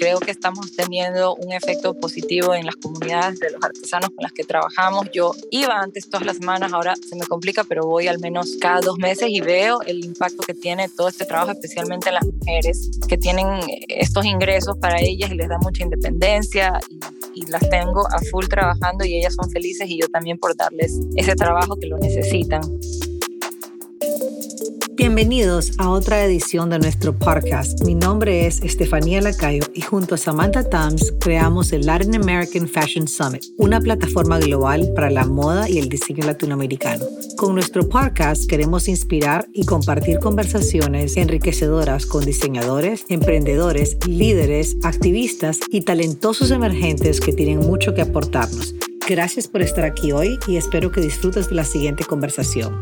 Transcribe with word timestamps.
creo 0.00 0.18
que 0.18 0.30
estamos 0.30 0.72
teniendo 0.72 1.34
un 1.34 1.52
efecto 1.52 1.92
positivo 1.92 2.54
en 2.54 2.64
las 2.64 2.76
comunidades 2.76 3.38
de 3.38 3.50
los 3.50 3.62
artesanos 3.62 4.08
con 4.08 4.22
las 4.22 4.32
que 4.32 4.44
trabajamos. 4.44 5.10
Yo 5.12 5.34
iba 5.50 5.78
antes 5.78 6.08
todas 6.08 6.24
las 6.24 6.38
semanas, 6.38 6.72
ahora 6.72 6.94
se 6.96 7.16
me 7.16 7.26
complica, 7.26 7.64
pero 7.64 7.84
voy 7.84 8.08
al 8.08 8.18
menos 8.18 8.56
cada 8.58 8.80
dos 8.80 8.96
meses 8.96 9.28
y 9.28 9.42
veo 9.42 9.82
el 9.82 10.02
impacto 10.02 10.42
que 10.42 10.54
tiene 10.54 10.88
todo 10.88 11.08
este 11.08 11.26
trabajo, 11.26 11.52
especialmente 11.52 12.08
en 12.08 12.14
las 12.14 12.24
mujeres 12.24 12.90
que 13.06 13.18
tienen 13.18 13.46
estos 13.88 14.24
ingresos 14.24 14.78
para 14.78 15.02
ellas 15.02 15.30
y 15.30 15.34
les 15.34 15.50
da 15.50 15.58
mucha 15.58 15.82
independencia 15.82 16.80
y, 16.88 17.42
y 17.42 17.46
las 17.48 17.68
tengo 17.68 18.06
a 18.06 18.18
full 18.30 18.46
trabajando 18.46 19.04
y 19.04 19.18
ellas 19.18 19.34
son 19.34 19.50
felices 19.50 19.86
y 19.90 20.00
yo 20.00 20.08
también 20.08 20.38
por 20.38 20.56
darles 20.56 20.98
ese 21.16 21.34
trabajo 21.34 21.76
que 21.76 21.88
lo 21.88 21.98
necesitan. 21.98 22.62
Bienvenidos 25.00 25.72
a 25.78 25.88
otra 25.88 26.22
edición 26.26 26.68
de 26.68 26.78
nuestro 26.78 27.18
podcast. 27.18 27.82
Mi 27.86 27.94
nombre 27.94 28.46
es 28.46 28.60
Estefanía 28.60 29.22
Lacayo 29.22 29.62
y 29.72 29.80
junto 29.80 30.14
a 30.14 30.18
Samantha 30.18 30.62
Tams 30.68 31.14
creamos 31.18 31.72
el 31.72 31.86
Latin 31.86 32.16
American 32.16 32.68
Fashion 32.68 33.08
Summit, 33.08 33.42
una 33.56 33.80
plataforma 33.80 34.38
global 34.38 34.92
para 34.94 35.08
la 35.08 35.24
moda 35.24 35.70
y 35.70 35.78
el 35.78 35.88
diseño 35.88 36.26
latinoamericano. 36.26 37.06
Con 37.38 37.54
nuestro 37.54 37.88
podcast 37.88 38.46
queremos 38.46 38.88
inspirar 38.88 39.48
y 39.54 39.64
compartir 39.64 40.18
conversaciones 40.18 41.16
enriquecedoras 41.16 42.04
con 42.04 42.26
diseñadores, 42.26 43.06
emprendedores, 43.08 43.96
líderes, 44.06 44.76
activistas 44.82 45.60
y 45.70 45.80
talentosos 45.80 46.50
emergentes 46.50 47.22
que 47.22 47.32
tienen 47.32 47.60
mucho 47.60 47.94
que 47.94 48.02
aportarnos. 48.02 48.74
Gracias 49.08 49.48
por 49.48 49.62
estar 49.62 49.86
aquí 49.86 50.12
hoy 50.12 50.38
y 50.46 50.56
espero 50.56 50.92
que 50.92 51.00
disfrutes 51.00 51.48
de 51.48 51.54
la 51.54 51.64
siguiente 51.64 52.04
conversación. 52.04 52.76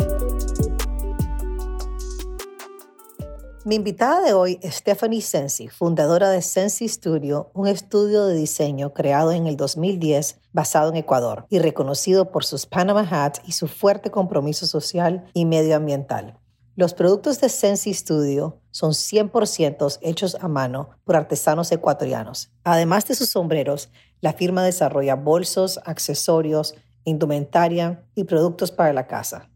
Mi 3.65 3.75
invitada 3.75 4.21
de 4.23 4.35
hoy 4.35 4.61
es 4.63 4.77
Stephanie 4.77 5.21
Sensi, 5.21 5.69
fundadora 5.69 6.31
de 6.31 6.43
Sensi 6.43 6.89
Studio, 6.89 7.51
un 7.55 7.67
estudio 7.67 8.27
de 8.27 8.37
diseño 8.37 8.95
creado 8.95 9.33
en 9.33 9.47
el 9.47 9.57
2010 9.57 10.41
basado 10.53 10.91
en 10.91 10.97
Ecuador 10.97 11.45
y 11.51 11.59
reconocido 11.59 12.31
por 12.31 12.45
sus 12.45 12.67
Panama 12.67 13.07
hats 13.11 13.43
y 13.45 13.53
su 13.53 13.67
fuerte 13.67 14.11
compromiso 14.11 14.67
social 14.67 15.29
y 15.35 15.45
medioambiental. 15.45 16.39
Los 16.77 16.95
productos 16.95 17.41
de 17.41 17.49
Sensi 17.49 17.93
Studio 17.93 18.61
son 18.71 18.93
100% 18.93 19.99
hechos 20.03 20.37
a 20.41 20.47
mano 20.47 20.91
por 21.05 21.17
artesanos 21.17 21.73
ecuatorianos. 21.73 22.53
Además 22.63 23.09
de 23.09 23.17
sus 23.17 23.31
sombreros, 23.31 23.91
la 24.21 24.33
firma 24.33 24.63
desarrolla 24.63 25.17
bolsos, 25.17 25.81
accesorios, 25.85 26.77
indumentaria 27.03 28.05
y 28.15 28.25
productos 28.25 28.71
para 28.71 28.93
la 28.93 29.09
casa. 29.09 29.51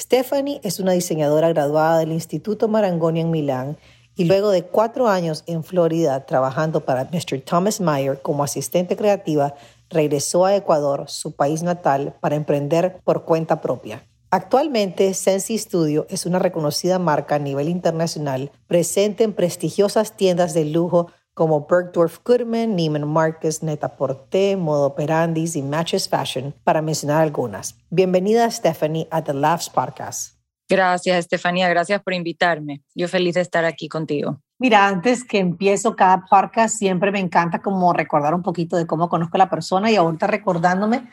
Stephanie 0.00 0.62
es 0.64 0.80
una 0.80 0.92
diseñadora 0.92 1.50
graduada 1.50 1.98
del 1.98 2.12
Instituto 2.12 2.68
Marangoni 2.68 3.20
en 3.20 3.30
Milán 3.30 3.76
y 4.16 4.24
luego 4.24 4.48
de 4.48 4.64
cuatro 4.64 5.08
años 5.08 5.44
en 5.46 5.62
Florida 5.62 6.24
trabajando 6.24 6.80
para 6.86 7.04
Mr. 7.04 7.42
Thomas 7.42 7.82
Meyer 7.82 8.22
como 8.22 8.42
asistente 8.42 8.96
creativa, 8.96 9.54
regresó 9.90 10.46
a 10.46 10.56
Ecuador, 10.56 11.04
su 11.08 11.32
país 11.32 11.62
natal, 11.62 12.14
para 12.20 12.36
emprender 12.36 12.98
por 13.04 13.26
cuenta 13.26 13.60
propia. 13.60 14.06
Actualmente, 14.30 15.12
Sensi 15.12 15.58
Studio 15.58 16.06
es 16.08 16.24
una 16.24 16.38
reconocida 16.38 16.98
marca 16.98 17.34
a 17.34 17.38
nivel 17.38 17.68
internacional, 17.68 18.52
presente 18.68 19.22
en 19.24 19.34
prestigiosas 19.34 20.16
tiendas 20.16 20.54
de 20.54 20.64
lujo 20.64 21.08
como 21.40 21.66
Bergdorf 21.66 22.18
Goodman, 22.22 22.76
Neiman 22.76 23.08
Marcus, 23.08 23.62
Net-a-Porter, 23.62 24.58
Modo 24.58 24.88
Operandis 24.88 25.56
y 25.56 25.62
Matches 25.62 26.06
Fashion, 26.06 26.54
para 26.64 26.82
mencionar 26.82 27.22
algunas. 27.22 27.78
Bienvenida, 27.88 28.50
Stephanie, 28.50 29.08
a 29.10 29.24
The 29.24 29.32
Laughs 29.32 29.70
Podcast. 29.70 30.34
Gracias, 30.68 31.16
Estefanía. 31.16 31.66
Gracias 31.70 32.02
por 32.02 32.12
invitarme. 32.12 32.82
Yo 32.94 33.08
feliz 33.08 33.36
de 33.36 33.40
estar 33.40 33.64
aquí 33.64 33.88
contigo. 33.88 34.42
Mira, 34.58 34.86
antes 34.86 35.24
que 35.24 35.38
empiezo 35.38 35.96
cada 35.96 36.26
podcast, 36.28 36.76
siempre 36.76 37.10
me 37.10 37.20
encanta 37.20 37.62
como 37.62 37.90
recordar 37.94 38.34
un 38.34 38.42
poquito 38.42 38.76
de 38.76 38.86
cómo 38.86 39.08
conozco 39.08 39.38
a 39.38 39.38
la 39.38 39.48
persona 39.48 39.90
y 39.90 39.96
ahorita 39.96 40.26
recordándome, 40.26 41.08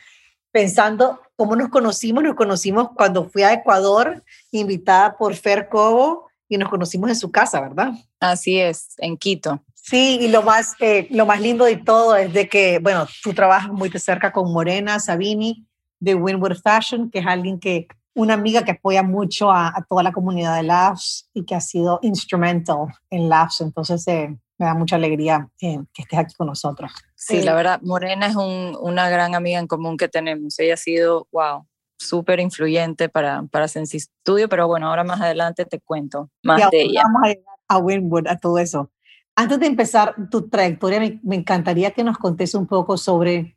pensando 0.52 1.22
cómo 1.38 1.55
nos 1.55 1.70
conocimos, 1.70 2.22
nos 2.22 2.36
conocimos 2.36 2.89
cuando 2.98 3.30
fui 3.30 3.43
a 3.43 3.54
Ecuador, 3.54 4.26
invitada 4.52 5.16
por 5.16 5.33
Fer 5.36 5.70
Cobo, 5.70 6.27
y 6.49 6.58
nos 6.58 6.70
conocimos 6.70 7.10
en 7.10 7.16
su 7.16 7.32
casa, 7.32 7.60
¿verdad? 7.61 7.93
Así 8.20 8.60
es, 8.60 8.95
en 8.98 9.17
Quito. 9.17 9.64
Sí, 9.89 10.17
y 10.20 10.27
lo 10.27 10.42
más, 10.42 10.75
eh, 10.81 11.08
lo 11.11 11.25
más 11.25 11.39
lindo 11.39 11.64
de 11.64 11.77
todo 11.77 12.17
es 12.17 12.33
de 12.33 12.49
que, 12.49 12.80
bueno, 12.80 13.08
tú 13.23 13.33
trabajas 13.33 13.71
muy 13.71 13.87
de 13.87 13.99
cerca 13.99 14.33
con 14.33 14.52
Morena 14.52 14.99
Sabini 14.99 15.65
de 16.02 16.14
Winwood 16.14 16.58
Fashion, 16.61 17.09
que 17.09 17.20
es 17.20 17.25
alguien 17.25 17.58
que, 17.58 17.87
una 18.14 18.33
amiga 18.33 18.65
que 18.65 18.71
apoya 18.71 19.02
mucho 19.02 19.49
a, 19.49 19.86
toda 19.87 20.03
la 20.03 20.11
comunidad 20.11 20.58
de 20.58 20.64
Labs 20.64 21.30
y 21.33 21.45
que 21.45 21.55
ha 21.55 21.61
sido 21.61 21.99
instrumental 22.02 22.87
en 23.09 23.30
Labs. 23.30 23.61
Entonces, 23.61 24.05
eh, 24.09 24.36
me 24.58 24.65
da 24.65 24.73
mucha 24.73 24.98
alegría 24.98 25.48
eh, 25.61 25.80
que 25.93 26.02
estés 26.02 26.19
aquí 26.19 26.33
con 26.33 26.48
nosotros. 26.48 26.92
Sí, 27.15 27.42
la 27.43 27.54
verdad, 27.54 27.80
Morena 27.81 28.25
es 28.25 28.36
una 28.36 29.09
gran 29.09 29.36
amiga 29.36 29.59
en 29.59 29.67
común 29.67 29.95
que 29.95 30.09
tenemos. 30.09 30.59
Ella 30.59 30.73
ha 30.73 30.77
sido, 30.77 31.30
wow, 31.31 31.65
súper 31.98 32.42
influyente 32.42 33.08
para, 33.08 33.43
para 33.43 33.69
Sensi 33.69 34.02
Studio, 34.02 34.49
pero 34.49 34.67
bueno, 34.67 34.89
ahora 34.89 35.05
más 35.05 35.21
adelante 35.21 35.64
te 35.65 35.80
cuento 35.80 36.30
más 36.43 36.69
de 36.71 36.81
ella. 36.81 37.04
Vamos 37.05 37.21
a 37.23 37.27
llegar 37.27 37.55
a 37.69 37.77
Winwood, 37.77 38.27
a 38.27 38.37
todo 38.37 38.58
eso. 38.58 38.92
Antes 39.39 39.59
de 39.59 39.67
empezar 39.67 40.15
tu 40.31 40.49
trayectoria, 40.49 40.99
me, 41.21 41.36
encantaría 41.36 41.92
que 41.92 42.03
nos 42.03 42.17
contes 42.17 42.55
un 42.55 42.65
poco 42.65 42.98
sobre 42.98 43.55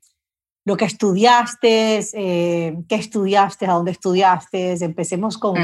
lo 0.67 0.77
que 0.77 0.85
estudiaste, 0.85 2.01
eh, 2.13 2.77
qué 2.87 2.97
estudiaste, 2.97 3.65
a 3.65 3.73
dónde 3.73 3.93
estudiaste. 3.93 4.73
Empecemos 4.85 5.39
con, 5.39 5.55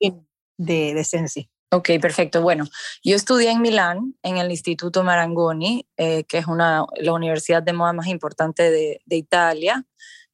de, 0.00 0.94
de 0.94 1.04
Sensi. 1.04 1.48
Ok, 1.72 1.88
perfecto. 2.02 2.42
Bueno, 2.42 2.64
yo 3.04 3.14
estudié 3.14 3.52
en 3.52 3.62
Milán, 3.62 4.16
en 4.24 4.38
el 4.38 4.50
Instituto 4.50 5.04
Marangoni, 5.04 5.86
eh, 5.96 6.24
que 6.24 6.38
es 6.38 6.48
una, 6.48 6.84
la 6.96 7.12
universidad 7.12 7.62
de 7.62 7.72
moda 7.72 7.92
más 7.92 8.08
importante 8.08 8.72
de, 8.72 9.00
de, 9.06 9.16
Italia. 9.16 9.86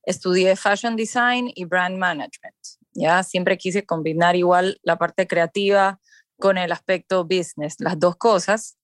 Estudié 0.03 0.57
Fashion 0.57 0.97
Design 0.97 1.53
y 1.55 1.67
Brand 1.67 1.99
Management. 1.99 2.57
Ya 2.95 3.23
siempre 3.23 3.59
quise 3.59 3.85
combinar 3.85 4.35
igual 4.35 4.81
la 4.83 4.97
parte 4.97 5.27
creativa 5.27 6.01
con 6.39 6.57
el 6.57 6.73
aspecto 6.73 7.25
business, 7.25 7.77
las 7.81 8.01
dos 8.01 8.17
cosas. 8.17 8.79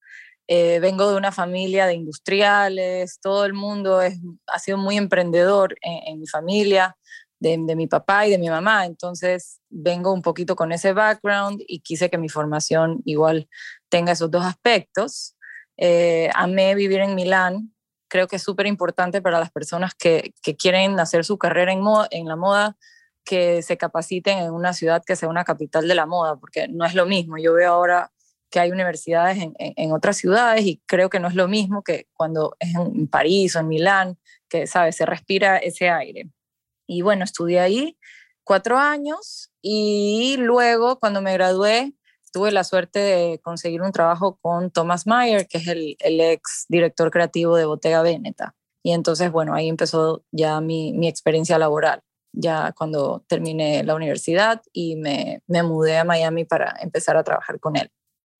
Eh, 0.49 0.81
vengo 0.81 1.09
de 1.11 1.17
una 1.17 1.33
familia 1.33 1.87
de 1.87 1.95
industriales, 1.95 3.19
todo 3.21 3.45
el 3.45 3.55
mundo 3.55 4.03
es, 4.03 4.19
ha 4.47 4.59
sido 4.59 4.77
muy 4.77 4.97
emprendedor 4.97 5.77
en, 5.83 6.19
mi 6.19 6.27
familia, 6.27 6.97
de, 7.39 7.59
mi 7.59 7.87
papá 7.87 8.27
y 8.27 8.31
de 8.31 8.39
mi 8.39 8.49
mamá, 8.51 8.87
entonces 8.87 9.61
vengo 9.69 10.13
un 10.13 10.23
poquito 10.23 10.57
con 10.57 10.73
ese 10.73 10.93
background 10.93 11.63
y 11.67 11.81
quise 11.81 12.11
que 12.11 12.19
mi 12.19 12.29
formación 12.29 13.03
igual 13.05 13.49
tenga 13.89 14.13
esos 14.13 14.31
dos 14.31 14.45
aspectos. 14.45 15.37
Eh, 15.77 16.29
amé 16.35 16.75
vivir 16.75 17.01
en 17.01 17.15
Milán, 17.15 17.73
creo 18.09 18.29
que 18.29 18.37
es 18.37 18.43
súper 18.43 18.67
importante 18.67 19.23
para 19.23 19.41
las 19.41 19.51
personas 19.51 19.95
que, 19.95 20.35
que, 20.43 20.57
quieren 20.57 20.99
hacer 21.01 21.25
su 21.25 21.39
carrera 21.39 21.73
en, 21.73 21.81
moda, 21.81 22.09
en 22.11 22.27
la 22.29 22.37
moda, 22.37 22.77
que 23.25 23.63
se 23.63 23.77
capaciten 23.77 24.39
en 24.39 24.53
una 24.53 24.73
ciudad 24.73 25.03
que 25.05 25.17
sea 25.17 25.29
una 25.29 25.45
capital 25.45 25.89
de 25.89 25.95
la 25.95 26.07
moda, 26.07 26.37
porque 26.37 26.69
no 26.69 26.85
es 26.85 26.95
lo 26.95 27.07
mismo. 27.07 27.39
Yo 27.39 27.55
veo 27.55 27.73
ahora 27.73 28.13
que 28.53 28.61
hay 28.61 28.71
universidades 28.71 29.39
en, 29.59 29.93
otras 29.93 30.19
ciudades 30.19 30.65
y 30.65 30.81
creo 30.87 31.11
que 31.11 31.19
no 31.19 31.27
es 31.27 31.35
lo 31.35 31.49
mismo 31.49 31.83
que 31.83 32.07
cuando 32.13 32.55
es 32.61 32.75
en 32.75 33.09
París 33.09 33.57
o 33.57 33.61
en 33.61 33.69
Milán, 33.69 34.19
que, 34.49 34.67
¿sabes? 34.67 34.95
Se 34.95 35.07
respira 35.07 35.57
ese 35.57 35.89
aire. 35.89 36.31
Y 36.87 37.01
bueno, 37.03 37.25
estudié 37.25 37.61
ahí 37.61 37.99
cuatro 38.45 38.77
años 38.77 39.51
y 39.63 40.37
luego 40.39 41.01
cuando 41.01 41.23
me 41.23 41.33
gradué 41.33 41.95
tuve 42.33 42.53
la 42.53 42.65
suerte 42.65 42.99
de 42.99 43.41
conseguir 43.41 43.83
un 43.83 43.93
trabajo 43.93 44.39
con 44.41 44.71
Thomas 44.71 45.07
Mayer, 45.07 45.47
que 45.49 45.59
es 45.59 45.67
el, 45.69 45.97
ex 46.01 46.67
director 46.69 47.11
creativo 47.11 47.57
de 47.57 47.65
Bottega 47.65 48.03
Veneta. 48.03 48.55
Y 48.83 48.93
entonces, 48.93 49.31
bueno, 49.33 49.55
ahí 49.55 49.69
empezó 49.69 50.25
ya 50.31 50.61
mi, 50.61 50.93
mi 50.93 51.09
experiencia 51.09 51.59
laboral, 51.59 52.03
ya 52.33 52.73
cuando 52.73 53.25
terminé 53.29 53.85
la 53.85 53.95
universidad 53.95 54.63
y 54.73 54.97
me, 54.97 55.43
me 55.47 55.63
mudé 55.63 55.99
a 55.99 56.05
Miami 56.05 56.45
para 56.45 56.75
empezar 56.81 57.17
a 57.17 57.25
trabajar 57.25 57.61
con 57.61 57.77
él. 57.77 57.91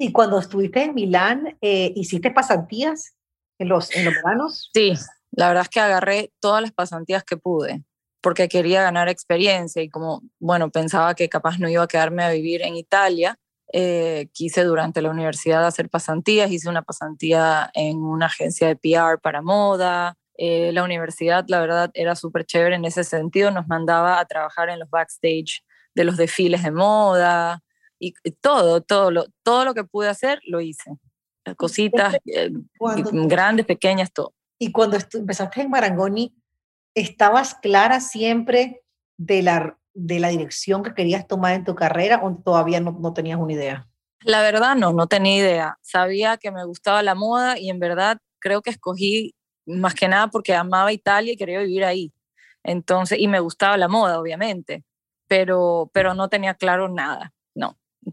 Y 0.03 0.11
cuando 0.11 0.41
estuviste 0.41 0.83
en 0.83 0.95
Milán, 0.95 1.57
eh, 1.61 1.93
¿hiciste 1.95 2.33
pasantías 2.33 3.15
en 3.61 3.69
los, 3.69 3.95
en 3.95 4.05
los 4.05 4.15
veranos? 4.15 4.69
Sí, 4.75 4.95
la 5.31 5.47
verdad 5.47 5.63
es 5.63 5.69
que 5.69 5.79
agarré 5.79 6.33
todas 6.41 6.61
las 6.61 6.73
pasantías 6.73 7.23
que 7.23 7.37
pude, 7.37 7.85
porque 8.21 8.49
quería 8.49 8.83
ganar 8.83 9.09
experiencia 9.09 9.81
y 9.81 9.89
como, 9.89 10.23
bueno, 10.41 10.73
pensaba 10.73 11.15
que 11.15 11.29
capaz 11.29 11.61
no 11.61 11.69
iba 11.69 11.85
a 11.85 11.87
quedarme 11.87 12.25
a 12.25 12.31
vivir 12.31 12.63
en 12.63 12.75
Italia, 12.75 13.39
eh, 13.73 14.27
quise 14.33 14.65
durante 14.65 15.03
la 15.03 15.11
universidad 15.11 15.65
hacer 15.65 15.89
pasantías, 15.89 16.51
hice 16.51 16.69
una 16.69 16.83
pasantía 16.83 17.71
en 17.73 17.99
una 17.99 18.27
agencia 18.27 18.67
de 18.67 18.75
PR 18.75 19.21
para 19.23 19.41
moda. 19.41 20.17
Eh, 20.37 20.73
la 20.73 20.83
universidad, 20.83 21.45
la 21.47 21.61
verdad, 21.61 21.93
era 21.95 22.17
súper 22.17 22.45
chévere 22.45 22.75
en 22.75 22.87
ese 22.87 23.05
sentido, 23.05 23.53
nos 23.53 23.69
mandaba 23.69 24.19
a 24.19 24.25
trabajar 24.25 24.69
en 24.69 24.81
los 24.81 24.91
backstage 24.91 25.63
de 25.95 26.03
los 26.03 26.17
desfiles 26.17 26.65
de 26.65 26.73
moda, 26.73 27.63
y 28.03 28.33
todo, 28.33 28.81
todo 28.81 29.11
lo, 29.11 29.27
todo 29.43 29.65
lo 29.65 29.75
que 29.75 29.85
pude 29.85 30.09
hacer 30.09 30.41
lo 30.47 30.61
hice. 30.61 30.91
Cositas 31.57 32.17
eh, 32.27 32.51
grandes, 33.29 33.67
pequeñas, 33.67 34.13
todo. 34.13 34.35
Y 34.59 34.71
cuando 34.71 34.97
empezaste 35.13 35.63
en 35.63 35.71
Marangoni, 35.71 36.35
¿estabas 36.95 37.55
clara 37.55 38.01
siempre 38.01 38.83
de 39.17 39.43
la, 39.43 39.79
de 39.95 40.21
la 40.21 40.29
dirección 40.29 40.83
que 40.83 40.95
querías 40.95 41.27
tomar 41.27 41.55
en 41.55 41.65
tu 41.65 41.75
carrera 41.75 42.21
o 42.23 42.37
todavía 42.37 42.81
no, 42.81 42.93
no 42.93 43.13
tenías 43.13 43.39
una 43.39 43.53
idea? 43.53 43.89
La 44.25 44.41
verdad 44.43 44.77
no, 44.77 44.93
no 44.93 45.09
tenía 45.09 45.37
idea. 45.37 45.79
Sabía 45.81 46.37
que 46.37 46.53
me 46.53 46.65
gustaba 46.65 47.03
la 47.03 47.17
moda 47.17 47.59
y 47.59 47.71
en 47.71 47.81
verdad 47.81 48.19
creo 48.39 48.63
que 48.63 48.71
escogí 48.71 49.35
más 49.67 49.95
que 49.95 50.09
nada 50.09 50.29
porque 50.29 50.55
amaba 50.55 50.93
Italia 50.93 51.33
y 51.33 51.37
quería 51.37 51.61
vivir 51.61 51.85
ahí. 51.85 52.13
Entonces, 52.63 53.19
y 53.19 53.27
me 53.27 53.41
gustaba 53.41 53.77
la 53.77 53.89
moda, 53.89 54.21
obviamente, 54.21 54.85
pero, 55.27 55.91
pero 55.93 56.15
no 56.15 56.29
tenía 56.29 56.55
claro 56.55 56.89
nada, 56.89 57.33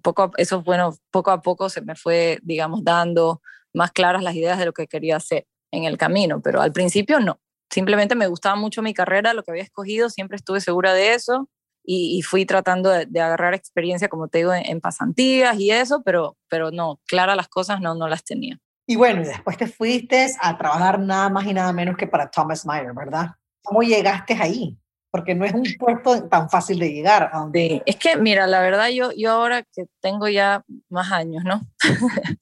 poco, 0.01 0.31
eso, 0.37 0.61
bueno, 0.61 0.95
poco 1.11 1.31
a 1.31 1.41
poco 1.41 1.69
se 1.69 1.81
me 1.81 1.95
fue, 1.95 2.39
digamos, 2.43 2.83
dando 2.83 3.41
más 3.73 3.91
claras 3.91 4.23
las 4.23 4.35
ideas 4.35 4.57
de 4.59 4.65
lo 4.65 4.73
que 4.73 4.87
quería 4.87 5.17
hacer 5.17 5.45
en 5.71 5.83
el 5.83 5.97
camino, 5.97 6.41
pero 6.41 6.61
al 6.61 6.71
principio 6.71 7.19
no. 7.19 7.39
Simplemente 7.69 8.15
me 8.15 8.27
gustaba 8.27 8.55
mucho 8.55 8.81
mi 8.81 8.93
carrera, 8.93 9.33
lo 9.33 9.43
que 9.43 9.51
había 9.51 9.63
escogido, 9.63 10.09
siempre 10.09 10.37
estuve 10.37 10.59
segura 10.61 10.93
de 10.93 11.13
eso 11.13 11.49
y, 11.91 12.21
fui 12.21 12.45
tratando 12.45 12.89
de, 12.89 13.19
agarrar 13.19 13.53
experiencia, 13.55 14.09
como 14.09 14.27
te 14.27 14.39
digo, 14.39 14.53
en, 14.53 14.79
pasantías 14.79 15.57
y 15.57 15.71
eso, 15.71 16.03
pero, 16.03 16.37
pero 16.47 16.71
no, 16.71 16.99
claras 17.07 17.35
las 17.35 17.47
cosas 17.47 17.81
no, 17.81 17.95
no 17.95 18.07
las 18.07 18.23
tenía. 18.23 18.59
Y 18.85 18.95
bueno, 18.95 19.21
y 19.21 19.25
después 19.25 19.57
te 19.57 19.67
fuiste 19.67 20.27
a 20.39 20.57
trabajar 20.57 20.99
nada 20.99 21.29
más 21.29 21.45
y 21.45 21.53
nada 21.53 21.71
menos 21.73 21.97
que 21.97 22.07
para 22.07 22.29
Thomas 22.29 22.65
Meyer, 22.65 22.93
¿verdad? 22.93 23.31
¿Cómo 23.63 23.81
llegaste 23.81 24.33
ahí? 24.33 24.77
Porque 25.11 25.33
no 25.33 25.43
es 25.43 25.53
un 25.53 25.63
puesto 25.79 26.27
tan 26.27 26.49
fácil 26.49 26.77
de 26.77 26.93
llegar. 26.93 27.29
A 27.33 27.49
Sí, 27.53 27.81
es 27.85 27.95
que 27.95 28.15
mira, 28.17 28.45
la 28.45 28.61
verdad 28.61 28.89
yo, 28.89 29.11
yo 29.17 29.31
ahora 29.31 29.63
que 29.63 29.85
tengo 30.01 30.27
ya 30.27 30.63
más 30.89 31.11
años, 31.11 31.43
¿no? 31.43 31.61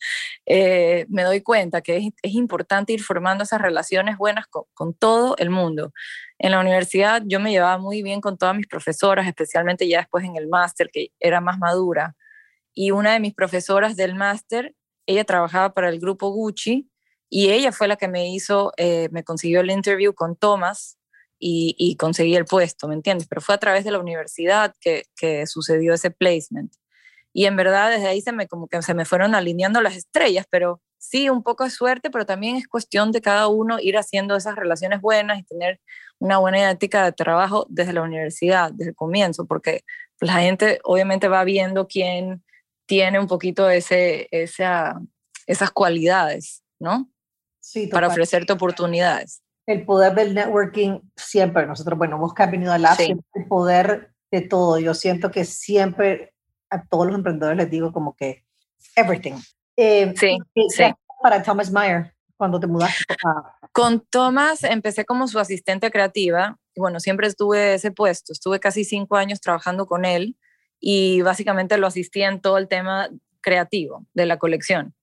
Eh, 0.49 1.05
me 1.09 1.23
doy 1.23 1.41
cuenta 1.41 1.81
que 1.81 1.97
es, 1.97 2.05
es, 2.21 2.33
importante 2.33 2.93
ir 2.93 3.03
formando 3.03 3.43
esas 3.43 3.59
relaciones 3.59 4.15
buenas 4.15 4.47
con, 4.47 4.63
con 4.73 4.93
todo 4.93 5.35
el 5.39 5.49
mundo. 5.49 5.91
En 6.39 6.51
la 6.51 6.61
universidad 6.61 7.21
yo 7.25 7.41
me 7.41 7.51
llevaba 7.51 7.77
muy 7.79 8.01
bien 8.01 8.21
con 8.21 8.37
todas 8.37 8.55
mis 8.55 8.65
profesoras, 8.65 9.27
especialmente 9.27 9.89
ya 9.89 9.97
después 9.97 10.23
en 10.23 10.37
el 10.37 10.47
máster, 10.47 10.89
que 10.89 11.09
era 11.19 11.41
más 11.41 11.59
madura. 11.59 12.15
Y 12.73 12.91
una 12.91 13.11
de 13.11 13.19
mis 13.19 13.33
profesoras 13.33 13.97
del 13.97 14.15
máster, 14.15 14.73
ella 15.05 15.25
trabajaba 15.25 15.73
para 15.73 15.89
el 15.89 15.99
grupo 15.99 16.29
Gucci 16.29 16.89
y 17.29 17.49
ella 17.49 17.71
fue 17.73 17.87
la 17.89 17.97
que 17.97 18.07
me 18.07 18.29
hizo, 18.33 18.71
eh, 18.77 19.09
me 19.11 19.23
consiguió 19.23 19.59
el 19.59 19.71
interview 19.71 20.13
con 20.13 20.37
Thomas 20.37 20.96
y, 21.39 21.75
y, 21.77 21.95
conseguí 21.97 22.35
el 22.35 22.45
puesto, 22.45 22.87
¿me 22.87 22.95
entiendes? 22.95 23.27
Pero 23.27 23.41
fue 23.41 23.55
a 23.55 23.59
través 23.59 23.83
de 23.85 23.91
la 23.91 23.99
universidad 23.99 24.73
que, 24.81 25.03
que 25.15 25.45
sucedió 25.45 25.93
ese 25.93 26.11
placement. 26.11 26.73
Y 27.33 27.45
en 27.45 27.55
verdad 27.55 27.91
desde 27.91 28.07
ahí 28.07 28.21
se 28.21 28.31
me, 28.31 28.47
como 28.47 28.67
que 28.67 28.81
se 28.81 28.93
me 28.93 29.05
fueron 29.05 29.35
alineando 29.35 29.81
las 29.81 29.95
estrellas, 29.95 30.45
pero 30.49 30.81
sí, 30.97 31.29
un 31.29 31.43
poco 31.43 31.63
de 31.63 31.69
suerte, 31.69 32.09
pero 32.09 32.25
también 32.25 32.55
es 32.55 32.67
cuestión 32.67 33.11
de 33.11 33.21
cada 33.21 33.47
uno 33.47 33.79
ir 33.79 33.97
haciendo 33.97 34.35
esas 34.35 34.55
relaciones 34.55 35.01
buenas 35.01 35.39
y 35.39 35.43
tener 35.43 35.79
una 36.19 36.39
buena 36.39 36.71
ética 36.71 37.05
de 37.05 37.11
trabajo 37.11 37.67
desde 37.69 37.93
la 37.93 38.01
universidad, 38.01 38.71
desde 38.71 38.89
el 38.89 38.95
comienzo, 38.95 39.45
porque 39.45 39.83
la 40.19 40.33
gente 40.33 40.79
obviamente 40.83 41.27
va 41.27 41.43
viendo 41.43 41.87
quién 41.87 42.43
tiene 42.87 43.19
un 43.19 43.27
poquito 43.27 43.69
ese, 43.69 44.27
esa, 44.31 44.99
esas 45.45 45.71
cualidades, 45.71 46.63
¿no? 46.79 47.09
Sí, 47.59 47.87
Para 47.87 48.07
ofrecerte 48.07 48.53
oportunidades. 48.53 49.41
El 49.67 49.85
poder 49.85 50.15
del 50.15 50.33
networking 50.33 51.01
siempre, 51.15 51.67
nosotros, 51.67 51.97
bueno, 51.97 52.17
vos 52.17 52.33
que 52.33 52.41
has 52.41 52.51
venido 52.51 52.71
al 52.71 52.81
lab, 52.81 52.97
el 52.99 53.45
poder 53.47 54.13
de 54.31 54.41
todo. 54.41 54.79
Yo 54.79 54.93
siento 54.93 55.29
que 55.29 55.45
siempre 55.45 56.33
a 56.69 56.85
todos 56.85 57.07
los 57.07 57.15
emprendedores 57.15 57.57
les 57.57 57.69
digo 57.69 57.91
como 57.91 58.15
que 58.15 58.45
everything. 58.95 59.35
Eh, 59.75 60.13
sí, 60.17 60.37
sí. 60.69 60.83
Para 61.21 61.43
Thomas 61.43 61.71
Meyer, 61.71 62.13
cuando 62.37 62.59
te 62.59 62.67
mudaste 62.67 63.15
Con 63.71 64.01
Thomas 64.09 64.63
empecé 64.63 65.05
como 65.05 65.27
su 65.27 65.39
asistente 65.39 65.91
creativa. 65.91 66.57
Y 66.73 66.79
bueno, 66.79 66.99
siempre 66.99 67.27
estuve 67.27 67.73
ese 67.73 67.91
puesto. 67.91 68.33
Estuve 68.33 68.59
casi 68.59 68.85
cinco 68.85 69.15
años 69.15 69.41
trabajando 69.41 69.87
con 69.87 70.05
él 70.05 70.37
y 70.79 71.21
básicamente 71.21 71.77
lo 71.77 71.87
asistía 71.87 72.29
en 72.29 72.39
todo 72.39 72.57
el 72.57 72.67
tema 72.67 73.09
creativo 73.41 74.05
de 74.13 74.25
la 74.25 74.37
colección. 74.37 74.93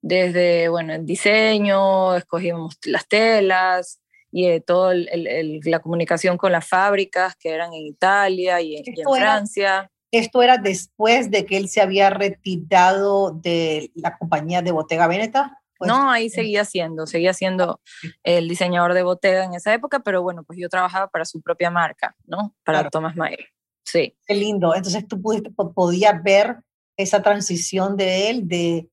Desde, 0.00 0.68
bueno, 0.68 0.94
el 0.94 1.04
diseño, 1.04 2.14
escogíamos 2.16 2.78
las 2.84 3.06
telas 3.08 4.00
y 4.30 4.46
eh, 4.46 4.60
toda 4.60 4.94
la 4.94 5.80
comunicación 5.80 6.36
con 6.36 6.52
las 6.52 6.66
fábricas 6.66 7.36
que 7.36 7.50
eran 7.50 7.72
en 7.72 7.86
Italia 7.86 8.60
y, 8.60 8.76
en 8.76 8.84
Francia. 9.16 9.90
¿Esto 10.10 10.42
era 10.42 10.56
después 10.56 11.30
de 11.30 11.44
que 11.44 11.56
él 11.56 11.68
se 11.68 11.80
había 11.80 12.10
retirado 12.10 13.32
de 13.32 13.90
la 13.94 14.16
compañía 14.16 14.62
de 14.62 14.72
Bottega 14.72 15.06
Veneta? 15.06 15.58
Pues, 15.78 15.88
no, 15.88 16.10
ahí 16.10 16.28
seguía 16.28 16.64
siendo, 16.64 17.06
seguía 17.06 17.32
siendo 17.32 17.80
el 18.24 18.48
diseñador 18.48 18.94
de 18.94 19.02
Bottega 19.02 19.44
en 19.44 19.54
esa 19.54 19.72
época, 19.72 20.00
pero 20.00 20.22
bueno, 20.22 20.42
pues 20.42 20.58
yo 20.58 20.68
trabajaba 20.68 21.08
para 21.08 21.24
su 21.24 21.40
propia 21.40 21.70
marca, 21.70 22.16
¿no? 22.24 22.54
Para 22.64 22.90
Thomas 22.90 23.16
Mayer. 23.16 23.46
Sí. 23.84 24.16
Qué 24.26 24.34
lindo. 24.34 24.74
Entonces 24.74 25.06
tú 25.06 25.20
pudiste, 25.22 25.50
podías 25.50 26.22
ver 26.22 26.56
esa 26.96 27.22
transición 27.22 27.96
de 27.96 28.28
él 28.28 28.48
de, 28.48 28.88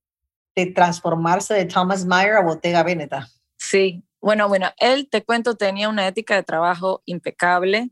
de 0.56 0.66
transformarse 0.68 1.54
de 1.56 1.66
Thomas 1.66 2.06
Mayer 2.06 2.36
a 2.36 2.44
Bottega 2.44 2.84
Veneta. 2.84 3.28
Sí. 3.58 4.04
Bueno, 4.26 4.48
bueno, 4.48 4.72
él, 4.80 5.08
te 5.08 5.24
cuento, 5.24 5.54
tenía 5.56 5.88
una 5.88 6.08
ética 6.08 6.34
de 6.34 6.42
trabajo 6.42 7.04
impecable. 7.06 7.92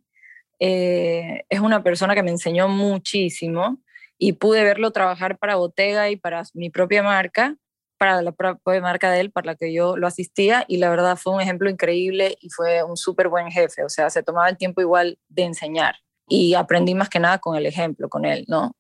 Eh, 0.58 1.44
es 1.48 1.60
una 1.60 1.84
persona 1.84 2.16
que 2.16 2.24
me 2.24 2.32
enseñó 2.32 2.68
muchísimo 2.68 3.78
y 4.18 4.34
pude 4.34 4.64
verlo 4.64 4.90
trabajar 4.90 5.38
para 5.38 5.58
Bottega 5.58 6.10
y 6.10 6.16
para 6.16 6.42
mi 6.56 6.72
propia 6.72 7.04
marca, 7.04 7.56
para 8.00 8.24
la 8.24 8.32
propia 8.32 8.82
marca 8.82 9.12
de 9.12 9.20
él, 9.20 9.32
para 9.32 9.46
la 9.46 9.56
que 9.56 9.72
yo 9.72 9.96
lo 9.96 10.08
asistía, 10.08 10.66
y 10.68 10.78
la 10.78 10.90
verdad 10.90 11.18
fue 11.18 11.36
un 11.36 11.42
ejemplo 11.42 11.70
increíble 11.70 12.36
y 12.42 12.50
fue 12.50 12.82
un 12.82 12.98
súper 12.98 13.28
buen 13.28 13.52
jefe, 13.52 13.84
o 13.84 13.90
sea, 13.90 14.10
se 14.10 14.24
tomaba 14.24 14.50
el 14.50 14.58
tiempo 14.58 14.82
igual 14.82 15.20
de 15.30 15.44
enseñar 15.44 15.98
y 16.28 16.56
aprendí 16.56 16.96
más 16.96 17.10
que 17.10 17.20
nada 17.20 17.38
con 17.38 17.56
el 17.58 17.68
ejemplo, 17.68 18.10
con 18.10 18.26
él, 18.26 18.46
¿no? 18.48 18.76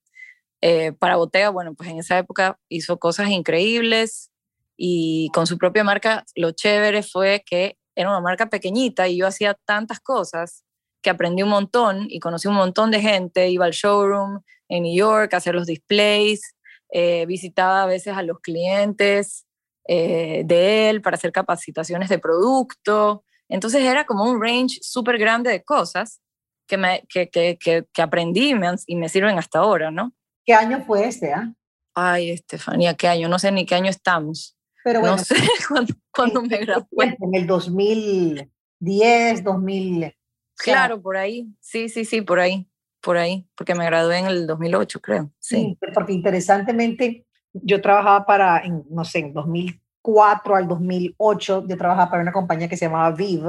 Eh, 0.61 0.91
para 0.93 1.17
Bottega, 1.17 1.49
bueno, 1.49 1.75
pues 1.75 1.87
en 1.87 1.99
esa 1.99 2.17
época 2.17 2.57
hizo 2.67 2.97
cosas 2.97 3.29
increíbles 3.29 4.31
y 4.77 5.29
con 5.33 5.47
su 5.47 5.57
propia 5.57 5.83
marca, 5.83 6.25
lo 6.35 6.51
chévere 6.51 7.03
fue 7.03 7.43
que 7.45 7.77
era 7.95 8.09
una 8.09 8.21
marca 8.21 8.49
pequeñita 8.49 9.07
y 9.07 9.17
yo 9.17 9.27
hacía 9.27 9.55
tantas 9.65 9.99
cosas 9.99 10.63
que 11.01 11.09
aprendí 11.09 11.43
un 11.43 11.49
montón 11.49 12.07
y 12.09 12.19
conocí 12.19 12.47
un 12.47 12.55
montón 12.55 12.89
de 12.89 13.01
gente, 13.01 13.49
iba 13.49 13.65
al 13.65 13.71
showroom 13.71 14.41
en 14.69 14.83
New 14.83 14.95
York 14.95 15.33
a 15.33 15.37
hacer 15.37 15.53
los 15.53 15.67
displays, 15.67 16.55
eh, 16.89 17.25
visitaba 17.27 17.83
a 17.83 17.85
veces 17.85 18.15
a 18.15 18.23
los 18.23 18.39
clientes 18.39 19.45
eh, 19.87 20.43
de 20.45 20.89
él 20.89 21.01
para 21.01 21.15
hacer 21.15 21.31
capacitaciones 21.31 22.09
de 22.09 22.19
producto. 22.19 23.25
Entonces 23.49 23.81
era 23.83 24.05
como 24.05 24.23
un 24.23 24.41
range 24.41 24.79
súper 24.81 25.17
grande 25.17 25.51
de 25.51 25.63
cosas 25.63 26.21
que, 26.67 26.77
me, 26.77 27.03
que, 27.09 27.29
que, 27.29 27.57
que, 27.59 28.01
aprendí 28.01 28.49
y 28.51 28.55
me, 28.55 28.69
y 28.87 28.95
me, 28.95 29.09
sirven 29.09 29.37
hasta 29.37 29.59
ahora, 29.59 29.91
¿no? 29.91 30.13
¿Qué 30.45 30.53
año 30.53 30.83
fue 30.85 31.07
este? 31.07 31.33
Ah? 31.33 31.51
Ay, 31.93 32.31
Estefanía, 32.31 32.95
¿qué 32.95 33.07
año? 33.07 33.27
No 33.27 33.37
sé 33.37 33.51
ni 33.51 33.65
qué 33.65 33.75
año 33.75 33.89
estamos. 33.89 34.52
Pero 34.83 34.99
bueno, 34.99 35.15
no 35.15 35.23
sé 35.23 35.35
cuándo, 36.11 36.41
me 36.41 36.57
gradué. 36.57 37.17
En 37.19 37.35
el 37.35 37.47
2010, 37.47 39.43
2000. 39.43 40.15
Claro, 40.57 41.01
por 41.01 41.17
ahí. 41.17 41.47
Sí, 41.59 41.89
sí, 41.89 42.05
sí, 42.05 42.21
por 42.21 42.39
ahí. 42.39 42.67
Por 43.01 43.17
ahí, 43.17 43.47
porque 43.55 43.75
me 43.75 43.85
gradué 43.85 44.19
en 44.19 44.27
el 44.27 44.47
2008, 44.47 45.01
creo. 45.01 45.31
Sí, 45.39 45.77
porque 45.93 46.13
interesantemente 46.13 47.25
yo 47.51 47.81
trabajaba 47.81 48.25
para, 48.25 48.59
en, 48.63 48.85
no 48.89 49.03
sé, 49.03 49.19
en 49.19 49.33
2004 49.33 50.55
al 50.55 50.67
2008, 50.67 51.67
yo 51.67 51.77
trabajaba 51.77 52.09
para 52.09 52.21
una 52.21 52.31
compañía 52.31 52.69
que 52.69 52.77
se 52.77 52.85
llamaba 52.85 53.11
Viv. 53.11 53.43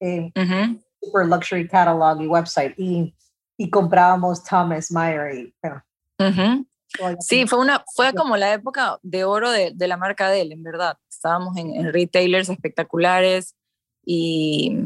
Eh, 0.00 0.32
super 1.00 1.26
luxury 1.26 1.68
catalog 1.68 2.22
y 2.22 2.26
website 2.26 2.74
y, 2.78 3.14
y 3.56 3.70
comprábamos 3.70 4.42
Thomas 4.44 4.90
Meyer 4.90 5.34
y 5.34 5.54
Sí, 7.20 7.46
fue, 7.46 7.58
una, 7.58 7.84
fue 7.94 8.12
como 8.14 8.36
la 8.36 8.52
época 8.52 8.98
de 9.02 9.24
oro 9.24 9.50
de, 9.50 9.72
de 9.74 9.88
la 9.88 9.96
marca 9.96 10.30
de 10.30 10.42
él, 10.42 10.52
en 10.52 10.62
verdad. 10.62 10.98
Estábamos 11.10 11.56
en, 11.56 11.74
en 11.74 11.92
retailers 11.92 12.48
espectaculares 12.48 13.54
y, 14.04 14.76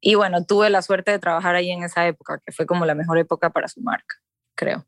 y, 0.00 0.14
bueno, 0.14 0.44
tuve 0.44 0.70
la 0.70 0.82
suerte 0.82 1.10
de 1.10 1.18
trabajar 1.18 1.54
ahí 1.54 1.70
en 1.70 1.82
esa 1.82 2.06
época, 2.06 2.40
que 2.44 2.52
fue 2.52 2.66
como 2.66 2.84
la 2.84 2.94
mejor 2.94 3.18
época 3.18 3.50
para 3.50 3.68
su 3.68 3.80
marca, 3.80 4.16
creo. 4.54 4.84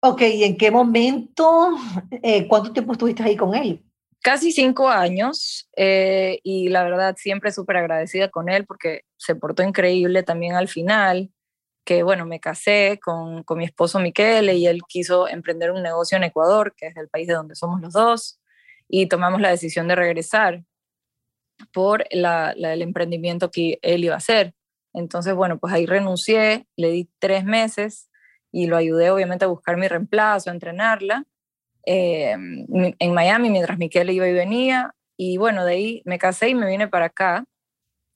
Ok, 0.00 0.22
¿y 0.22 0.44
en 0.44 0.56
qué 0.56 0.70
momento, 0.70 1.76
eh, 2.22 2.48
cuánto 2.48 2.72
tiempo 2.72 2.92
estuviste 2.92 3.22
ahí 3.22 3.36
con 3.36 3.54
él? 3.54 3.84
casi 4.22 4.52
cinco 4.52 4.88
años 4.88 5.68
eh, 5.76 6.38
y 6.44 6.68
la 6.68 6.84
verdad 6.84 7.16
siempre 7.18 7.52
súper 7.52 7.76
agradecida 7.76 8.30
con 8.30 8.48
él 8.48 8.64
porque 8.64 9.02
se 9.16 9.34
portó 9.34 9.62
increíble 9.62 10.22
también 10.22 10.54
al 10.54 10.68
final, 10.68 11.30
que 11.84 12.02
bueno, 12.02 12.26
me 12.26 12.40
casé 12.40 13.00
con, 13.02 13.42
con 13.42 13.58
mi 13.58 13.64
esposo 13.64 13.98
Miquel 13.98 14.50
y 14.50 14.66
él 14.66 14.82
quiso 14.88 15.28
emprender 15.28 15.72
un 15.72 15.82
negocio 15.82 16.16
en 16.16 16.24
Ecuador, 16.24 16.74
que 16.76 16.88
es 16.88 16.96
el 16.96 17.08
país 17.08 17.26
de 17.26 17.34
donde 17.34 17.54
somos 17.54 17.80
los 17.80 17.92
dos, 17.92 18.40
y 18.88 19.06
tomamos 19.06 19.40
la 19.40 19.50
decisión 19.50 19.88
de 19.88 19.96
regresar 19.96 20.64
por 21.72 22.04
la, 22.10 22.50
el 22.52 22.82
emprendimiento 22.82 23.50
que 23.50 23.78
él 23.82 24.04
iba 24.04 24.14
a 24.14 24.18
hacer. 24.18 24.54
Entonces, 24.92 25.34
bueno, 25.34 25.58
pues 25.58 25.72
ahí 25.72 25.86
renuncié, 25.86 26.66
le 26.76 26.90
di 26.90 27.10
tres 27.18 27.44
meses 27.44 28.10
y 28.52 28.66
lo 28.66 28.76
ayudé 28.76 29.10
obviamente 29.10 29.44
a 29.44 29.48
buscar 29.48 29.76
mi 29.76 29.88
reemplazo, 29.88 30.50
a 30.50 30.52
entrenarla 30.52 31.24
eh, 31.86 32.32
en 32.32 33.14
Miami 33.14 33.50
mientras 33.50 33.78
Miquel 33.78 34.10
iba 34.10 34.28
y 34.28 34.32
venía. 34.32 34.94
Y 35.16 35.38
bueno, 35.38 35.64
de 35.64 35.72
ahí 35.72 36.02
me 36.04 36.18
casé 36.18 36.50
y 36.50 36.54
me 36.54 36.66
vine 36.66 36.88
para 36.88 37.06
acá. 37.06 37.44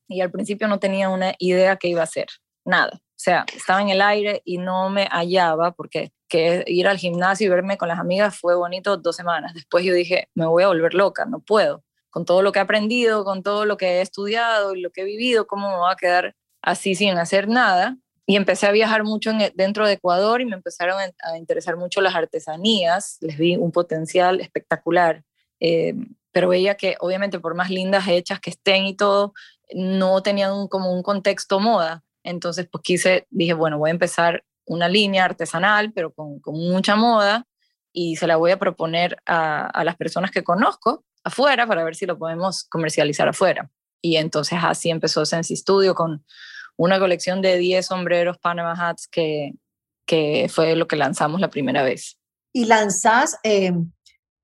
Y 0.08 0.20
al 0.20 0.30
principio 0.30 0.68
no 0.68 0.78
tenía 0.78 1.08
una 1.08 1.34
idea 1.38 1.76
qué 1.76 1.88
iba 1.88 2.02
a 2.02 2.04
hacer, 2.04 2.26
nada. 2.64 3.00
O 3.16 3.18
sea, 3.18 3.46
estaba 3.54 3.80
en 3.80 3.88
el 3.88 4.02
aire 4.02 4.42
y 4.44 4.58
no 4.58 4.90
me 4.90 5.06
hallaba 5.06 5.72
porque 5.72 6.12
que 6.28 6.64
ir 6.66 6.86
al 6.86 6.98
gimnasio 6.98 7.46
y 7.46 7.50
verme 7.50 7.78
con 7.78 7.88
las 7.88 7.98
amigas 7.98 8.36
fue 8.38 8.54
bonito 8.56 8.96
dos 8.96 9.16
semanas. 9.16 9.54
Después 9.54 9.84
yo 9.84 9.94
dije, 9.94 10.28
me 10.34 10.46
voy 10.46 10.64
a 10.64 10.68
volver 10.68 10.92
loca, 10.92 11.24
no 11.24 11.40
puedo 11.40 11.82
con 12.16 12.24
todo 12.24 12.40
lo 12.40 12.50
que 12.50 12.60
he 12.60 12.62
aprendido, 12.62 13.26
con 13.26 13.42
todo 13.42 13.66
lo 13.66 13.76
que 13.76 13.98
he 13.98 14.00
estudiado 14.00 14.74
y 14.74 14.80
lo 14.80 14.90
que 14.90 15.02
he 15.02 15.04
vivido, 15.04 15.46
cómo 15.46 15.68
me 15.68 15.76
va 15.76 15.92
a 15.92 15.96
quedar 15.96 16.34
así 16.62 16.94
sin 16.94 17.10
hacer 17.18 17.46
nada. 17.46 17.98
Y 18.24 18.36
empecé 18.36 18.66
a 18.66 18.72
viajar 18.72 19.04
mucho 19.04 19.28
en, 19.32 19.52
dentro 19.54 19.86
de 19.86 19.92
Ecuador 19.92 20.40
y 20.40 20.46
me 20.46 20.56
empezaron 20.56 20.96
a 20.98 21.36
interesar 21.36 21.76
mucho 21.76 22.00
las 22.00 22.14
artesanías, 22.14 23.18
les 23.20 23.36
vi 23.36 23.56
un 23.56 23.70
potencial 23.70 24.40
espectacular, 24.40 25.24
eh, 25.60 25.92
pero 26.32 26.48
veía 26.48 26.78
que 26.78 26.96
obviamente 27.00 27.38
por 27.38 27.54
más 27.54 27.68
lindas 27.68 28.08
hechas 28.08 28.40
que 28.40 28.48
estén 28.48 28.86
y 28.86 28.96
todo, 28.96 29.34
no 29.74 30.22
tenían 30.22 30.68
como 30.68 30.94
un 30.94 31.02
contexto 31.02 31.60
moda. 31.60 32.02
Entonces 32.26 32.68
pues 32.70 32.82
quise, 32.82 33.26
dije, 33.30 33.54
bueno, 33.54 33.78
voy 33.78 33.90
a 33.90 33.92
empezar 33.92 34.44
una 34.66 34.88
línea 34.88 35.24
artesanal, 35.24 35.92
pero 35.92 36.12
con, 36.12 36.40
con 36.40 36.54
mucha 36.54 36.96
moda, 36.96 37.46
y 37.92 38.16
se 38.16 38.26
la 38.26 38.36
voy 38.36 38.50
a 38.50 38.58
proponer 38.58 39.16
a, 39.24 39.66
a, 39.66 39.84
las 39.84 39.96
personas 39.96 40.30
que 40.30 40.44
conozco 40.44 41.04
afuera 41.24 41.66
para 41.66 41.84
ver 41.84 41.94
si 41.94 42.04
lo 42.04 42.18
podemos 42.18 42.64
comercializar 42.64 43.28
afuera. 43.28 43.70
Y 44.02 44.16
entonces 44.16 44.58
así 44.62 44.90
empezó 44.90 45.24
Sensi 45.24 45.56
Studio 45.56 45.94
con 45.94 46.24
una 46.76 46.98
colección 46.98 47.40
de 47.40 47.56
10 47.56 47.86
sombreros 47.86 48.38
Panama 48.38 48.74
Hats 48.76 49.08
que, 49.08 49.52
que 50.04 50.48
fue 50.50 50.76
lo 50.76 50.86
que 50.86 50.96
lanzamos 50.96 51.40
la 51.40 51.48
primera 51.48 51.82
vez. 51.82 52.18
Y 52.52 52.66
lanzás, 52.66 53.38
eh, 53.44 53.72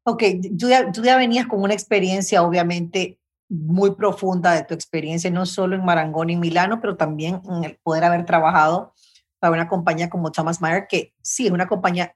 ok, 0.05 0.23
tú 0.59 0.69
ya, 0.69 0.91
tú 0.93 1.03
ya 1.03 1.17
venías 1.17 1.47
con 1.47 1.63
una 1.63 1.75
experiencia 1.75 2.43
obviamente 2.43 3.19
muy 3.53 3.95
profunda 3.95 4.53
de 4.53 4.65
tu 4.65 4.73
experiencia, 4.73 5.31
no 5.31 5.45
solo 5.45 5.77
en 5.77 5.85
Marangoni 5.85 6.33
y 6.33 6.37
Milano, 6.37 6.81
pero 6.81 6.97
también 6.97 7.43
en 7.49 7.65
el 7.65 7.79
poder 7.83 8.05
haber 8.05 8.25
trabajado 8.25 8.95
para 9.39 9.53
una 9.53 9.69
compañía 9.69 10.09
como 10.09 10.33
Thomas 10.33 10.63
Mayer, 10.63 10.87
que 10.89 11.13
sí, 11.21 11.47
es 11.47 11.53
una 11.53 11.69
compañía 11.69 12.15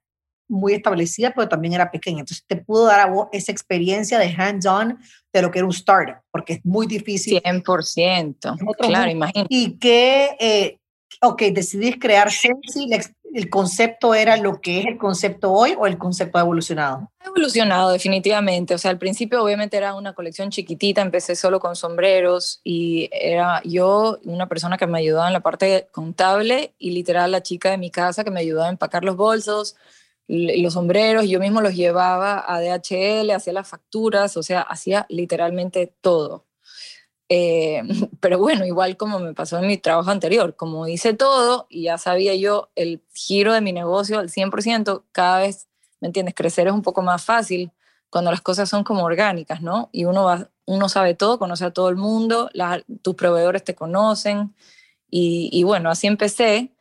muy 0.49 0.73
establecida, 0.73 1.33
pero 1.35 1.49
también 1.49 1.75
era 1.75 1.91
pequeña. 1.91 2.21
Entonces, 2.21 2.45
te 2.47 2.57
pudo 2.57 2.87
dar 2.87 3.01
a 3.01 3.07
vos 3.07 3.29
esa 3.33 3.53
experiencia 3.53 4.19
de 4.19 4.35
hands-on 4.35 4.99
de 5.33 5.43
lo 5.43 5.51
que 5.51 5.59
era 5.59 5.67
un 5.67 5.73
startup, 5.73 6.23
porque 6.31 6.55
es 6.55 6.65
muy 6.65 6.87
difícil. 6.87 7.43
100%, 7.43 8.57
claro, 8.79 9.11
imagínate. 9.11 9.49
Y 9.51 9.77
que, 9.79 10.37
eh, 10.41 10.79
ok, 11.21 11.43
decidís 11.53 11.97
crear 11.99 12.31
Sensi, 12.31 12.89
el 13.35 13.51
concepto 13.51 14.15
era 14.15 14.37
lo 14.37 14.61
que 14.61 14.81
es 14.81 14.87
el 14.87 14.99
concepto 14.99 15.53
hoy 15.53 15.75
o 15.79 15.87
el 15.87 15.99
concepto 15.99 16.39
ha 16.39 16.43
evolucionado? 16.43 17.11
Ha 17.21 17.29
evolucionado 17.29 17.91
definitivamente, 17.91 18.75
o 18.75 18.79
sea, 18.79 18.91
al 18.91 18.99
principio 18.99 19.43
obviamente 19.43 19.77
era 19.77 19.95
una 19.95 20.15
colección 20.15 20.51
chiquitita, 20.51 21.03
empecé 21.03 21.37
solo 21.37 21.61
con 21.61 21.77
sombreros 21.77 22.61
y 22.65 23.11
era 23.13 23.61
yo 23.65 24.19
una 24.25 24.49
persona 24.49 24.79
que 24.79 24.87
me 24.87 24.99
ayudaba 24.99 25.27
en 25.27 25.33
la 25.33 25.41
parte 25.41 25.89
contable 25.93 26.75
y 26.79 26.93
literal 26.93 27.31
la 27.31 27.43
chica 27.43 27.71
de 27.71 27.79
mi 27.79 27.91
casa 27.91 28.25
que 28.25 28.31
me 28.31 28.41
ayudaba 28.41 28.69
a 28.69 28.71
empacar 28.71 29.05
los 29.05 29.17
bolsos, 29.17 29.77
los 30.29 30.73
sombreros, 30.73 31.29
yo 31.29 31.39
mismo 31.39 31.61
los 31.61 31.75
llevaba 31.75 32.45
a 32.47 32.61
DHL, 32.61 33.31
hacía 33.31 33.53
las 33.53 33.69
facturas, 33.69 34.37
o 34.37 34.43
sea, 34.43 34.63
hacía 34.63 35.07
literalmente 35.09 35.93
todo. 36.01 36.46
Eh, 37.29 37.83
pero 38.21 38.39
bueno, 38.39 38.65
igual 38.65 38.97
como 38.97 39.19
me 39.19 39.35
pasó 39.35 39.59
en 39.59 39.67
mi 39.67 39.79
trabajo 39.79 40.11
anterior, 40.11 40.57
como 40.57 40.87
hice 40.89 41.15
todo 41.15 41.67
y 41.69 41.85
ya 41.85 41.99
sabía 41.99 42.35
yo 42.35 42.71
el 42.75 43.03
giro 43.15 43.53
de 43.53 43.61
mi 43.61 43.73
negocio 43.73 44.19
al 44.19 44.31
100%, 44.31 45.05
cada 45.13 45.41
vez, 45.41 45.69
¿me 46.01 46.07
entiendes? 46.09 46.35
Crecer 46.35 46.69
es 46.69 46.73
un 46.73 46.83
poco 46.83 47.03
más 47.03 47.25
fácil 47.25 47.73
cuando 48.11 48.31
las 48.31 48.41
cosas 48.41 48.69
son 48.69 48.85
como 48.85 49.05
orgánicas, 49.05 49.61
¿no? 49.63 49.89
Y 49.93 50.05
uno, 50.05 50.25
va, 50.25 50.49
uno 50.65 50.89
sabe 50.89 51.15
todo, 51.15 51.39
conoce 51.39 51.65
a 51.65 51.73
todo 51.73 51.89
el 51.89 51.97
mundo, 51.97 52.51
tus 53.03 53.15
proveedores 53.15 53.65
te 53.65 53.75
conocen 53.75 54.55
y, 55.11 55.51
y 55.53 55.65
bueno, 55.65 55.91
así 55.91 56.07
empecé 56.07 56.76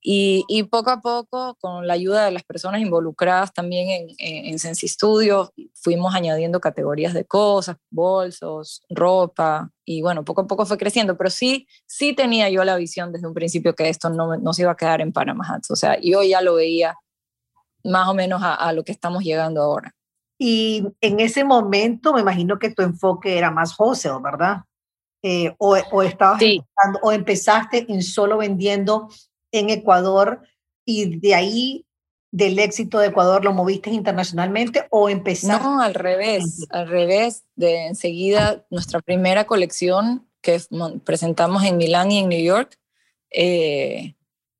y, 0.00 0.62
poco 0.70 0.90
a 0.90 1.00
poco, 1.00 1.56
con 1.60 1.86
la 1.86 1.94
ayuda 1.94 2.24
de 2.24 2.30
las 2.30 2.44
personas 2.44 2.80
involucradas 2.80 3.52
también 3.52 3.88
en, 3.88 4.46
en, 4.46 4.58
Sensi 4.58 4.86
Studio, 4.86 5.52
fuimos 5.74 6.14
añadiendo 6.14 6.60
categorías 6.60 7.14
de 7.14 7.24
cosas, 7.24 7.76
bolsos, 7.90 8.82
ropa, 8.88 9.70
y 9.84 10.02
bueno, 10.02 10.24
poco 10.24 10.42
a 10.42 10.46
poco 10.46 10.66
fue 10.66 10.78
creciendo, 10.78 11.16
pero 11.16 11.30
sí, 11.30 11.66
sí 11.86 12.12
tenía 12.14 12.48
yo 12.48 12.62
la 12.64 12.76
visión 12.76 13.12
desde 13.12 13.26
un 13.26 13.34
principio 13.34 13.74
que 13.74 13.88
esto 13.88 14.08
no, 14.10 14.36
no 14.36 14.52
se 14.52 14.62
iba 14.62 14.72
a 14.72 14.76
quedar 14.76 15.00
en 15.00 15.12
Panama 15.12 15.60
o 15.68 15.76
sea, 15.76 15.98
yo 16.00 16.22
ya 16.22 16.42
lo 16.42 16.54
veía 16.54 16.94
más 17.84 18.08
o 18.08 18.14
menos 18.14 18.40
a, 18.42 18.72
lo 18.72 18.84
que 18.84 18.92
estamos 18.92 19.22
llegando 19.24 19.62
ahora. 19.62 19.94
Y 20.38 20.84
en 21.00 21.20
ese 21.20 21.42
momento 21.42 22.12
me 22.12 22.20
imagino 22.20 22.58
que 22.58 22.70
tu 22.70 22.82
enfoque 22.82 23.36
era 23.36 23.50
más 23.50 23.78
wholesale, 23.78 24.22
¿verdad? 24.22 24.62
Eh, 25.22 25.54
o, 25.58 25.76
o, 25.90 26.02
estabas 26.02 26.40
o 27.02 27.12
empezaste 27.12 27.90
en 27.92 28.02
solo 28.02 28.38
vendiendo 28.38 29.08
en 29.52 29.70
Ecuador 29.70 30.42
y 30.84 31.18
de 31.18 31.34
ahí 31.34 31.86
del 32.30 32.58
éxito 32.58 32.98
de 32.98 33.08
Ecuador 33.08 33.44
lo 33.44 33.52
moviste 33.52 33.90
internacionalmente 33.90 34.86
o 34.90 35.08
empezaste? 35.08 35.64
No, 35.64 35.80
al 35.80 35.94
revés, 35.94 36.66
al 36.70 36.88
revés. 36.88 37.44
De 37.56 37.86
enseguida, 37.86 38.66
nuestra 38.70 39.00
primera 39.00 39.44
colección 39.44 40.28
que 40.40 40.60
presentamos 41.04 41.64
en 41.64 41.76
Milán 41.76 42.12
y 42.12 42.18
en 42.18 42.28
New 42.28 42.42
York 42.42 42.78
eh, 43.30 44.14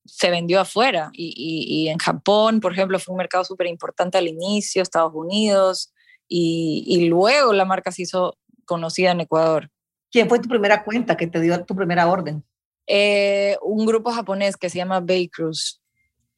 se 0.04 0.30
vendió 0.30 0.60
afuera. 0.60 1.10
Y, 1.12 1.34
y, 1.66 1.88
en 1.88 1.98
Japón, 1.98 2.60
por 2.60 2.72
ejemplo, 2.72 2.98
fue 2.98 3.12
un 3.12 3.18
mercado 3.18 3.44
súper 3.44 3.66
importante 3.66 4.18
al 4.18 4.28
inicio, 4.28 4.82
Estados 4.82 5.12
Unidos, 5.14 5.92
y, 6.26 6.84
y, 6.86 7.08
luego 7.08 7.52
la 7.52 7.64
marca 7.64 7.92
se 7.92 8.02
hizo 8.02 8.36
conocida 8.64 9.12
en 9.12 9.20
Ecuador. 9.20 9.70
¿Quién 10.10 10.28
fue 10.28 10.40
tu 10.40 10.48
primera 10.48 10.84
cuenta 10.84 11.16
que 11.16 11.26
te 11.26 11.40
dio 11.40 11.64
tu 11.64 11.74
primera 11.76 12.08
orden? 12.08 12.44
Eh, 12.90 13.56
un 13.60 13.84
grupo 13.84 14.10
japonés 14.10 14.56
que 14.56 14.70
se 14.70 14.78
llama 14.78 15.00
Bakeroos 15.00 15.82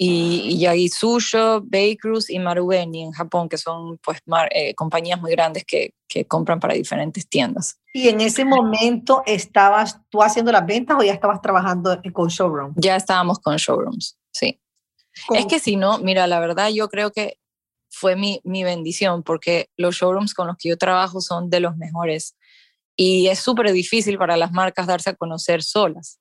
y, 0.02 0.66
y 0.66 0.88
Susho, 0.88 1.60
Bakeroos 1.62 2.30
y 2.30 2.38
Marubeni 2.38 3.02
en 3.02 3.12
Japón, 3.12 3.50
que 3.50 3.58
son 3.58 3.98
pues 3.98 4.18
eh, 4.50 4.74
compañías 4.74 5.20
muy 5.20 5.30
grandes 5.30 5.64
que, 5.64 5.94
que, 6.08 6.24
compran 6.24 6.58
para 6.58 6.72
diferentes 6.72 7.28
tiendas. 7.28 7.78
¿Y 7.92 8.08
en 8.08 8.22
ese 8.22 8.46
momento 8.46 9.22
estabas 9.26 10.00
tú 10.08 10.22
haciendo 10.22 10.50
las 10.52 10.64
ventas 10.64 10.96
o 10.98 11.02
ya 11.02 11.12
estabas 11.12 11.42
trabajando 11.42 12.00
con 12.14 12.28
showrooms? 12.28 12.74
Ya 12.76 12.96
estábamos 12.96 13.38
con 13.40 13.56
showrooms, 13.56 14.18
sí. 14.32 14.58
Es 15.34 15.44
que 15.44 15.58
si 15.58 15.76
no, 15.76 15.98
mira, 15.98 16.26
la 16.26 16.40
verdad 16.40 16.70
yo 16.70 16.88
creo 16.88 17.12
que 17.12 17.36
fue 17.90 18.16
mi, 18.16 18.40
mi 18.42 18.64
bendición 18.64 19.22
porque 19.22 19.68
los 19.76 19.96
showrooms 19.96 20.32
con 20.32 20.46
los 20.46 20.56
que 20.56 20.70
yo 20.70 20.78
trabajo 20.78 21.20
son 21.20 21.50
de 21.50 21.60
los 21.60 21.76
mejores 21.76 22.36
y 22.96 23.28
es 23.28 23.38
súper 23.38 23.70
difícil 23.72 24.16
para 24.16 24.38
las 24.38 24.52
marcas 24.52 24.86
darse 24.86 25.10
a 25.10 25.14
conocer 25.14 25.62
solas 25.62 26.19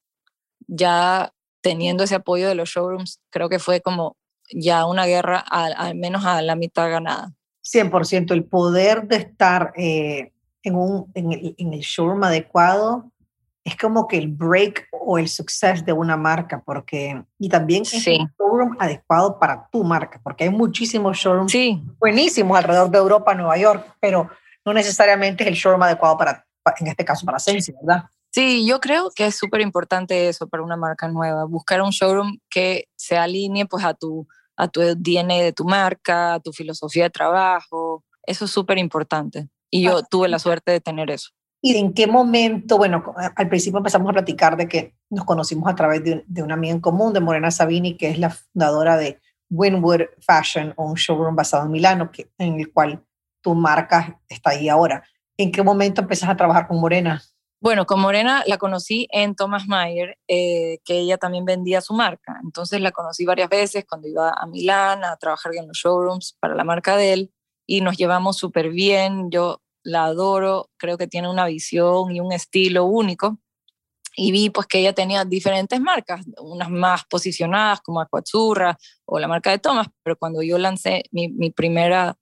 ya 0.70 1.34
teniendo 1.62 2.04
ese 2.04 2.16
apoyo 2.16 2.48
de 2.48 2.56
los 2.56 2.70
showrooms, 2.70 3.20
creo 3.30 3.50
que 3.50 3.60
fue 3.60 3.82
como 3.82 4.16
ya 4.52 4.86
una 4.86 5.06
guerra 5.06 5.40
al, 5.40 5.96
menos 5.96 6.26
a 6.26 6.42
la 6.42 6.56
mitad 6.56 6.90
ganada. 6.90 7.34
100%, 7.64 8.32
el 8.32 8.46
poder 8.46 9.08
de 9.08 9.18
estar 9.18 9.74
eh, 9.76 10.32
en, 10.64 10.76
un, 10.76 11.12
en, 11.14 11.32
el, 11.34 11.56
en 11.58 11.74
el 11.74 11.82
showroom 11.82 12.24
adecuado 12.24 13.12
es 13.64 13.76
como 13.76 14.08
que 14.08 14.18
el 14.18 14.28
break 14.30 14.88
o 14.92 15.18
el 15.18 15.28
success 15.28 15.86
de 15.86 15.94
una 15.94 16.18
marca, 16.18 16.62
porque, 16.66 17.24
y 17.38 17.50
también 17.50 17.84
es 17.84 18.08
el 18.08 18.28
showroom 18.38 18.76
adecuado 18.80 19.38
para 19.38 19.68
tu 19.72 19.84
marca, 19.84 20.20
porque 20.24 20.46
hay 20.46 20.50
muchísimos 20.50 21.18
showrooms 21.18 21.54
buenísimos 22.00 22.58
alrededor 22.58 22.90
de 22.90 22.98
Europa, 22.98 23.36
Nueva 23.36 23.58
York, 23.58 23.96
pero 24.00 24.30
no 24.66 24.74
necesariamente 24.74 25.44
es 25.44 25.50
el 25.50 25.56
showroom 25.56 25.84
adecuado 25.84 26.18
para, 26.18 26.46
en 26.80 26.88
este 26.88 27.06
caso, 27.06 27.26
para 27.26 27.40
Sensi, 27.40 27.74
¿verdad? 27.74 28.06
Sí, 28.32 28.66
yo 28.68 28.80
creo 28.80 29.10
que 29.16 29.26
es 29.26 29.36
súper 29.36 29.62
importante 29.62 30.30
eso 30.30 30.48
para 30.48 30.64
una 30.64 30.78
marca 30.78 31.08
nueva, 31.08 31.46
buscar 31.46 31.82
un 31.82 31.90
showroom 31.90 32.38
que 32.50 32.88
se 32.96 33.18
alinee 33.18 33.66
pues 33.66 33.84
a 33.84 33.94
tu, 33.94 34.28
a 34.56 34.68
tu 34.68 34.82
DNA 34.82 35.36
de 35.36 35.54
tu 35.54 35.66
marca, 35.66 36.36
a 36.36 36.40
tu 36.40 36.54
filosofía 36.54 37.06
de 37.06 37.10
trabajo, 37.10 38.04
eso 38.24 38.46
es 38.46 38.52
súper 38.52 38.78
importante 38.78 39.50
y 39.72 39.84
yo 39.84 40.04
tuve 40.04 40.28
la 40.28 40.40
suerte 40.40 40.72
de 40.72 40.80
tener 40.80 41.10
eso. 41.10 41.30
¿Y 41.62 41.76
en 41.76 41.94
qué 41.94 42.08
momento, 42.08 42.78
bueno, 42.78 43.04
al 43.36 43.50
principio 43.50 43.80
empezamos 43.80 44.10
a 44.10 44.14
platicar 44.14 44.56
de 44.56 44.68
que 44.68 44.96
nos 45.10 45.26
conocimos 45.26 45.70
a 45.70 45.76
través 45.76 46.04
de, 46.04 46.24
de 46.26 46.44
una 46.44 46.54
amiga 46.54 46.74
en 46.74 46.80
común, 46.80 47.12
de 47.12 47.20
Morena 47.20 47.52
Sabini, 47.52 47.98
que 47.98 48.10
es 48.10 48.20
la 48.20 48.30
fundadora 48.30 48.96
de 48.96 49.20
Winwood 49.50 50.04
Fashion, 50.20 50.74
un 50.78 50.94
showroom 50.94 51.36
basado 51.36 51.66
en 51.66 51.72
Milano, 51.72 52.12
que, 52.12 52.32
en 52.38 52.60
el 52.60 52.72
cual 52.72 53.04
tu 53.42 53.56
marca 53.56 54.22
está 54.30 54.52
ahí 54.52 54.70
ahora. 54.70 55.04
¿En 55.38 55.52
qué 55.52 55.64
momento 55.64 56.02
empezás 56.02 56.30
a 56.30 56.38
trabajar 56.38 56.68
con 56.68 56.80
Morena? 56.80 57.22
Bueno, 57.62 57.86
con 57.86 58.00
Morena 58.00 58.44
la 58.48 58.58
conocí 58.58 59.08
en 59.12 59.36
Thomas 59.36 59.68
Mayer, 59.68 60.18
eh, 60.30 60.80
que 60.86 61.00
ella 61.00 61.18
también 61.18 61.44
vendía 61.44 61.82
su 61.82 61.94
marca. 61.94 62.40
Entonces 62.42 62.80
la 62.80 62.92
conocí 62.92 63.26
varias 63.26 63.50
veces 63.50 63.86
cuando 63.88 64.08
iba 64.08 64.32
a 64.32 64.46
Milán 64.46 65.04
a 65.04 65.18
trabajar 65.18 65.54
en 65.56 65.68
los 65.68 65.78
showrooms 65.78 66.38
para 66.40 66.56
la 66.56 66.64
marca 66.64 66.96
de 66.96 67.12
él 67.12 67.34
y 67.68 67.82
nos 67.82 67.98
llevamos 67.98 68.38
súper 68.38 68.70
bien. 68.70 69.30
Yo 69.30 69.62
la 69.84 70.06
adoro, 70.06 70.70
creo 70.78 70.98
que 70.98 71.08
tiene 71.08 71.30
una 71.30 71.46
visión 71.48 72.16
y 72.16 72.22
un 72.22 72.32
estilo 72.32 72.86
único. 72.86 73.40
Y 74.16 74.32
vi 74.32 74.50
pues 74.50 74.66
que 74.68 74.80
ella 74.80 74.94
tenía 74.94 75.26
diferentes 75.26 75.82
marcas, 75.82 76.26
unas 76.42 76.70
más 76.70 77.04
posicionadas 77.10 77.82
como 77.82 78.00
Aquazzurra 78.02 78.78
o 79.06 79.20
la 79.20 79.28
marca 79.28 79.52
de 79.52 79.60
Thomas, 79.60 79.88
pero 80.04 80.18
cuando 80.18 80.42
yo 80.42 80.58
lancé 80.58 81.04
mi 81.12 81.52
primera 81.52 82.18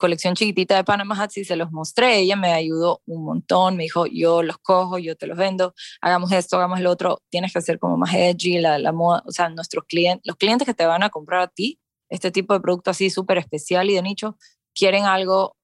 colección 0.00 0.34
chiquitita 0.34 0.74
de 0.74 0.82
Panama 0.82 1.14
Hats 1.14 1.36
y 1.36 1.44
se 1.44 1.54
los 1.54 1.70
mostré. 1.70 2.18
Ella 2.18 2.34
me 2.34 2.52
ayudó 2.52 3.02
un 3.06 3.24
montón, 3.24 3.76
me 3.76 3.84
dijo, 3.84 4.06
yo 4.06 4.42
los 4.42 4.58
cojo, 4.58 4.98
yo 4.98 5.14
te 5.14 5.28
los 5.28 5.38
vendo, 5.38 5.74
hagamos 6.00 6.32
esto, 6.32 6.56
hagamos 6.56 6.80
lo 6.80 6.90
otro, 6.90 7.22
tienes 7.30 7.52
que 7.52 7.60
hacer 7.60 7.78
como 7.78 7.96
más 7.96 8.12
edgy, 8.14 8.58
la, 8.58 8.78
la 8.78 8.92
moda, 8.92 9.22
o 9.26 9.30
sea, 9.30 9.48
nuestros 9.50 9.84
clientes, 9.84 10.22
los 10.26 10.36
clientes 10.36 10.66
que 10.66 10.74
te 10.74 10.86
van 10.86 11.04
a 11.04 11.10
comprar 11.10 11.42
a 11.42 11.48
ti, 11.48 11.78
este 12.08 12.32
tipo 12.32 12.54
de 12.54 12.60
producto 12.60 12.90
así 12.90 13.10
súper 13.10 13.38
especial 13.38 13.90
y 13.90 13.94
de 13.94 14.02
nicho, 14.02 14.36
quieren 14.74 15.04
algo 15.04 15.54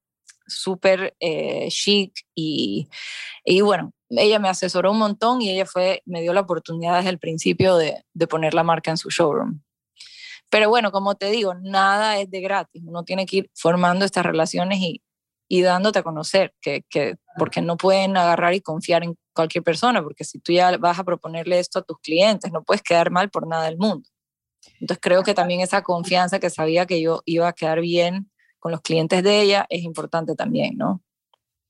súper 0.46 1.16
eh, 1.18 1.66
chic 1.70 2.12
y, 2.34 2.88
y 3.44 3.62
bueno, 3.62 3.90
ella 4.10 4.38
me 4.38 4.48
asesoró 4.48 4.92
un 4.92 4.98
montón 4.98 5.42
y 5.42 5.50
ella 5.50 5.66
fue, 5.66 6.02
me 6.04 6.20
dio 6.20 6.32
la 6.32 6.42
oportunidad 6.42 6.98
desde 6.98 7.10
el 7.10 7.18
principio 7.18 7.76
de, 7.76 8.04
de 8.14 8.26
poner 8.28 8.54
la 8.54 8.62
marca 8.62 8.90
en 8.90 8.96
su 8.96 9.10
showroom. 9.10 9.60
Pero 10.50 10.68
bueno, 10.68 10.92
como 10.92 11.14
te 11.14 11.30
digo, 11.30 11.54
nada 11.54 12.18
es 12.18 12.30
de 12.30 12.40
gratis. 12.40 12.82
Uno 12.86 13.04
tiene 13.04 13.26
que 13.26 13.38
ir 13.38 13.50
formando 13.54 14.04
estas 14.04 14.24
relaciones 14.24 14.78
y, 14.78 15.02
y 15.48 15.62
dándote 15.62 15.98
a 15.98 16.02
conocer, 16.02 16.54
que, 16.60 16.84
que, 16.88 17.16
porque 17.36 17.60
no 17.62 17.76
pueden 17.76 18.16
agarrar 18.16 18.54
y 18.54 18.60
confiar 18.60 19.04
en 19.04 19.16
cualquier 19.34 19.64
persona, 19.64 20.02
porque 20.02 20.24
si 20.24 20.38
tú 20.38 20.52
ya 20.52 20.76
vas 20.78 20.98
a 20.98 21.04
proponerle 21.04 21.58
esto 21.58 21.80
a 21.80 21.82
tus 21.82 21.98
clientes, 21.98 22.52
no 22.52 22.62
puedes 22.62 22.82
quedar 22.82 23.10
mal 23.10 23.30
por 23.30 23.46
nada 23.46 23.64
del 23.64 23.76
mundo. 23.76 24.08
Entonces 24.80 24.98
creo 25.00 25.22
que 25.22 25.34
también 25.34 25.60
esa 25.60 25.82
confianza 25.82 26.38
que 26.38 26.50
sabía 26.50 26.86
que 26.86 27.00
yo 27.00 27.22
iba 27.24 27.48
a 27.48 27.52
quedar 27.52 27.80
bien 27.80 28.30
con 28.58 28.72
los 28.72 28.80
clientes 28.80 29.22
de 29.22 29.40
ella 29.40 29.66
es 29.68 29.82
importante 29.82 30.34
también, 30.34 30.76
¿no? 30.76 31.02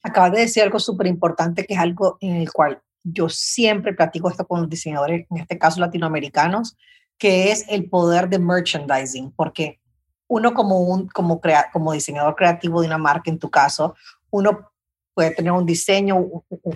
Acabas 0.02 0.33
de 0.33 0.40
decir 0.40 0.62
algo 0.62 0.78
súper 0.78 1.09
importante, 1.09 1.66
que 1.66 1.75
es 1.75 1.80
algo 1.80 2.16
en 2.21 2.37
el 2.37 2.52
cual 2.52 2.80
yo 3.02 3.28
siempre 3.28 3.92
platico 3.92 4.30
esto 4.30 4.47
con 4.47 4.61
los 4.61 4.71
diseñadores, 4.71 5.26
en 5.30 5.37
este 5.38 5.59
caso 5.59 5.80
latinoamericanos, 5.80 6.76
que 7.18 7.50
es 7.50 7.64
el 7.68 7.88
poder 7.88 8.28
de 8.28 8.38
merchandising, 8.38 9.32
porque 9.32 9.80
uno 10.28 10.54
como, 10.54 10.80
un, 10.80 11.08
como, 11.08 11.40
crea, 11.40 11.70
como 11.73 11.92
diseñador 11.92 12.35
creativo 12.35 12.80
de 12.80 12.88
una 12.88 12.99
marca, 12.99 13.30
en 13.30 13.38
tu 13.38 13.50
caso, 13.50 13.94
uno 14.30 14.73
puede 15.14 15.30
tener 15.30 15.52
un 15.52 15.64
diseño, 15.64 16.18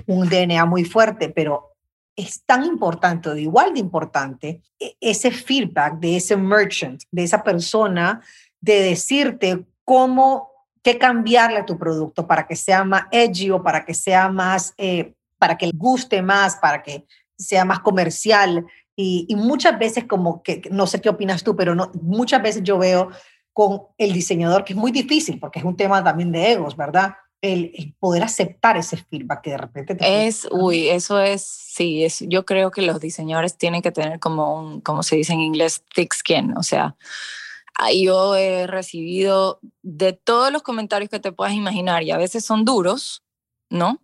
un 0.07 0.29
DNA 0.29 0.65
muy 0.65 0.85
fuerte, 0.85 1.29
pero 1.29 1.71
es 2.17 2.45
tan 2.45 2.65
importante 2.65 3.29
o 3.29 3.37
igual 3.37 3.75
de 3.75 3.81
importante 3.81 4.63
e, 4.79 4.97
ese 5.01 5.31
feedback 5.31 5.99
de 5.99 6.17
ese 6.17 6.37
merchant, 6.37 7.03
de 7.11 7.25
esa 7.25 7.43
persona, 7.43 8.23
de 8.61 8.81
decirte 8.83 9.67
cómo, 9.85 10.51
qué 10.83 10.99
cambiarle 10.99 11.59
a 11.59 11.67
tu 11.67 11.79
producto 11.79 12.27
para 12.27 12.47
que 12.47 12.57
sea 12.57 12.85
más 12.85 13.05
edgy 13.11 13.51
o 13.51 13.63
para 13.63 13.85
que 13.85 13.95
sea 13.95 14.29
más, 14.29 14.75
eh, 14.77 15.15
para 15.39 15.57
que 15.57 15.71
guste 15.75 16.23
más, 16.23 16.57
para 16.57 16.83
que 16.83 17.07
sea 17.37 17.65
más 17.65 17.81
comercial. 17.81 18.67
Y, 19.03 19.25
y, 19.29 19.37
muchas 19.37 19.79
veces 19.79 20.05
como 20.05 20.43
que, 20.43 20.63
no 20.71 20.87
sé 20.87 21.01
qué 21.01 21.09
opinas 21.09 21.43
tú, 21.43 21.57
pero 21.57 21.75
no, 21.75 21.91
muchas 22.03 22.43
veces 22.43 22.63
yo 22.63 22.77
veo 22.77 23.11
con 23.53 23.83
el 23.99 24.13
diseñador, 24.13 24.65
que 24.65 24.73
es 24.73 24.79
muy 24.79 24.93
difícil 24.93 25.39
porque 25.39 25.59
es 25.59 25.65
un 25.65 25.77
tema 25.77 26.03
también 26.03 26.33
de 26.33 26.53
egos, 26.53 26.77
¿verdad? 26.77 27.15
El, 27.43 27.95
poder 27.99 28.23
aceptar 28.23 28.77
ese 28.77 28.99
feedback 28.99 29.41
que 29.43 29.51
de 29.51 29.57
repente 29.57 29.95
te 29.95 30.27
es 30.27 30.47
uy 30.51 30.91
eso 30.91 31.19
es 31.19 31.43
sí 31.43 32.05
es 32.05 32.23
yo 32.29 32.45
creo 32.45 32.71
que 32.71 32.83
los 32.83 33.01
diseñadores 33.01 33.57
tienen 33.57 33.81
que 33.81 33.91
tener 33.91 34.21
como 34.21 34.61
un 34.61 34.83
como 34.83 35.03
se 35.03 35.17
dice 35.17 35.33
en 35.33 35.41
inglés 35.41 35.83
thick 35.95 36.13
skin 36.13 36.55
o 36.59 36.63
sea 36.63 36.97
yo 37.99 38.37
he 38.37 38.67
recibido 38.67 39.59
de 39.81 40.13
todos 40.13 40.53
los 40.53 40.61
comentarios 40.61 41.09
que 41.09 41.19
te 41.19 41.33
puedas 41.33 41.55
imaginar 41.55 42.03
y 42.03 42.11
a 42.11 42.19
veces 42.19 42.45
son 42.45 42.67
duros 42.67 43.25
no 43.71 44.03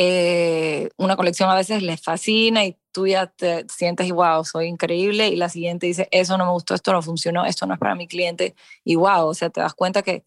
eh, 0.00 0.90
una 0.96 1.16
colección 1.16 1.50
a 1.50 1.56
veces 1.56 1.82
les 1.82 2.00
fascina 2.00 2.64
y 2.64 2.78
tú 2.92 3.08
ya 3.08 3.26
te 3.26 3.66
sientes 3.68 4.08
wow, 4.12 4.44
soy 4.44 4.68
increíble 4.68 5.26
y 5.26 5.34
la 5.34 5.48
siguiente 5.48 5.88
dice, 5.88 6.06
eso 6.12 6.38
no 6.38 6.44
me 6.44 6.52
gustó, 6.52 6.76
esto 6.76 6.92
no 6.92 7.02
funcionó, 7.02 7.44
esto 7.44 7.66
no 7.66 7.74
es 7.74 7.80
para 7.80 7.96
mi 7.96 8.06
cliente 8.06 8.54
y 8.84 8.94
wow, 8.94 9.26
o 9.26 9.34
sea, 9.34 9.50
te 9.50 9.60
das 9.60 9.74
cuenta 9.74 10.02
que 10.02 10.24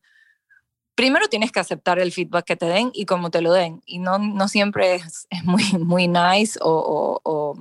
primero 0.94 1.30
tienes 1.30 1.54
que 1.54 1.62
aceptar 1.62 2.00
el 2.00 2.12
feedback 2.12 2.44
que 2.44 2.58
te 2.58 2.66
den 2.66 2.92
y 2.94 3.06
cómo 3.06 3.32
te 3.32 3.40
lo 3.40 3.54
den 3.54 3.82
y 3.86 4.00
no, 4.00 4.20
no 4.20 4.50
siempre 4.50 4.96
es, 4.96 5.25
muy, 5.46 5.63
muy 5.80 6.10
nice 6.10 6.60
o, 6.62 7.22
o, 7.24 7.58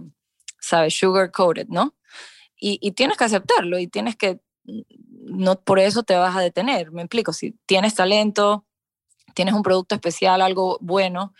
¿sabes? 0.58 0.98
Sugar 0.98 1.30
coated, 1.30 1.68
¿no? 1.68 1.94
Y, 2.56 2.80
y 2.82 2.90
tienes 2.90 3.18
que 3.18 3.24
aceptarlo 3.24 3.78
y 3.78 3.86
tienes 3.86 4.16
que, 4.16 4.40
no 4.64 5.60
por 5.60 5.78
eso 5.78 6.02
te 6.02 6.16
vas 6.16 6.34
a 6.34 6.40
detener, 6.40 6.90
me 6.90 7.02
explico, 7.02 7.32
si 7.32 7.52
tienes 7.66 7.94
talento, 7.94 8.66
tienes 9.32 9.54
un 9.54 9.62
producto 9.62 9.94
especial, 9.94 10.42
algo 10.42 10.76
bueno, 10.80 11.34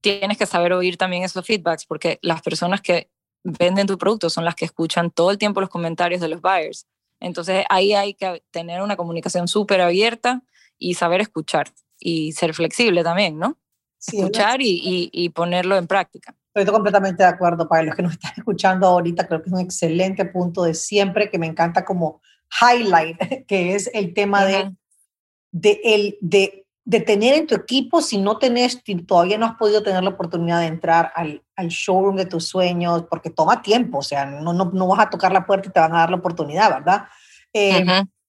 tienes 0.00 0.38
que 0.38 0.46
saber 0.46 0.72
oír 0.72 0.96
también 0.96 1.22
esos 1.22 1.44
feedbacks 1.44 1.86
porque 1.86 2.18
las 2.22 2.42
personas 2.42 2.80
que 2.80 3.10
venden 3.42 3.86
tu 3.86 3.98
producto 3.98 4.30
son 4.30 4.44
las 4.44 4.54
que 4.54 4.64
escuchan 4.64 5.10
todo 5.10 5.30
el 5.30 5.38
tiempo 5.38 5.60
los 5.60 5.70
comentarios 5.70 6.20
de 6.20 6.28
los 6.28 6.40
buyers. 6.40 6.86
Entonces 7.20 7.64
ahí 7.68 7.92
hay 7.92 8.14
que 8.14 8.42
tener 8.50 8.82
una 8.82 8.96
comunicación 8.96 9.48
súper 9.48 9.80
abierta 9.80 10.42
y 10.78 10.94
saber 10.94 11.20
escuchar 11.20 11.70
y 11.98 12.32
ser 12.32 12.54
flexible 12.54 13.02
también, 13.02 13.38
¿no? 13.38 13.58
escuchar 14.06 14.62
y, 14.62 15.10
y, 15.12 15.28
ponerlo 15.30 15.76
en 15.76 15.86
práctica. 15.86 16.34
Estoy 16.54 16.72
completamente 16.72 17.22
de 17.22 17.28
acuerdo. 17.28 17.68
Para 17.68 17.82
los 17.82 17.94
que 17.94 18.02
nos 18.02 18.12
están 18.12 18.32
escuchando 18.36 18.86
ahorita, 18.86 19.28
creo 19.28 19.42
que 19.42 19.48
es 19.48 19.52
un 19.52 19.60
excelente 19.60 20.24
punto 20.24 20.64
de 20.64 20.74
siempre 20.74 21.30
que 21.30 21.38
me 21.38 21.46
encanta 21.46 21.84
como 21.84 22.20
highlight, 22.60 23.18
que 23.46 23.74
es 23.74 23.90
el 23.92 24.14
tema 24.14 24.44
de, 24.44 24.74
de, 25.52 25.80
el, 25.84 26.18
de 26.20 26.59
de 26.84 27.00
tener 27.00 27.34
en 27.34 27.46
tu 27.46 27.54
equipo 27.54 28.00
si 28.00 28.18
no 28.18 28.38
tenés, 28.38 28.82
todavía 29.06 29.38
no 29.38 29.46
has 29.46 29.56
podido 29.56 29.82
tener 29.82 30.02
la 30.02 30.10
oportunidad 30.10 30.60
de 30.60 30.66
entrar 30.66 31.12
al, 31.14 31.42
al 31.54 31.68
showroom 31.68 32.16
de 32.16 32.26
tus 32.26 32.46
sueños, 32.46 33.04
porque 33.08 33.30
toma 33.30 33.62
tiempo, 33.62 33.98
o 33.98 34.02
sea, 34.02 34.24
no, 34.24 34.52
no, 34.52 34.70
no, 34.72 34.86
vas 34.88 35.06
a 35.06 35.10
tocar 35.10 35.32
la 35.32 35.46
puerta 35.46 35.68
y 35.68 35.72
te 35.72 35.80
van 35.80 35.94
a 35.94 35.98
dar 35.98 36.10
la 36.10 36.16
oportunidad, 36.16 36.70
¿verdad? 36.70 37.04
Eh, 37.52 37.84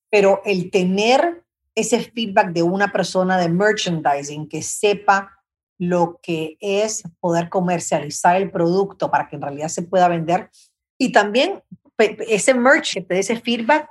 pero 0.10 0.42
el 0.46 0.70
tener 0.70 1.44
ese 1.74 2.02
feedback 2.02 2.52
de 2.52 2.64
una 2.64 2.92
persona 2.92 3.38
de 3.38 3.50
merchandising 3.50 4.48
que 4.48 4.62
sepa 4.62 5.32
lo 5.80 6.20
que 6.22 6.58
es 6.60 7.04
poder 7.20 7.50
comercializar 7.50 8.36
el 8.36 8.52
producto 8.52 9.10
para 9.10 9.28
que 9.28 9.38
en 9.38 9.42
realidad 9.42 9.70
se 9.70 9.82
pueda 9.82 10.08
vender 10.08 10.52
y 11.00 11.12
también 11.12 11.64
ese 11.98 12.54
merch 12.54 12.94
que 12.94 13.02
te 13.02 13.16
dé 13.16 13.20
ese 13.22 13.40
feedback 13.40 13.90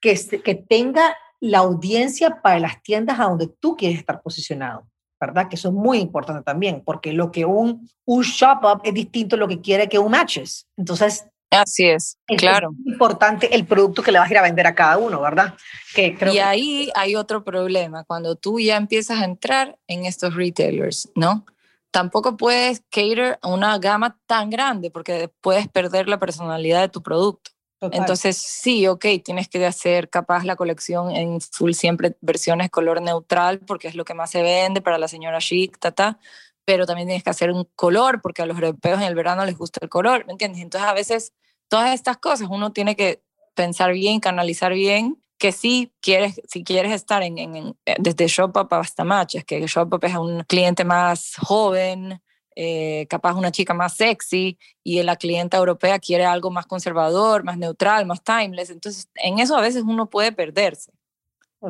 que, 0.00 0.18
que 0.42 0.54
tenga 0.54 1.16
la 1.40 1.58
audiencia 1.58 2.40
para 2.42 2.60
las 2.60 2.82
tiendas 2.82 3.18
a 3.18 3.24
donde 3.24 3.48
tú 3.48 3.76
quieres 3.76 3.98
estar 3.98 4.22
posicionado, 4.22 4.86
¿verdad? 5.18 5.48
Que 5.48 5.56
eso 5.56 5.68
es 5.68 5.74
muy 5.74 5.98
importante 5.98 6.42
también, 6.42 6.82
porque 6.84 7.12
lo 7.12 7.32
que 7.32 7.44
un, 7.44 7.88
un 8.04 8.22
shop-up 8.22 8.82
es 8.84 8.94
distinto 8.94 9.36
a 9.36 9.38
lo 9.38 9.48
que 9.48 9.60
quiere 9.60 9.88
que 9.88 9.98
un 9.98 10.10
matches. 10.10 10.68
Entonces, 10.76 11.26
Así 11.50 11.84
es, 11.86 12.16
claro. 12.38 12.70
Es 12.86 12.92
importante 12.92 13.52
el 13.52 13.66
producto 13.66 14.04
que 14.04 14.12
le 14.12 14.20
vas 14.20 14.28
a 14.28 14.32
ir 14.32 14.38
a 14.38 14.42
vender 14.42 14.68
a 14.68 14.74
cada 14.76 14.98
uno, 14.98 15.20
¿verdad? 15.20 15.54
Que 15.92 16.16
y 16.32 16.38
ahí 16.38 16.92
hay 16.94 17.16
otro 17.16 17.42
problema, 17.42 18.04
cuando 18.04 18.36
tú 18.36 18.60
ya 18.60 18.76
empiezas 18.76 19.20
a 19.20 19.24
entrar 19.24 19.76
en 19.88 20.06
estos 20.06 20.36
retailers, 20.36 21.10
¿no? 21.16 21.44
Tampoco 21.90 22.36
puedes 22.36 22.82
cater 22.88 23.40
a 23.42 23.48
una 23.48 23.76
gama 23.78 24.16
tan 24.26 24.48
grande 24.48 24.92
porque 24.92 25.28
puedes 25.40 25.66
perder 25.66 26.08
la 26.08 26.20
personalidad 26.20 26.82
de 26.82 26.88
tu 26.88 27.02
producto. 27.02 27.50
Entonces, 27.80 28.36
sí, 28.36 28.86
ok, 28.86 29.06
tienes 29.24 29.48
que 29.48 29.64
hacer 29.64 30.10
capaz 30.10 30.44
la 30.44 30.56
colección 30.56 31.10
en 31.10 31.40
full 31.40 31.72
siempre 31.72 32.16
versiones 32.20 32.70
color 32.70 33.00
neutral 33.00 33.60
porque 33.60 33.88
es 33.88 33.94
lo 33.94 34.04
que 34.04 34.12
más 34.12 34.30
se 34.30 34.42
vende 34.42 34.82
para 34.82 34.98
la 34.98 35.08
señora 35.08 35.38
chic, 35.38 35.78
ta, 35.78 36.18
pero 36.66 36.84
también 36.84 37.08
tienes 37.08 37.24
que 37.24 37.30
hacer 37.30 37.50
un 37.50 37.66
color 37.74 38.20
porque 38.20 38.42
a 38.42 38.46
los 38.46 38.56
europeos 38.56 38.98
en 38.98 39.06
el 39.06 39.14
verano 39.14 39.44
les 39.46 39.56
gusta 39.56 39.80
el 39.82 39.88
color, 39.88 40.26
¿me 40.26 40.32
entiendes? 40.32 40.60
Entonces, 40.60 40.88
a 40.88 40.92
veces 40.92 41.32
todas 41.68 41.94
estas 41.94 42.18
cosas 42.18 42.48
uno 42.50 42.72
tiene 42.72 42.96
que 42.96 43.22
pensar 43.54 43.92
bien, 43.92 44.20
canalizar 44.20 44.74
bien, 44.74 45.20
que 45.38 45.52
sí 45.52 45.90
quieres, 46.02 46.40
si 46.48 46.62
quieres 46.62 46.92
estar 46.92 47.22
en, 47.22 47.38
en, 47.38 47.76
desde 47.98 48.26
Shop 48.26 48.52
hasta 48.70 49.04
Matches, 49.04 49.44
que 49.44 49.66
Shop 49.66 49.98
es 50.04 50.14
un 50.14 50.44
cliente 50.44 50.84
más 50.84 51.34
joven, 51.38 52.20
eh, 52.56 53.06
capaz 53.08 53.34
una 53.34 53.52
chica 53.52 53.74
más 53.74 53.96
sexy 53.96 54.58
y 54.82 55.02
la 55.02 55.16
clienta 55.16 55.56
europea 55.56 55.98
quiere 55.98 56.24
algo 56.24 56.50
más 56.50 56.66
conservador, 56.66 57.44
más 57.44 57.58
neutral, 57.58 58.06
más 58.06 58.22
timeless. 58.22 58.70
Entonces, 58.70 59.08
en 59.14 59.38
eso 59.38 59.56
a 59.56 59.60
veces 59.60 59.84
uno 59.86 60.10
puede 60.10 60.32
perderse, 60.32 60.92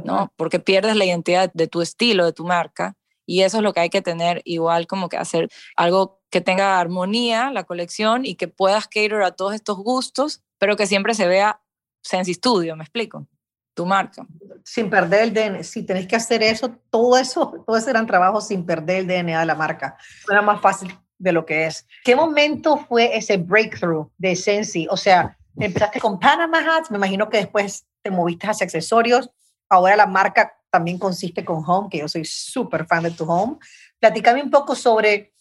¿no? 0.05 0.33
Porque 0.37 0.59
pierdes 0.59 0.97
la 0.97 1.05
identidad 1.05 1.51
de 1.53 1.69
tu 1.69 1.83
estilo, 1.83 2.25
de 2.25 2.33
tu 2.33 2.45
marca. 2.45 2.97
Y 3.27 3.43
eso 3.43 3.59
es 3.59 3.63
lo 3.63 3.73
que 3.73 3.81
hay 3.81 3.91
que 3.91 4.03
tener 4.03 4.43
igual 4.45 4.87
como 4.87 5.09
que 5.09 5.17
hacer 5.17 5.49
algo 5.77 6.21
que 6.31 6.41
tenga 6.41 6.81
armonía, 6.81 7.51
la 7.53 7.65
colección, 7.65 8.25
y 8.25 8.35
que 8.35 8.49
puedas 8.49 8.87
cater 8.87 9.23
a 9.23 9.33
todos 9.33 9.55
estos 9.55 9.79
gustos, 9.79 10.43
pero 10.59 10.77
que 10.77 10.87
siempre 10.87 11.15
se 11.15 11.29
vea 11.29 11.61
Sensi 12.03 12.35
Studio, 12.35 12.77
¿me 12.77 12.85
explico? 12.85 13.29
Tu 13.75 13.87
marca. 13.87 14.27
Sin 14.65 14.91
perder 14.91 15.23
el 15.23 15.35
DNA. 15.35 15.63
Si 15.63 15.83
tenés 15.85 16.07
que 16.07 16.17
hacer 16.17 16.43
eso, 16.43 16.71
todo 16.91 17.17
eso, 17.17 17.65
todo 17.67 17.77
ese 17.77 17.91
gran 17.91 18.07
trabajo 18.07 18.41
sin 18.41 18.65
perder 18.65 18.99
el 18.99 19.07
DNA 19.07 19.41
de 19.41 19.47
la 19.47 19.55
marca. 19.55 19.97
Suena 20.25 20.43
más 20.43 20.61
fácil 20.61 20.97
de 21.19 21.33
lo 21.33 21.45
que 21.45 21.67
es. 21.67 21.87
¿Qué 22.05 22.17
momento 22.17 22.77
fue 22.77 23.17
ese 23.17 23.37
breakthrough 23.37 24.09
de 24.19 24.37
Sensi? 24.37 24.87
O 24.91 24.97
sea, 24.97 25.37
empezaste 25.57 26.01
con 26.01 26.19
Panama 26.19 26.59
Hats, 26.59 26.91
me 26.91 26.97
imagino 26.97 27.29
que 27.29 27.39
después 27.39 27.87
te 28.03 28.11
moviste 28.11 28.47
hacia 28.47 28.65
accesorios. 28.65 29.31
Ahora 29.69 29.97
la 29.97 30.07
marca 30.07 30.57
también 30.71 30.99
consiste 30.99 31.45
con 31.45 31.63
Home, 31.67 31.89
que 31.91 31.99
yo 31.99 32.09
soy 32.09 32.25
súper 32.25 32.87
fan 32.87 33.03
de 33.03 33.11
tu 33.11 33.31
Home. 33.31 33.59
Platícame 33.99 34.43
un 34.43 34.51
poco 34.51 34.75
sobre 34.75 35.35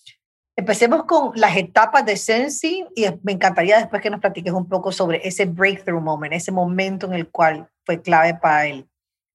Empecemos 0.59 1.05
con 1.05 1.31
las 1.35 1.55
etapas 1.55 2.05
de 2.05 2.17
Sensi 2.17 2.85
y 2.93 3.05
me 3.23 3.31
encantaría 3.31 3.77
después 3.77 4.01
que 4.01 4.09
nos 4.09 4.19
platiques 4.19 4.51
un 4.51 4.67
poco 4.67 4.91
sobre 4.91 5.25
ese 5.25 5.45
breakthrough 5.45 6.01
moment, 6.01 6.33
ese 6.33 6.51
momento 6.51 7.07
en 7.07 7.13
el 7.13 7.29
cual 7.29 7.69
fue 7.85 8.01
clave 8.01 8.33
para 8.33 8.67
el 8.67 8.85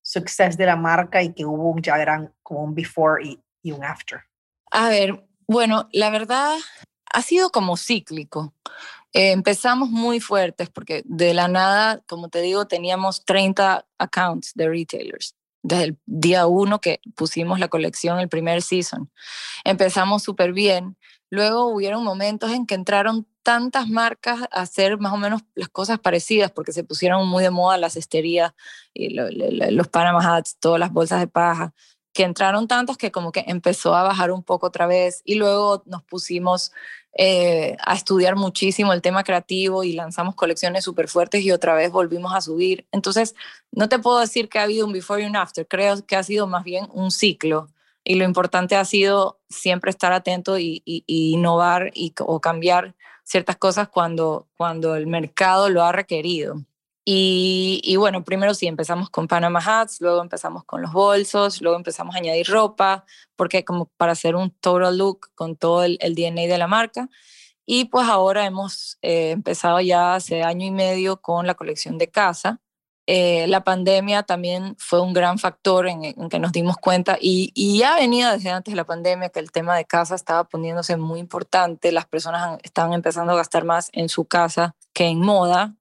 suceso 0.02 0.58
de 0.58 0.66
la 0.66 0.76
marca 0.76 1.22
y 1.22 1.32
que 1.32 1.46
hubo 1.46 1.70
un 1.70 1.80
ya 1.80 1.96
gran 1.96 2.30
como 2.42 2.62
un 2.62 2.74
before 2.74 3.24
y, 3.24 3.40
y 3.62 3.72
un 3.72 3.82
after. 3.82 4.20
A 4.70 4.90
ver, 4.90 5.26
bueno, 5.48 5.88
la 5.92 6.10
verdad 6.10 6.58
ha 7.10 7.22
sido 7.22 7.48
como 7.48 7.78
cíclico. 7.78 8.52
Eh, 9.14 9.32
empezamos 9.32 9.88
muy 9.88 10.20
fuertes 10.20 10.68
porque 10.68 11.04
de 11.06 11.32
la 11.32 11.48
nada, 11.48 12.02
como 12.06 12.28
te 12.28 12.42
digo, 12.42 12.66
teníamos 12.66 13.24
30 13.24 13.86
accounts 13.96 14.52
de 14.54 14.68
retailers 14.68 15.34
desde 15.64 15.84
el 15.84 15.98
día 16.04 16.46
uno 16.46 16.80
que 16.80 17.00
pusimos 17.16 17.58
la 17.58 17.68
colección, 17.68 18.20
el 18.20 18.28
primer 18.28 18.60
season. 18.62 19.10
Empezamos 19.64 20.22
súper 20.22 20.52
bien. 20.52 20.96
Luego 21.34 21.66
hubieron 21.66 22.04
momentos 22.04 22.52
en 22.52 22.64
que 22.64 22.76
entraron 22.76 23.26
tantas 23.42 23.88
marcas 23.88 24.42
a 24.52 24.60
hacer 24.60 24.98
más 24.98 25.12
o 25.12 25.16
menos 25.16 25.42
las 25.56 25.68
cosas 25.68 25.98
parecidas 25.98 26.52
porque 26.52 26.70
se 26.70 26.84
pusieron 26.84 27.26
muy 27.26 27.42
de 27.42 27.50
moda 27.50 27.76
las 27.76 27.96
esterías 27.96 28.52
y 28.94 29.08
los 29.10 29.88
Panama 29.88 30.36
hats, 30.36 30.56
todas 30.60 30.78
las 30.78 30.92
bolsas 30.92 31.18
de 31.18 31.26
paja, 31.26 31.74
que 32.12 32.22
entraron 32.22 32.68
tantos 32.68 32.96
que 32.96 33.10
como 33.10 33.32
que 33.32 33.42
empezó 33.48 33.96
a 33.96 34.04
bajar 34.04 34.30
un 34.30 34.44
poco 34.44 34.68
otra 34.68 34.86
vez 34.86 35.22
y 35.24 35.34
luego 35.34 35.82
nos 35.86 36.04
pusimos 36.04 36.70
eh, 37.18 37.76
a 37.84 37.94
estudiar 37.94 38.36
muchísimo 38.36 38.92
el 38.92 39.02
tema 39.02 39.24
creativo 39.24 39.82
y 39.82 39.92
lanzamos 39.92 40.36
colecciones 40.36 40.84
súper 40.84 41.08
fuertes 41.08 41.42
y 41.42 41.50
otra 41.50 41.74
vez 41.74 41.90
volvimos 41.90 42.32
a 42.32 42.42
subir. 42.42 42.86
Entonces, 42.92 43.34
no 43.72 43.88
te 43.88 43.98
puedo 43.98 44.20
decir 44.20 44.48
que 44.48 44.60
ha 44.60 44.62
habido 44.62 44.86
un 44.86 44.92
before 44.92 45.20
y 45.20 45.26
un 45.26 45.34
after, 45.34 45.66
creo 45.66 46.06
que 46.06 46.14
ha 46.14 46.22
sido 46.22 46.46
más 46.46 46.62
bien 46.62 46.86
un 46.92 47.10
ciclo 47.10 47.66
y 48.04 48.16
lo 48.16 48.24
importante 48.24 48.76
ha 48.76 48.84
sido 48.84 49.40
siempre 49.48 49.90
estar 49.90 50.12
atento 50.12 50.58
y, 50.58 50.82
innovar 50.84 51.90
y, 51.94 52.14
o 52.20 52.40
cambiar 52.40 52.94
ciertas 53.24 53.56
cosas 53.56 53.88
cuando, 53.88 54.46
cuando 54.56 54.94
el 54.94 55.06
mercado 55.06 55.70
lo 55.70 55.82
ha 55.82 55.92
requerido. 55.92 56.62
Y, 57.06 57.96
bueno, 57.98 58.24
primero 58.24 58.54
sí, 58.54 58.66
empezamos 58.66 59.10
con 59.10 59.28
Panama 59.28 59.60
Hats, 59.60 60.00
luego 60.00 60.22
empezamos 60.22 60.64
con 60.64 60.80
los 60.80 60.92
bolsos, 60.92 61.60
luego 61.60 61.76
empezamos 61.76 62.14
a 62.14 62.18
añadir 62.18 62.46
ropa, 62.48 63.04
porque 63.36 63.62
como 63.64 63.86
para 63.98 64.12
hacer 64.12 64.36
un 64.36 64.50
total 64.50 64.96
look 64.96 65.28
con 65.34 65.56
todo 65.56 65.84
el, 65.84 65.98
DNA 65.98 66.42
de 66.42 66.58
la 66.58 66.66
marca. 66.66 67.08
Y 67.66 67.86
pues 67.86 68.08
ahora 68.08 68.46
hemos 68.46 68.98
eh, 69.02 69.30
empezado 69.30 69.80
ya 69.80 70.14
hace 70.14 70.42
año 70.42 70.66
y 70.66 70.70
medio 70.70 71.20
con 71.20 71.46
la 71.46 71.54
colección 71.54 71.98
de 71.98 72.10
casa. 72.10 72.60
Eh, 73.06 73.46
la 73.48 73.64
pandemia 73.64 74.22
también 74.22 74.76
fue 74.78 75.00
un 75.00 75.12
gran 75.12 75.38
factor 75.38 75.86
en, 75.88 76.14
que 76.30 76.38
nos 76.38 76.52
dimos 76.52 76.78
cuenta 76.78 77.18
y, 77.20 77.52
ya 77.78 77.96
venía 77.96 78.32
desde 78.32 78.50
antes 78.50 78.72
de 78.72 78.76
la 78.76 78.86
pandemia 78.86 79.28
que 79.28 79.40
el 79.40 79.52
tema 79.52 79.76
de 79.76 79.84
casa 79.84 80.14
estaba 80.14 80.44
poniéndose 80.44 80.96
muy 80.96 81.20
importante, 81.20 81.92
las 81.92 82.06
personas 82.06 82.58
estaban 82.62 82.94
empezando 82.94 83.32
a 83.32 83.36
gastar 83.36 83.64
más 83.64 83.90
en 83.92 84.08
su 84.08 84.24
casa 84.24 84.74
que 84.94 85.06
en 85.06 85.20
moda, 85.20 85.74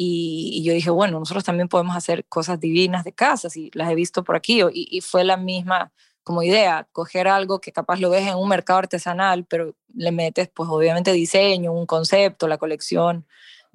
y, 0.00 0.62
yo 0.62 0.72
dije, 0.74 0.90
bueno, 0.90 1.18
nosotros 1.18 1.42
también 1.42 1.68
podemos 1.68 1.96
hacer 1.96 2.24
cosas 2.26 2.60
divinas 2.60 3.02
de 3.02 3.12
casas 3.12 3.56
y 3.56 3.70
las 3.74 3.90
he 3.90 3.96
visto 3.96 4.22
por 4.22 4.36
aquí. 4.36 4.62
Y, 4.72 4.86
y, 4.96 5.00
fue 5.00 5.24
la 5.24 5.36
misma 5.36 5.92
como 6.22 6.42
idea, 6.42 6.86
coger 6.92 7.26
algo 7.26 7.60
que 7.60 7.72
capaz 7.72 7.98
lo 7.98 8.10
ves 8.10 8.26
en 8.28 8.36
un 8.36 8.48
mercado 8.48 8.78
artesanal, 8.80 9.44
pero 9.46 9.74
le 9.94 10.12
metes 10.12 10.48
pues 10.54 10.68
obviamente 10.70 11.10
diseño, 11.12 11.72
un 11.72 11.86
concepto, 11.86 12.46
la 12.46 12.58
colección 12.58 13.26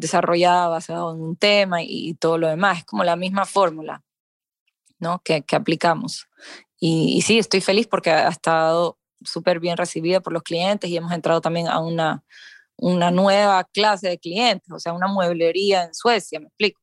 desarrollada 0.04 0.68
basada 0.68 1.12
en 1.12 1.22
un 1.22 1.36
tema 1.36 1.82
y, 1.82 2.13
todo 2.16 2.38
lo 2.38 2.48
demás. 2.48 2.80
Es 2.80 2.86
como 2.86 3.04
la 3.04 3.16
misma 3.16 3.46
fórmula 3.46 4.04
¿no? 5.00 5.22
que, 5.24 5.42
que 5.42 5.56
aplicamos. 5.56 6.28
Y, 6.80 7.18
y 7.18 7.22
sí, 7.22 7.39
estoy 7.39 7.62
feliz 7.62 7.88
porque 7.88 8.12
ha 8.12 8.30
estado 8.30 8.98
súper 9.24 9.60
bien 9.60 9.78
recibida 9.78 10.20
por 10.20 10.34
los 10.34 10.44
clientes 10.44 10.89
y 10.89 10.98
hemos 10.98 11.12
entrado 11.12 11.42
también 11.42 11.68
a 11.68 11.80
una 11.80 12.24
una 12.78 13.12
nueva 13.12 13.63
clase 13.66 14.10
de 14.10 14.20
clientes, 14.20 14.70
o 14.72 14.80
sea, 14.80 14.94
una 14.94 15.08
mueblería 15.08 15.84
en 15.84 15.94
Suecia, 15.94 16.39
me 16.39 16.48
explico. 16.48 16.82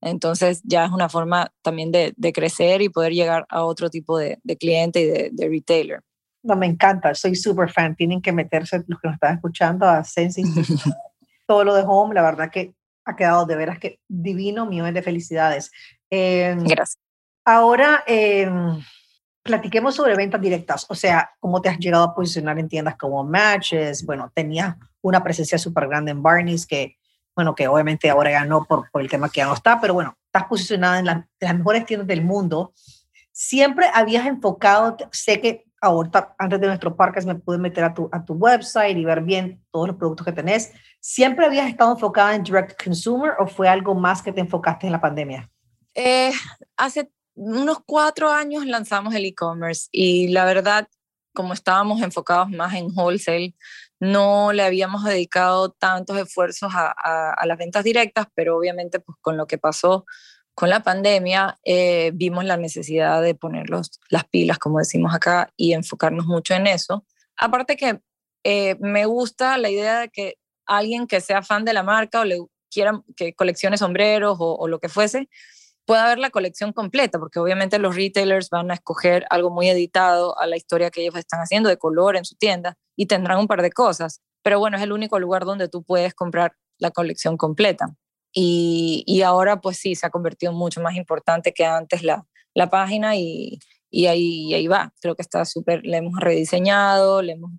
Entonces 0.00 0.60
ya 0.62 0.84
es 0.84 0.92
una 0.92 1.08
forma 1.08 1.52
también 1.62 1.90
de, 1.90 2.14
crecer 2.32 2.82
y 2.82 2.88
poder 2.88 3.12
llegar 3.12 3.46
a 3.48 3.64
otro 3.64 3.90
tipo 3.90 4.16
de, 4.18 4.38
cliente 4.58 5.00
y 5.00 5.06
de, 5.06 5.48
retailer. 5.48 6.00
No, 6.42 6.54
me 6.54 6.66
encanta, 6.66 7.14
soy 7.14 7.34
súper 7.34 7.70
fan. 7.70 7.96
Tienen 7.96 8.22
que 8.22 8.32
meterse 8.32 8.84
los 8.86 9.00
que 9.00 9.08
nos 9.08 9.14
están 9.14 9.36
escuchando 9.36 9.86
a 9.86 10.04
Sensi. 10.04 10.42
Todo 11.48 11.64
lo 11.64 11.74
de 11.74 11.84
Home, 11.86 12.14
la 12.14 12.22
verdad 12.22 12.50
que 12.50 12.74
ha 13.06 13.16
quedado 13.16 13.46
de 13.46 13.56
veras 13.56 13.78
que 13.78 14.00
divino, 14.06 14.66
millones 14.66 14.92
de 14.92 15.02
felicidades. 15.02 15.70
Em, 16.10 16.62
Gracias. 16.64 16.98
Ahora, 17.44 18.04
em, 18.06 18.78
platiquemos 19.42 19.94
sobre 19.94 20.14
ventas 20.14 20.40
directas, 20.40 20.84
o 20.90 20.94
sea, 20.94 21.30
cómo 21.40 21.62
te 21.62 21.70
has 21.70 21.78
llegado 21.78 22.04
a 22.04 22.14
posicionar 22.14 22.58
en 22.58 22.68
tiendas 22.68 22.96
como 22.96 23.24
Matches, 23.24 24.04
bueno, 24.04 24.30
tenías 24.34 24.76
una 25.00 25.24
presencia 25.24 25.56
súper 25.56 25.88
grande 25.88 26.10
en 26.10 26.22
Barney's, 26.22 26.66
que, 26.66 26.98
bueno, 27.34 27.54
que 27.54 27.66
obviamente 27.66 28.10
ahora 28.10 28.32
ya 28.32 28.44
no 28.44 28.64
por, 28.64 28.90
por 28.90 29.00
el 29.00 29.08
tema 29.08 29.30
que 29.30 29.38
ya 29.38 29.46
no 29.46 29.54
está, 29.54 29.80
pero 29.80 29.94
bueno, 29.94 30.18
estás 30.26 30.44
posicionada 30.44 30.98
en, 30.98 31.06
las 31.06 31.54
mejores 31.56 31.86
tiendas 31.86 32.06
del 32.06 32.22
mundo. 32.22 32.74
Siempre 33.32 33.86
habías 33.94 34.26
enfocado, 34.26 34.98
sé 35.10 35.40
que 35.40 35.64
ahorita, 35.80 36.34
antes 36.38 36.60
de 36.60 36.66
nuestro 36.66 36.96
podcast, 36.96 37.26
me 37.26 37.34
pude 37.34 37.58
meter 37.58 37.84
a 37.84 37.94
tu, 37.94 38.08
a 38.12 38.24
tu 38.24 38.34
website 38.34 38.96
y 38.96 39.04
ver 39.04 39.22
bien 39.22 39.64
todos 39.70 39.88
los 39.88 39.96
productos 39.96 40.24
que 40.26 40.32
tenés. 40.32 40.72
¿Siempre 41.00 41.46
habías 41.46 41.68
estado 41.68 41.92
enfocada 41.92 42.34
en 42.34 42.42
direct 42.42 42.82
consumer 42.82 43.32
o 43.38 43.46
fue 43.46 43.68
algo 43.68 43.94
más 43.94 44.22
que 44.22 44.32
te 44.32 44.40
enfocaste 44.40 44.86
en 44.86 44.92
la 44.92 45.00
pandemia? 45.00 45.50
Eh, 45.94 46.32
hace 46.76 47.10
unos 47.34 47.78
cuatro 47.86 48.30
años 48.30 48.66
lanzamos 48.66 49.14
el 49.14 49.24
e-commerce 49.24 49.88
y 49.92 50.28
la 50.28 50.44
verdad, 50.44 50.88
como 51.32 51.52
estábamos 51.52 52.02
enfocados 52.02 52.50
más 52.50 52.74
en 52.74 52.88
wholesale, 52.94 53.54
no 54.00 54.52
le 54.52 54.62
habíamos 54.62 55.04
dedicado 55.04 55.70
tantos 55.70 56.18
esfuerzos 56.18 56.72
a, 56.74 57.34
las 57.44 57.58
ventas 57.58 57.84
directas, 57.84 58.26
pero 58.34 58.56
obviamente 58.56 59.00
pues 59.00 59.16
con 59.20 59.36
lo 59.36 59.46
que 59.46 59.58
pasó 59.58 60.04
con 60.58 60.70
la 60.70 60.80
pandemia 60.80 61.56
eh, 61.64 62.10
vimos 62.14 62.44
la 62.44 62.56
necesidad 62.56 63.22
de 63.22 63.36
poner 63.36 63.70
las 63.70 64.24
pilas, 64.28 64.58
como 64.58 64.80
decimos 64.80 65.14
acá, 65.14 65.52
y 65.56 65.72
enfocarnos 65.72 66.26
mucho 66.26 66.52
en 66.52 66.66
eso. 66.66 67.06
Aparte 67.36 67.76
que 67.76 68.00
eh, 68.42 68.74
me 68.80 69.06
gusta 69.06 69.56
la 69.56 69.70
idea 69.70 70.00
de 70.00 70.08
que 70.08 70.34
alguien 70.66 71.06
que 71.06 71.20
sea 71.20 71.42
fan 71.42 71.64
de 71.64 71.74
la 71.74 71.84
marca 71.84 72.18
o 72.18 72.24
le 72.24 72.40
quiera 72.72 73.00
que 73.14 73.34
coleccione 73.34 73.78
sombreros 73.78 74.36
o 74.40 74.66
lo 74.66 74.80
que 74.80 74.88
fuese, 74.88 75.28
pueda 75.86 76.08
ver 76.08 76.18
la 76.18 76.30
colección 76.30 76.72
completa, 76.72 77.20
porque 77.20 77.38
obviamente 77.38 77.78
los 77.78 77.94
retailers 77.94 78.50
van 78.50 78.72
a 78.72 78.74
escoger 78.74 79.26
algo 79.30 79.50
muy 79.50 79.68
editado 79.68 80.36
a 80.40 80.48
la 80.48 80.56
historia 80.56 80.90
que 80.90 81.02
ellos 81.02 81.14
están 81.14 81.38
haciendo 81.38 81.68
de 81.68 81.76
color 81.76 82.16
en 82.16 82.24
su 82.24 82.34
tienda 82.34 82.76
y 82.96 83.06
tendrán 83.06 83.38
un 83.38 83.46
par 83.46 83.62
de 83.62 83.70
cosas, 83.70 84.22
pero 84.42 84.58
bueno, 84.58 84.76
es 84.76 84.82
el 84.82 84.90
único 84.90 85.20
lugar 85.20 85.44
donde 85.44 85.68
tú 85.68 85.84
puedes 85.84 86.14
comprar 86.14 86.56
la 86.78 86.90
colección 86.90 87.36
completa. 87.36 87.94
Y, 88.32 89.04
y 89.06 89.22
ahora 89.22 89.60
pues 89.60 89.78
sí, 89.78 89.94
se 89.94 90.06
ha 90.06 90.10
convertido 90.10 90.52
mucho 90.52 90.80
más 90.80 90.96
importante 90.96 91.52
que 91.52 91.64
antes 91.64 92.02
la, 92.02 92.26
la 92.54 92.68
página 92.70 93.16
y, 93.16 93.58
y 93.90 94.06
ahí, 94.06 94.54
ahí 94.54 94.66
va. 94.66 94.92
Creo 95.00 95.14
que 95.14 95.22
está 95.22 95.44
súper, 95.44 95.84
le 95.84 95.96
hemos 95.98 96.18
rediseñado, 96.20 97.22
le 97.22 97.32
hemos, 97.32 97.52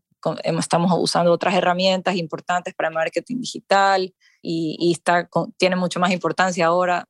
estamos 0.43 0.91
usando 0.97 1.31
otras 1.31 1.55
herramientas 1.55 2.15
importantes 2.15 2.73
para 2.73 2.89
marketing 2.89 3.37
digital 3.39 4.13
y, 4.41 4.77
y 4.79 4.91
está, 4.91 5.29
tiene 5.57 5.75
mucho 5.75 5.99
más 5.99 6.11
importancia 6.11 6.65
ahora 6.67 7.07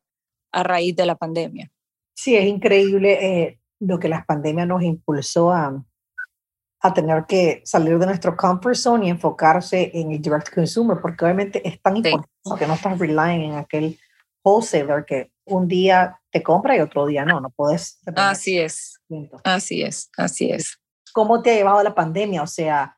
a 0.51 0.63
raíz 0.63 0.95
de 0.95 1.05
la 1.05 1.15
pandemia. 1.15 1.71
Sí, 2.15 2.35
es 2.35 2.45
increíble 2.45 3.13
eh, 3.21 3.59
lo 3.79 3.99
que 3.99 4.09
la 4.09 4.25
pandemia 4.25 4.65
nos 4.65 4.83
impulsó 4.83 5.51
a, 5.51 5.83
a 6.81 6.93
tener 6.93 7.25
que 7.25 7.61
salir 7.65 7.99
de 7.99 8.05
nuestro 8.05 8.37
comfort 8.37 8.75
zone 8.75 9.07
y 9.07 9.09
enfocarse 9.09 9.91
en 9.93 10.11
el 10.11 10.21
direct 10.21 10.53
consumer, 10.53 10.97
porque 11.01 11.25
obviamente 11.25 11.67
es 11.67 11.81
tan 11.81 11.97
importante 11.97 12.29
que 12.57 12.67
no 12.67 12.73
estás 12.73 12.97
relying 12.97 13.51
en 13.51 13.55
aquel 13.55 13.99
wholesaler 14.43 15.05
que 15.05 15.31
un 15.45 15.67
día 15.67 16.19
te 16.31 16.41
compra 16.41 16.77
y 16.77 16.79
otro 16.79 17.05
día 17.05 17.25
no, 17.25 17.41
no 17.41 17.49
puedes. 17.49 17.99
Así 18.15 18.59
es, 18.59 18.99
así 19.43 19.81
es, 19.81 20.09
así 20.17 20.51
es. 20.51 20.77
¿Cómo 21.11 21.41
te 21.41 21.51
ha 21.51 21.55
llevado 21.55 21.83
la 21.83 21.95
pandemia? 21.95 22.43
O 22.43 22.47
sea, 22.47 22.97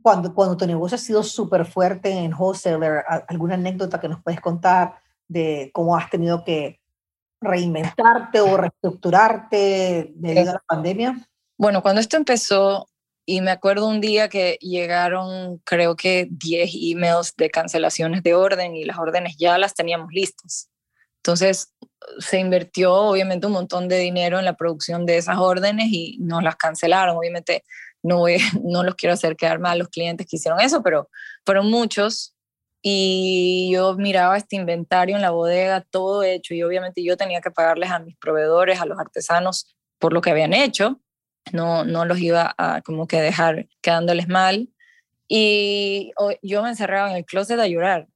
cuando, 0.00 0.32
cuando 0.34 0.56
tu 0.56 0.66
negocio 0.66 0.94
ha 0.94 0.98
sido 0.98 1.22
súper 1.22 1.66
fuerte 1.66 2.10
en 2.10 2.32
wholesaler, 2.32 3.04
¿alguna 3.28 3.54
anécdota 3.54 4.00
que 4.00 4.08
nos 4.08 4.22
puedes 4.22 4.40
contar 4.40 4.94
de 5.28 5.70
cómo 5.74 5.96
has 5.96 6.08
tenido 6.08 6.42
que 6.44 6.80
reinventarte 7.40 8.40
o 8.40 8.56
reestructurarte 8.56 10.12
debido 10.14 10.50
a 10.50 10.54
la 10.54 10.64
pandemia? 10.66 11.28
Bueno, 11.58 11.82
cuando 11.82 12.00
esto 12.00 12.16
empezó, 12.16 12.86
y 13.30 13.40
me 13.42 13.52
acuerdo 13.52 13.86
un 13.86 14.00
día 14.00 14.28
que 14.28 14.58
llegaron 14.60 15.58
creo 15.58 15.94
que 15.94 16.26
10 16.32 16.70
emails 16.74 17.32
de 17.36 17.48
cancelaciones 17.48 18.24
de 18.24 18.34
orden 18.34 18.74
y 18.74 18.84
las 18.84 18.98
órdenes 18.98 19.36
ya 19.38 19.56
las 19.56 19.72
teníamos 19.72 20.10
listas. 20.12 20.68
Entonces 21.18 21.72
se 22.18 22.40
invirtió 22.40 22.92
obviamente 22.92 23.46
un 23.46 23.52
montón 23.52 23.86
de 23.86 23.98
dinero 23.98 24.40
en 24.40 24.44
la 24.44 24.56
producción 24.56 25.06
de 25.06 25.18
esas 25.18 25.38
órdenes 25.38 25.86
y 25.92 26.18
nos 26.18 26.42
las 26.42 26.56
cancelaron. 26.56 27.16
Obviamente 27.16 27.62
no, 28.02 28.24
no 28.64 28.82
los 28.82 28.96
quiero 28.96 29.12
hacer 29.12 29.36
quedar 29.36 29.60
mal 29.60 29.72
a 29.72 29.76
los 29.76 29.90
clientes 29.90 30.26
que 30.28 30.34
hicieron 30.34 30.60
eso, 30.60 30.82
pero 30.82 31.08
fueron 31.46 31.70
muchos 31.70 32.34
y 32.82 33.70
yo 33.72 33.94
miraba 33.94 34.38
este 34.38 34.56
inventario 34.56 35.14
en 35.14 35.22
la 35.22 35.30
bodega, 35.30 35.82
todo 35.82 36.24
hecho, 36.24 36.52
y 36.52 36.64
obviamente 36.64 37.04
yo 37.04 37.16
tenía 37.16 37.40
que 37.40 37.52
pagarles 37.52 37.92
a 37.92 38.00
mis 38.00 38.16
proveedores, 38.16 38.80
a 38.80 38.86
los 38.86 38.98
artesanos, 38.98 39.76
por 40.00 40.12
lo 40.12 40.20
que 40.20 40.30
habían 40.30 40.52
hecho, 40.52 41.00
no, 41.52 41.84
no 41.84 42.04
los 42.04 42.18
iba 42.20 42.54
a 42.58 42.82
como 42.82 43.06
que 43.06 43.20
dejar 43.20 43.68
quedándoles 43.80 44.28
mal. 44.28 44.68
Y 45.28 46.12
yo 46.42 46.62
me 46.62 46.70
encerraba 46.70 47.10
en 47.10 47.16
el 47.16 47.24
closet 47.24 47.60
a 47.60 47.68
llorar, 47.68 48.08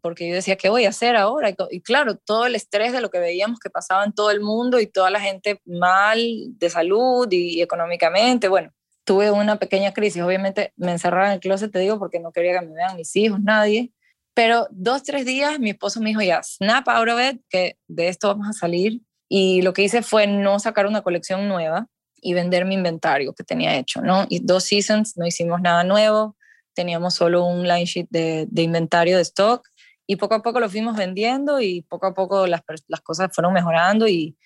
porque 0.00 0.28
yo 0.28 0.34
decía, 0.34 0.56
¿qué 0.56 0.68
voy 0.68 0.84
a 0.84 0.90
hacer 0.90 1.16
ahora? 1.16 1.52
Y 1.70 1.80
claro, 1.80 2.16
todo 2.16 2.46
el 2.46 2.54
estrés 2.54 2.92
de 2.92 3.00
lo 3.00 3.10
que 3.10 3.18
veíamos 3.18 3.58
que 3.58 3.70
pasaba 3.70 4.04
en 4.04 4.12
todo 4.12 4.30
el 4.30 4.40
mundo 4.40 4.78
y 4.80 4.86
toda 4.86 5.10
la 5.10 5.20
gente 5.20 5.60
mal 5.64 6.20
de 6.58 6.70
salud 6.70 7.26
y 7.30 7.60
económicamente, 7.60 8.48
bueno, 8.48 8.72
tuve 9.04 9.30
una 9.32 9.58
pequeña 9.58 9.92
crisis. 9.92 10.22
Obviamente 10.22 10.72
me 10.76 10.92
encerraba 10.92 11.26
en 11.26 11.32
el 11.32 11.40
closet, 11.40 11.72
te 11.72 11.80
digo, 11.80 11.98
porque 11.98 12.20
no 12.20 12.32
quería 12.32 12.60
que 12.60 12.66
me 12.66 12.74
vean 12.74 12.96
mis 12.96 13.14
hijos, 13.16 13.40
nadie. 13.40 13.92
Pero 14.34 14.68
dos, 14.70 15.02
tres 15.02 15.26
días 15.26 15.58
mi 15.58 15.70
esposo 15.70 16.00
me 16.00 16.10
dijo, 16.10 16.22
ya, 16.22 16.40
snap 16.42 16.88
out 16.88 17.08
of 17.08 17.20
it, 17.20 17.42
que 17.48 17.76
de 17.88 18.08
esto 18.08 18.28
vamos 18.28 18.48
a 18.48 18.52
salir. 18.52 19.00
Y 19.28 19.62
lo 19.62 19.72
que 19.72 19.82
hice 19.82 20.02
fue 20.02 20.28
no 20.28 20.60
sacar 20.60 20.86
una 20.86 21.02
colección 21.02 21.48
nueva 21.48 21.88
y 22.22 22.34
vender 22.34 22.64
mi 22.64 22.74
inventario 22.74 23.32
que 23.32 23.44
tenía 23.44 23.76
hecho, 23.76 24.02
¿no? 24.02 24.26
Y 24.28 24.40
dos 24.40 24.64
seasons 24.64 25.16
no 25.16 25.26
hicimos 25.26 25.60
nada 25.60 25.84
nuevo, 25.84 26.36
teníamos 26.74 27.14
solo 27.14 27.44
un 27.44 27.66
line 27.66 27.84
sheet 27.84 28.06
de, 28.10 28.46
de 28.50 28.62
inventario 28.62 29.16
de 29.16 29.22
stock 29.22 29.68
y 30.06 30.16
poco 30.16 30.34
a 30.34 30.42
poco 30.42 30.60
lo 30.60 30.68
fuimos 30.68 30.96
vendiendo 30.96 31.60
y 31.60 31.82
poco 31.82 32.06
a 32.06 32.14
poco 32.14 32.46
las, 32.46 32.62
las 32.88 33.00
cosas 33.00 33.30
fueron 33.32 33.52
mejorando 33.52 34.08
y, 34.08 34.36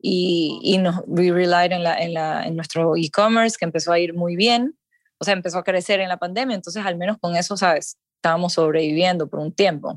y, 0.00 0.60
y 0.62 0.78
nos 0.78 1.02
we 1.06 1.30
relied 1.30 1.72
en, 1.72 1.82
la, 1.82 1.98
en, 1.98 2.14
la, 2.14 2.44
en 2.46 2.56
nuestro 2.56 2.96
e-commerce 2.96 3.56
que 3.58 3.64
empezó 3.64 3.92
a 3.92 3.98
ir 3.98 4.14
muy 4.14 4.36
bien, 4.36 4.76
o 5.18 5.24
sea, 5.24 5.34
empezó 5.34 5.58
a 5.58 5.64
crecer 5.64 6.00
en 6.00 6.08
la 6.08 6.18
pandemia, 6.18 6.54
entonces 6.56 6.84
al 6.84 6.96
menos 6.96 7.18
con 7.18 7.36
eso, 7.36 7.56
¿sabes? 7.56 7.96
Estábamos 8.16 8.54
sobreviviendo 8.54 9.28
por 9.28 9.40
un 9.40 9.52
tiempo. 9.52 9.96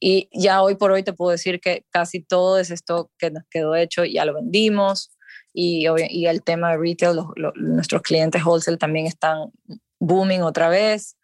Y 0.00 0.28
ya 0.32 0.62
hoy 0.62 0.76
por 0.76 0.92
hoy 0.92 1.02
te 1.02 1.12
puedo 1.12 1.32
decir 1.32 1.60
que 1.60 1.84
casi 1.90 2.20
todo 2.20 2.58
ese 2.58 2.74
stock 2.74 3.10
que 3.18 3.30
nos 3.30 3.44
quedó 3.50 3.74
hecho 3.74 4.04
ya 4.04 4.24
lo 4.24 4.34
vendimos 4.34 5.10
y, 5.52 5.86
y 6.10 6.26
el 6.26 6.42
tema 6.42 6.70
de 6.70 6.78
retail, 6.78 7.18
nuestros 7.56 8.02
clientes 8.02 8.44
wholesale 8.44 8.76
también 8.76 9.06
están 9.06 9.50
booming 9.98 10.42
otra 10.42 10.68
vez. 10.68 11.16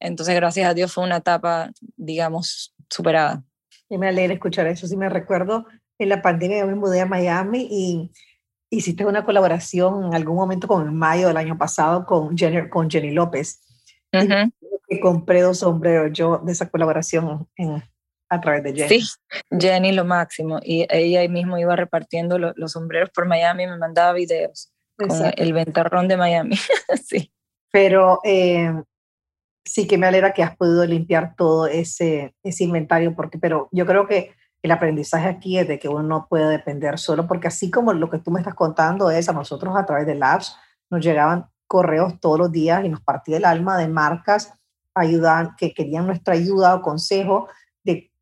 Entonces, 0.00 0.34
gracias 0.34 0.68
a 0.68 0.74
Dios 0.74 0.92
fue 0.92 1.04
una 1.04 1.18
etapa, 1.18 1.70
digamos, 1.96 2.74
superada. 2.90 3.42
Y 3.88 3.98
me 3.98 4.08
alegra 4.08 4.34
escuchar 4.34 4.66
eso. 4.66 4.86
Sí, 4.86 4.96
me 4.96 5.08
recuerdo 5.08 5.66
en 5.98 6.08
la 6.08 6.22
pandemia, 6.22 6.60
yo 6.60 6.66
me 6.66 6.74
mudé 6.74 7.00
a 7.00 7.06
Miami 7.06 7.68
y 7.70 8.10
hiciste 8.70 9.06
una 9.06 9.24
colaboración 9.24 10.06
en 10.06 10.14
algún 10.14 10.36
momento 10.36 10.66
con 10.66 10.88
en 10.88 10.96
mayo 10.96 11.28
del 11.28 11.36
año 11.36 11.56
pasado 11.56 12.04
con 12.04 12.36
Jenny, 12.36 12.68
con 12.68 12.90
Jenny 12.90 13.12
López. 13.12 13.60
y 14.88 15.00
compré 15.00 15.40
dos 15.42 15.58
sombreros 15.58 16.12
yo 16.12 16.38
de 16.38 16.52
esa 16.52 16.68
colaboración 16.68 17.48
en, 17.56 17.82
a 18.34 18.40
través 18.40 18.62
de 18.62 18.74
Jenny. 18.74 19.00
Sí, 19.00 19.08
Jenny 19.58 19.92
lo 19.92 20.04
máximo. 20.04 20.60
Y 20.62 20.86
ella 20.90 21.20
ahí 21.20 21.28
mismo 21.28 21.58
iba 21.58 21.76
repartiendo 21.76 22.38
los 22.38 22.72
sombreros 22.72 23.10
por 23.10 23.26
Miami 23.26 23.66
me 23.66 23.76
mandaba 23.76 24.12
videos 24.12 24.72
con 24.96 25.10
el 25.36 25.52
ventarrón 25.52 26.08
de 26.08 26.16
Miami. 26.16 26.56
sí. 27.04 27.32
Pero 27.72 28.20
eh, 28.24 28.72
sí 29.64 29.86
que 29.86 29.98
me 29.98 30.06
alegra 30.06 30.32
que 30.32 30.42
has 30.42 30.56
podido 30.56 30.84
limpiar 30.84 31.34
todo 31.36 31.66
ese, 31.66 32.34
ese 32.42 32.64
inventario, 32.64 33.14
porque, 33.14 33.38
pero 33.38 33.68
yo 33.72 33.86
creo 33.86 34.06
que 34.06 34.34
el 34.62 34.70
aprendizaje 34.70 35.28
aquí 35.28 35.58
es 35.58 35.68
de 35.68 35.78
que 35.78 35.88
uno 35.88 36.02
no 36.02 36.26
puede 36.28 36.48
depender 36.48 36.98
solo, 36.98 37.26
porque 37.26 37.48
así 37.48 37.70
como 37.70 37.92
lo 37.92 38.08
que 38.08 38.18
tú 38.18 38.30
me 38.30 38.40
estás 38.40 38.54
contando 38.54 39.10
es 39.10 39.28
a 39.28 39.32
nosotros 39.32 39.76
a 39.76 39.84
través 39.84 40.06
de 40.06 40.14
Labs, 40.14 40.56
nos 40.90 41.04
llegaban 41.04 41.46
correos 41.66 42.18
todos 42.20 42.38
los 42.38 42.52
días 42.52 42.84
y 42.84 42.88
nos 42.88 43.00
partía 43.00 43.36
el 43.36 43.44
alma 43.44 43.76
de 43.76 43.88
marcas 43.88 44.54
ayudan, 44.94 45.54
que 45.56 45.74
querían 45.74 46.06
nuestra 46.06 46.34
ayuda 46.34 46.74
o 46.74 46.82
consejo 46.82 47.48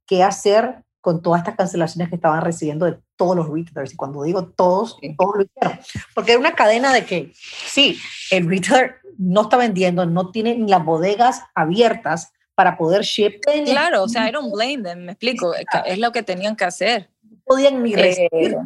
qué 0.06 0.22
hacer 0.22 0.82
con 1.00 1.20
todas 1.20 1.40
estas 1.40 1.56
cancelaciones 1.56 2.08
que 2.08 2.14
estaban 2.14 2.42
recibiendo 2.42 2.86
de 2.86 2.98
todos 3.16 3.36
los 3.36 3.48
retailers. 3.48 3.92
Y 3.92 3.96
cuando 3.96 4.22
digo 4.22 4.46
todos, 4.46 4.96
todos 5.18 5.36
lo 5.36 5.42
hicieron. 5.42 5.80
Porque 6.14 6.32
era 6.32 6.40
una 6.40 6.54
cadena 6.54 6.92
de 6.92 7.04
que, 7.04 7.32
sí, 7.34 7.98
el 8.30 8.48
retailer 8.48 8.96
no 9.18 9.42
está 9.42 9.56
vendiendo, 9.56 10.06
no 10.06 10.30
tiene 10.30 10.56
ni 10.56 10.70
las 10.70 10.84
bodegas 10.84 11.42
abiertas 11.54 12.32
para 12.54 12.76
poder 12.76 13.02
ship. 13.02 13.40
Claro, 13.64 14.04
o 14.04 14.08
sea, 14.08 14.28
I 14.28 14.32
don't 14.32 14.52
blame 14.52 14.82
them, 14.82 15.06
me 15.06 15.12
explico, 15.12 15.52
es 15.54 15.98
lo 15.98 16.12
que 16.12 16.22
tenían 16.22 16.54
que 16.54 16.64
hacer. 16.64 17.10
No 17.22 17.38
podían 17.44 17.82
ni 17.82 17.96
recibir 17.96 18.52
eh, 18.52 18.56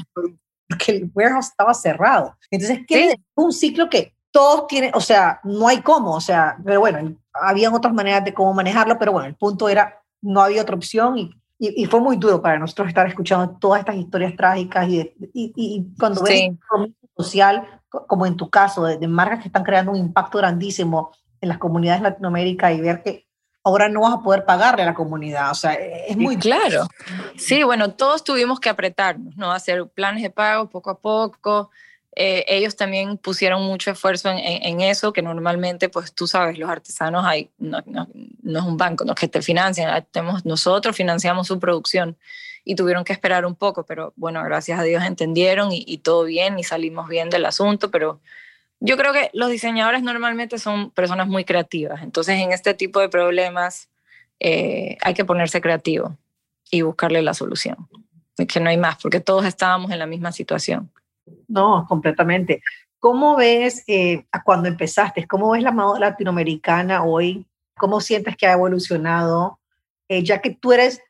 porque 0.69 0.93
el 0.93 1.11
warehouse 1.15 1.47
estaba 1.47 1.73
cerrado. 1.73 2.37
Entonces, 2.51 2.81
¿qué 2.87 3.11
es 3.11 3.17
un 3.35 3.53
ciclo 3.53 3.89
que 3.89 4.15
todos 4.37 4.67
tienen, 4.67 4.91
o 4.93 5.01
sea, 5.01 5.41
no 5.45 5.67
hay 5.67 5.81
cómo, 5.81 6.15
o 6.15 6.21
sea, 6.21 6.59
pero 6.63 6.81
bueno, 6.81 7.17
habían 7.33 7.73
otras 7.73 7.95
maneras 7.95 8.23
de 8.23 8.35
cómo 8.35 8.53
manejarlo, 8.53 8.99
pero 8.99 9.13
bueno, 9.13 9.27
el 9.27 9.35
punto 9.35 9.67
era, 9.67 10.03
no 10.23 10.41
había 10.41 10.63
otra 10.63 10.77
opción 10.77 11.19
y 11.19 11.31
y, 11.59 11.87
fue 11.87 12.01
muy 12.01 12.17
duro 12.17 12.43
para 12.43 12.59
nosotros 12.59 12.89
estar 12.89 13.07
escuchando 13.07 13.57
todas 13.59 13.81
estas 13.81 13.97
historias 13.97 14.37
trágicas 14.37 14.89
y, 14.89 15.01
y, 15.33 15.53
y 15.55 15.87
cuando 15.99 16.23
ves 16.23 16.51
un 16.77 16.95
social, 17.17 17.81
como 17.89 18.27
en 18.27 18.37
tu 18.37 18.51
caso, 18.51 18.85
de, 18.85 19.09
marcas 19.09 19.41
que 19.41 19.49
están 19.49 19.65
creando 19.65 19.93
un 19.93 19.97
impacto 19.97 20.39
grandísimo 20.39 21.13
en 21.41 21.49
las 21.49 21.59
comunidades 21.59 22.03
de 22.03 22.11
Latinoamérica 22.11 22.73
y 22.73 22.81
ver 22.83 23.03
que 23.03 23.27
ahora 23.65 23.89
no 23.89 24.03
vas 24.03 24.15
a 24.15 24.23
poder 24.23 24.45
pagarle 24.45 24.83
a 24.83 24.87
la 24.87 24.95
comunidad. 24.95 25.51
O 25.51 25.55
sea, 25.55 25.73
e, 25.75 26.11
es 26.11 26.17
muy 26.17 26.37
claro. 26.37 26.89
Sí, 27.37 27.63
bueno, 27.63 27.93
todos 27.93 28.23
tuvimos 28.23 28.61
que 28.61 28.69
apretarnos, 28.69 29.35
¿no? 29.37 29.51
Hacer 29.51 29.89
planes 29.89 30.23
de 30.23 30.31
pago 30.31 30.69
poco 30.69 30.91
a 30.91 30.99
poco, 30.99 31.71
eh, 32.19 32.47
ellos 32.49 32.77
también 32.77 33.19
pusieron 33.19 33.63
mucho 33.63 33.91
esfuerzo 33.91 34.31
en, 34.31 34.81
eso, 34.81 35.13
que 35.13 35.21
normalmente, 35.21 35.91
pues 35.91 36.15
tú 36.15 36.27
sabes, 36.27 36.59
los 36.59 36.71
artesanos 36.71 37.27
hay, 37.27 37.51
no, 37.59 37.79
es 37.79 38.63
un 38.63 38.79
banco, 38.79 39.05
no 39.05 39.13
es 39.13 39.21
que 39.21 39.29
te 39.29 39.43
financian, 39.43 39.91
ah, 39.91 40.01
tenemos, 40.01 40.47
nosotros 40.47 40.97
financiamos 40.97 41.47
su 41.47 41.61
producción 41.61 42.17
y 42.65 42.75
tuvieron 42.75 43.05
que 43.05 43.13
esperar 43.13 43.45
un 43.45 43.55
poco, 43.55 43.85
pero 43.85 44.15
bueno, 44.17 44.43
gracias 44.45 44.81
a 44.81 44.83
Dios 44.83 45.05
entendieron 45.05 45.69
y, 45.73 45.99
todo 45.99 46.25
bien 46.25 46.59
y 46.59 46.65
salimos 46.65 47.07
bien 47.07 47.29
del 47.29 47.45
asunto, 47.45 47.91
pero 47.91 48.19
yo 48.81 48.97
creo 48.97 49.13
que 49.13 49.29
los 49.35 49.51
diseñadores 49.51 50.03
normalmente 50.03 50.59
son 50.59 50.93
personas 50.93 51.29
muy 51.29 51.45
creativas, 51.45 52.03
entonces 52.03 52.41
en 52.41 52.51
este 52.51 52.73
tipo 52.73 52.99
de 52.99 53.11
problemas 53.11 53.91
eh, 54.41 54.97
hay 55.03 55.13
que 55.13 55.27
ponerse 55.27 55.61
creativo 55.61 56.17
y 56.71 56.81
buscarle 56.81 57.21
la 57.21 57.35
solución, 57.35 57.77
que 58.49 58.59
no 58.59 58.71
hay 58.71 58.79
más, 58.79 58.97
porque 59.03 59.21
todos 59.21 59.45
estábamos 59.45 59.91
en 59.91 59.99
la 59.99 60.07
misma 60.07 60.33
situación. 60.33 60.91
No, 61.49 61.87
completamente. 61.89 62.63
¿Cómo 62.99 63.37
ves 63.37 63.85
eh, 63.87 64.25
cuando 64.45 64.69
empezaste? 64.69 65.27
¿Cómo 65.27 65.51
ves 65.51 65.63
la 65.63 65.73
moda 65.73 65.99
latinoamericana 65.99 67.05
hoy? 67.05 67.47
¿Cómo 67.77 68.01
sientes 68.01 68.37
que 68.37 68.47
ha 68.47 68.53
evolucionado? 68.53 69.59
Eh, 70.09 70.23
ya 70.25 70.41
que 70.41 70.51
tú 70.51 70.73
eres 70.73 71.01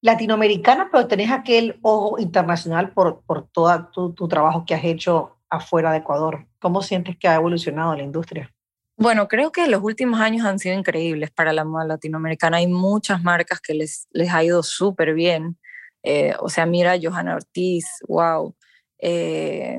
latinoamericana, 0.00 0.88
pero 0.90 1.06
tenés 1.06 1.30
aquel 1.30 1.78
ojo 1.82 2.18
internacional 2.18 2.90
por, 2.92 3.22
por 3.22 3.46
todo 3.48 3.86
tu, 3.92 4.12
tu, 4.12 4.28
trabajo 4.28 4.64
que 4.66 4.74
has 4.74 4.84
hecho 4.84 5.36
afuera 5.48 5.92
de 5.92 5.98
Ecuador. 5.98 6.46
¿Cómo 6.58 6.82
sientes 6.82 7.16
que 7.16 7.28
ha 7.28 7.34
evolucionado 7.34 7.94
la 7.94 8.02
industria? 8.02 8.52
Bueno, 8.96 9.26
creo 9.28 9.50
que 9.50 9.66
los 9.66 9.82
últimos 9.82 10.20
años 10.20 10.46
han 10.46 10.58
sido 10.58 10.78
increíbles 10.78 11.30
para 11.30 11.52
la 11.52 11.64
moda 11.64 11.84
latinoamericana. 11.84 12.58
Hay 12.58 12.68
muchas 12.68 13.22
marcas 13.22 13.60
que 13.60 13.74
les, 13.74 14.06
les 14.12 14.32
ha 14.32 14.44
ido 14.44 14.62
súper 14.62 15.14
bien. 15.14 15.58
Eh, 16.02 16.34
o 16.38 16.48
sea, 16.48 16.66
mira 16.66 16.94
Johanna 17.02 17.36
Ortiz, 17.36 17.86
wow. 18.06 18.54
Eh, 19.06 19.78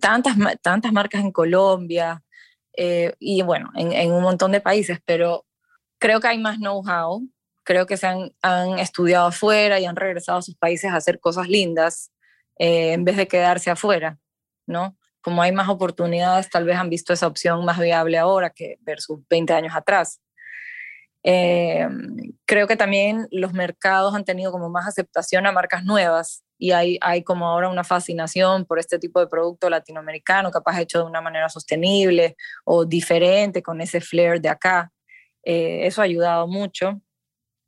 tantas, 0.00 0.36
tantas 0.60 0.92
marcas 0.92 1.20
en 1.20 1.30
Colombia 1.30 2.24
eh, 2.76 3.14
y 3.20 3.40
bueno, 3.42 3.70
en, 3.76 4.10
un 4.10 4.20
montón 4.20 4.50
de 4.50 4.60
países, 4.60 4.98
pero 5.04 5.46
creo 6.00 6.18
que 6.18 6.26
hay 6.26 6.38
más 6.38 6.56
know-how, 6.56 7.22
creo 7.62 7.86
que 7.86 7.96
se 7.96 8.08
han, 8.08 8.32
han, 8.42 8.80
estudiado 8.80 9.28
afuera 9.28 9.78
y 9.78 9.84
han 9.84 9.94
regresado 9.94 10.38
a 10.38 10.42
sus 10.42 10.56
países 10.56 10.90
a 10.90 10.96
hacer 10.96 11.20
cosas 11.20 11.48
lindas 11.48 12.10
eh, 12.58 12.94
en 12.94 13.04
vez 13.04 13.16
de 13.16 13.28
quedarse 13.28 13.70
afuera, 13.70 14.18
¿no? 14.66 14.96
Como 15.20 15.40
hay 15.40 15.52
más 15.52 15.68
oportunidades, 15.68 16.50
tal 16.50 16.64
vez 16.64 16.76
han 16.76 16.90
visto 16.90 17.12
esa 17.12 17.28
opción 17.28 17.64
más 17.64 17.78
viable 17.78 18.18
ahora 18.18 18.50
que 18.50 18.78
versus 18.80 19.20
20 19.30 19.52
años 19.52 19.76
atrás. 19.76 20.20
creo 21.22 22.66
que 22.66 22.76
también 22.76 23.28
los 23.30 23.52
mercados 23.52 24.16
han 24.16 24.24
tenido 24.24 24.50
como 24.50 24.68
más 24.68 24.88
aceptación 24.88 25.46
a 25.46 25.52
marcas 25.52 25.84
nuevas 25.84 26.43
y 26.58 26.70
hay, 26.70 26.98
hay 27.00 27.22
como 27.22 27.46
ahora 27.46 27.68
una 27.68 27.84
fascinación 27.84 28.64
por 28.64 28.78
este 28.78 28.98
tipo 28.98 29.20
de 29.20 29.26
producto 29.26 29.68
latinoamericano, 29.68 30.50
capaz 30.50 30.80
hecho 30.80 30.98
de 30.98 31.04
una 31.04 31.20
manera 31.20 31.48
sostenible 31.48 32.36
o 32.64 32.84
diferente, 32.84 33.62
con 33.62 33.80
ese 33.80 34.00
flair 34.00 34.40
de 34.40 34.48
acá. 34.48 34.92
Eh, 35.42 35.86
eso 35.86 36.00
ha 36.00 36.04
ayudado 36.04 36.46
mucho. 36.46 37.00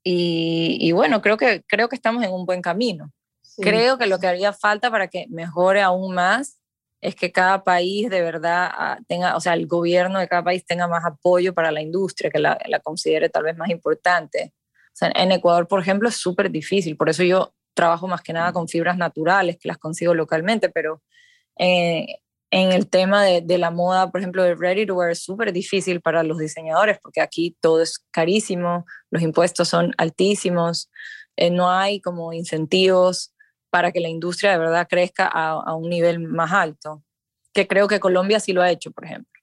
Y, 0.05 0.79
y, 0.81 0.92
bueno, 0.92 1.20
creo 1.20 1.37
que, 1.37 1.64
creo 1.66 1.88
que 1.88 1.96
estamos 1.96 2.22
en 2.22 2.33
un 2.33 2.46
buen 2.46 2.62
camino. 2.62 3.11
Creo 3.59 3.99
que 3.99 4.07
lo 4.07 4.18
que 4.18 4.27
haría 4.27 4.53
falta 4.53 4.90
para 4.90 5.09
que 5.09 5.27
mejore 5.31 5.81
aún 5.81 6.14
más 6.14 6.61
es 7.01 7.14
que 7.14 7.33
cada 7.33 7.64
país 7.64 8.09
de 8.11 8.20
verdad 8.20 8.70
ah, 8.72 8.99
tenga, 9.09 9.35
o 9.35 9.40
sea, 9.40 9.55
el 9.55 9.66
gobierno 9.66 10.18
de 10.18 10.29
cada 10.29 10.44
país 10.44 10.64
tenga 10.64 10.87
más 10.87 11.05
apoyo 11.05 11.55
para 11.55 11.72
la 11.72 11.81
industria, 11.81 12.31
que 12.31 12.38
la, 12.38 12.59
la 12.66 12.81
considere 12.81 13.31
tal 13.31 13.44
vez 13.44 13.57
más 13.57 13.70
importante. 13.70 14.53
O 14.88 14.96
sea, 14.99 15.11
en 15.14 15.33
Ecuador, 15.33 15.66
por 15.66 15.81
ejemplo, 15.81 16.09
es 16.09 16.16
súper 16.16 16.51
difícil. 16.51 16.96
Por 16.96 17.09
eso 17.09 17.22
yo 17.22 17.56
trabajo 17.76 18.08
más 18.08 18.22
que 18.22 18.32
nada 18.32 18.52
con 18.52 18.66
fibras 18.66 18.96
naturales 18.96 19.58
que 19.60 19.68
las 19.68 19.78
consigo 19.78 20.14
localmente, 20.14 20.68
pero 20.70 21.02
eh, 21.58 22.06
en 22.50 22.72
el 22.72 22.88
tema 22.88 23.24
de, 23.24 23.58
la 23.58 23.70
moda, 23.70 24.10
por 24.10 24.20
ejemplo, 24.20 24.42
de 24.42 24.54
ready 24.54 24.86
to 24.86 24.94
wear 24.94 25.10
es 25.10 25.22
súper 25.22 25.52
difícil 25.52 26.00
para 26.00 26.22
los 26.22 26.38
diseñadores 26.38 26.98
porque 27.00 27.20
aquí 27.20 27.56
todo 27.60 27.82
es 27.82 28.04
carísimo, 28.10 28.86
los 29.10 29.22
impuestos 29.22 29.68
son 29.68 29.92
altísimos, 29.98 30.90
eh, 31.36 31.50
no 31.50 31.70
hay 31.70 32.00
como 32.00 32.32
incentivos 32.32 33.34
para 33.70 33.92
que 33.92 34.00
la 34.00 34.08
industria 34.08 34.52
de 34.52 34.58
verdad 34.58 34.86
crezca 34.88 35.26
a, 35.26 35.50
a, 35.50 35.74
un 35.74 35.90
nivel 35.90 36.20
más 36.20 36.52
alto, 36.52 37.02
que 37.52 37.66
creo 37.66 37.88
que 37.88 38.00
Colombia 38.00 38.40
sí 38.40 38.52
lo 38.52 38.62
ha 38.62 38.70
hecho, 38.70 38.90
por 38.90 39.04
ejemplo. 39.04 39.36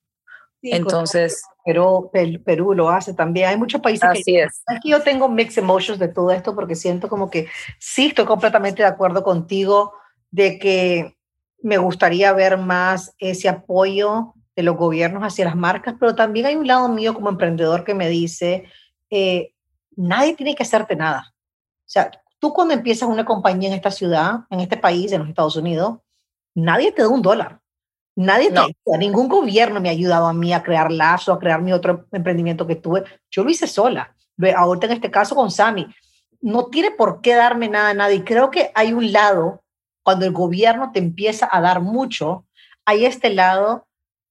Entonces, 0.71 1.43
pero 1.65 2.09
Perú 2.45 2.73
lo 2.73 2.89
hace 2.89 3.13
también. 3.13 3.49
Hay 3.49 3.57
muchos 3.57 3.81
países 3.81 4.03
así 4.09 4.23
que 4.23 4.43
es. 4.43 4.63
aquí 4.67 4.89
yo 4.89 5.01
tengo 5.01 5.27
mixed 5.27 5.61
emotions 5.61 5.99
de 5.99 6.07
todo 6.07 6.31
esto 6.31 6.55
porque 6.55 6.75
siento 6.75 7.09
como 7.09 7.29
que 7.29 7.47
sí 7.79 8.07
estoy 8.07 8.25
completamente 8.25 8.81
de 8.81 8.87
acuerdo 8.87 9.23
contigo 9.23 9.93
de 10.31 10.57
que 10.59 11.17
me 11.61 11.77
gustaría 11.77 12.33
ver 12.33 12.57
más 12.57 13.13
ese 13.19 13.49
apoyo 13.49 14.33
de 14.55 14.63
los 14.63 14.77
gobiernos 14.77 15.23
hacia 15.23 15.45
las 15.45 15.55
marcas, 15.55 15.95
pero 15.99 16.15
también 16.15 16.45
hay 16.45 16.55
un 16.55 16.67
lado 16.67 16.89
mío 16.89 17.13
como 17.13 17.29
emprendedor 17.29 17.83
que 17.83 17.93
me 17.93 18.09
dice, 18.09 18.65
eh, 19.09 19.53
nadie 19.95 20.35
tiene 20.35 20.55
que 20.55 20.63
hacerte 20.63 20.95
nada. 20.95 21.33
O 21.33 21.89
sea, 21.93 22.11
tú 22.39 22.53
cuando 22.53 22.73
empiezas 22.73 23.09
una 23.09 23.25
compañía 23.25 23.69
en 23.69 23.75
esta 23.75 23.91
ciudad, 23.91 24.41
en 24.49 24.59
este 24.59 24.77
país, 24.77 25.11
en 25.11 25.19
los 25.19 25.29
Estados 25.29 25.55
Unidos, 25.55 25.99
nadie 26.53 26.91
te 26.91 27.01
da 27.01 27.07
un 27.07 27.21
dólar. 27.21 27.62
Nadie 28.15 28.51
te 28.51 28.59
ayuda, 28.59 28.97
ningún 28.99 29.27
gobierno 29.27 29.81
me 29.81 29.89
ha 29.89 29.91
ayudado 29.91 30.27
a 30.27 30.33
mí 30.33 30.53
a 30.53 30.61
crear 30.61 30.91
Lazo, 30.91 31.33
a 31.33 31.39
crear 31.39 31.61
mi 31.61 31.73
otro 31.73 32.05
emprendimiento 32.11 32.67
que 32.67 32.75
tuve. 32.75 33.03
Yo 33.31 33.43
lo 33.43 33.49
hice 33.49 33.65
sola. 33.67 34.15
Ahorita 34.55 34.85
en 34.87 34.93
este 34.93 35.11
caso 35.11 35.35
con 35.35 35.49
Sami. 35.49 35.87
No 36.41 36.65
tiene 36.65 36.91
por 36.91 37.21
qué 37.21 37.35
darme 37.35 37.69
nada 37.69 37.89
a 37.89 37.93
nadie. 37.93 38.23
Creo 38.23 38.51
que 38.51 38.71
hay 38.75 38.93
un 38.93 39.11
lado, 39.11 39.63
cuando 40.03 40.25
el 40.25 40.31
gobierno 40.31 40.91
te 40.91 40.99
empieza 40.99 41.47
a 41.51 41.61
dar 41.61 41.81
mucho, 41.81 42.45
hay 42.85 43.05
este 43.05 43.29
lado 43.29 43.87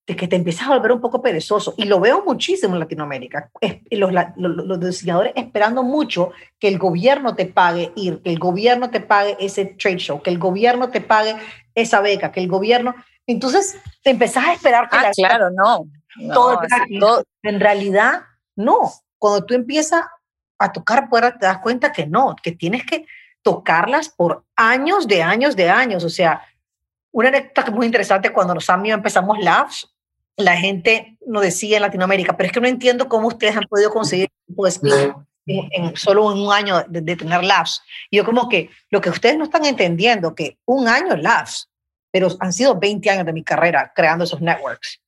de 0.07 0.16
que 0.16 0.27
te 0.27 0.37
empiezas 0.37 0.66
a 0.66 0.75
volver 0.75 0.92
un 0.92 1.01
poco 1.01 1.23
perezoso. 1.23 1.75
Y 1.77 1.85
lo 1.85 2.01
veo 2.01 2.25
muchísimo 2.25 2.75
en 2.75 2.81
Latinoamérica. 2.81 3.51
Los, 3.90 4.12
los, 4.12 4.57
los, 4.57 4.81
diseñadores 4.81 5.33
esperando 5.37 5.83
mucho 5.83 6.33
que 6.59 6.68
el 6.68 6.79
gobierno 6.79 7.35
te 7.35 7.47
pague 7.47 7.92
ir, 7.97 8.21
que 8.23 8.31
el 8.31 8.38
gobierno 8.38 8.90
te 8.90 9.01
pague 9.01 9.37
ese 9.40 9.64
trade 9.64 9.99
show, 9.99 10.21
que 10.21 10.31
el 10.31 10.38
gobierno 10.38 10.90
te 10.90 11.01
pague 11.01 11.37
esa 11.75 12.01
beca, 12.01 12.31
que 12.31 12.40
el 12.40 12.49
gobierno... 12.49 12.95
Entonces 13.26 13.76
te 14.02 14.11
empezás 14.11 14.44
a 14.44 14.52
esperar 14.52 14.88
que 14.88 14.96
ah, 14.96 15.11
claro, 15.14 15.50
no. 15.50 15.87
todo, 16.32 16.61
todo, 17.00 17.24
En 17.42 17.61
realidad, 17.61 18.22
no. 18.56 18.92
Cuando 19.18 19.44
tú 19.46 19.54
empiezas 19.54 20.04
a 20.58 20.72
tocar 20.72 21.08
puertas, 21.08 21.38
te 21.38 21.46
das 21.46 21.58
cuenta 21.58 21.92
que 21.92 22.06
no, 22.06 22.37
que 22.42 22.52
tienes 22.52 22.85
que 22.85 23.06
tocarlas 23.42 24.08
por 24.08 24.44
años 24.56 25.06
de 25.06 25.22
años 25.22 25.56
de 25.56 25.68
años. 25.68 26.04
O 26.04 26.11
sea, 26.11 26.42
una 27.11 27.28
anécdota 27.28 27.70
muy 27.70 27.87
interesante 27.87 28.32
cuando 28.32 28.54
los 28.54 28.68
amigos 28.70 28.98
empezamos 28.98 29.38
Labs, 29.38 29.92
la 30.37 30.56
gente 30.56 31.18
nos 31.26 31.42
decía 31.42 31.76
en 31.76 31.82
Latinoamérica, 31.82 32.37
pero 32.37 32.46
es 32.46 32.52
que 32.52 32.61
no 32.61 32.68
entiendo 32.68 33.08
cómo 33.08 33.28
ustedes 33.28 33.56
han 33.56 33.64
podido 33.68 33.90
conseguir 33.90 34.28
pues, 34.56 34.80
en, 35.46 35.96
solo 35.96 36.26
un 36.26 36.52
año 36.52 36.85
de, 36.88 37.16
tener 37.16 37.44
Labs. 37.44 37.82
Y 38.11 38.16
yo 38.16 38.24
como 38.24 38.48
que 38.48 38.70
lo 38.90 39.00
que 39.00 39.11
ustedes 39.11 39.37
no 39.37 39.44
están 39.44 39.64
entendiendo, 39.64 40.35
que 40.35 40.58
un 40.64 40.88
año 40.88 41.16
Labs, 41.16 41.68
pero 42.12 42.29
han 42.38 42.53
sido 42.53 42.79
20 42.79 43.11
años 43.11 43.27
de 43.27 43.33
mi 43.33 43.42
carrera 43.42 43.90
creando 43.94 44.25
esos 44.25 44.40
networks. 44.40 45.01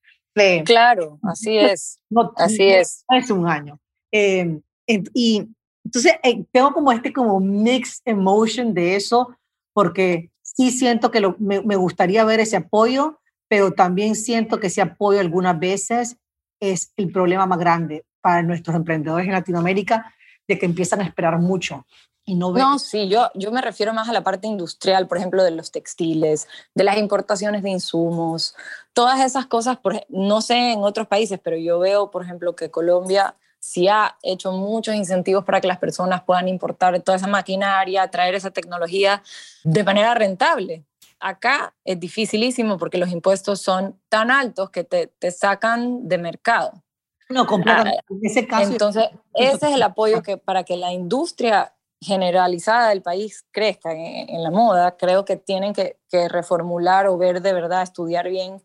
claro, 0.64 1.20
así 1.22 1.56
es. 1.56 2.00
No, 2.10 2.32
así 2.36 2.64
es. 2.68 3.04
es 3.08 3.30
un 3.30 3.46
año. 3.46 3.78
Eh, 4.10 4.60
y 4.86 5.48
entonces 5.84 6.14
eh, 6.22 6.44
tengo 6.50 6.72
como 6.72 6.90
este 6.90 7.12
como 7.12 7.38
mixed 7.38 8.02
emotion 8.06 8.72
de 8.74 8.96
eso, 8.96 9.36
porque 9.72 10.30
sí 10.42 10.70
siento 10.70 11.10
que 11.10 11.20
lo, 11.20 11.36
me, 11.38 11.60
me, 11.60 11.76
gustaría 11.76 12.24
ver 12.24 12.40
ese 12.40 12.56
apoyo, 12.56 13.20
pero 13.48 13.72
también 13.72 14.14
siento 14.14 14.58
que 14.58 14.68
ese 14.68 14.80
apoyo 14.80 15.20
algunas 15.20 15.58
veces 15.58 16.16
es 16.60 16.92
el 16.96 17.12
problema 17.12 17.46
más 17.46 17.58
grande 17.58 18.04
para 18.20 18.42
nuestros 18.42 18.74
emprendedores 18.76 19.26
en 19.26 19.32
Latinoamérica, 19.32 20.14
de 20.48 20.58
que 20.58 20.66
empiezan 20.66 21.00
a 21.00 21.04
esperar 21.04 21.38
mucho. 21.38 21.86
Y 22.26 22.36
no, 22.36 22.52
no, 22.52 22.78
sí, 22.78 23.08
yo, 23.08 23.30
yo 23.34 23.52
me 23.52 23.60
refiero 23.60 23.92
más 23.92 24.08
a 24.08 24.12
la 24.12 24.24
parte 24.24 24.46
industrial, 24.46 25.06
por 25.06 25.18
ejemplo, 25.18 25.44
de 25.44 25.50
los 25.50 25.70
textiles, 25.70 26.48
de 26.74 26.84
las 26.84 26.96
importaciones 26.96 27.62
de 27.62 27.70
insumos, 27.70 28.54
todas 28.94 29.20
esas 29.20 29.44
cosas, 29.44 29.76
por, 29.76 30.02
no 30.08 30.40
sé 30.40 30.72
en 30.72 30.82
otros 30.82 31.06
países, 31.06 31.38
pero 31.42 31.58
yo 31.58 31.78
veo, 31.78 32.10
por 32.10 32.24
ejemplo, 32.24 32.56
que 32.56 32.70
Colombia 32.70 33.36
sí 33.58 33.88
ha 33.88 34.16
hecho 34.22 34.52
muchos 34.52 34.94
incentivos 34.94 35.44
para 35.44 35.60
que 35.60 35.66
las 35.66 35.78
personas 35.78 36.22
puedan 36.22 36.48
importar 36.48 36.98
toda 37.00 37.16
esa 37.16 37.26
maquinaria, 37.26 38.08
traer 38.08 38.34
esa 38.34 38.50
tecnología 38.50 39.22
de 39.62 39.84
manera 39.84 40.14
rentable. 40.14 40.84
Acá 41.18 41.74
es 41.84 41.98
dificilísimo 42.00 42.78
porque 42.78 42.98
los 42.98 43.10
impuestos 43.10 43.60
son 43.60 43.98
tan 44.08 44.30
altos 44.30 44.70
que 44.70 44.84
te, 44.84 45.06
te 45.06 45.30
sacan 45.30 46.08
de 46.08 46.18
mercado. 46.18 46.83
No, 47.28 47.46
completamente. 47.46 48.00
Ah, 48.00 48.06
en 48.10 48.20
ese 48.22 48.46
caso. 48.46 48.70
Entonces, 48.70 49.04
ese 49.34 49.66
es 49.66 49.74
el 49.74 49.82
apoyo 49.82 50.22
que 50.22 50.36
para 50.36 50.64
que 50.64 50.76
la 50.76 50.92
industria 50.92 51.74
generalizada 52.00 52.90
del 52.90 53.02
país 53.02 53.46
crezca 53.50 53.92
en, 53.92 54.28
en 54.28 54.42
la 54.42 54.50
moda, 54.50 54.96
creo 54.96 55.24
que 55.24 55.36
tienen 55.36 55.72
que, 55.72 55.98
que 56.10 56.28
reformular 56.28 57.06
o 57.06 57.16
ver 57.16 57.40
de 57.40 57.52
verdad, 57.52 57.82
estudiar 57.82 58.28
bien 58.28 58.62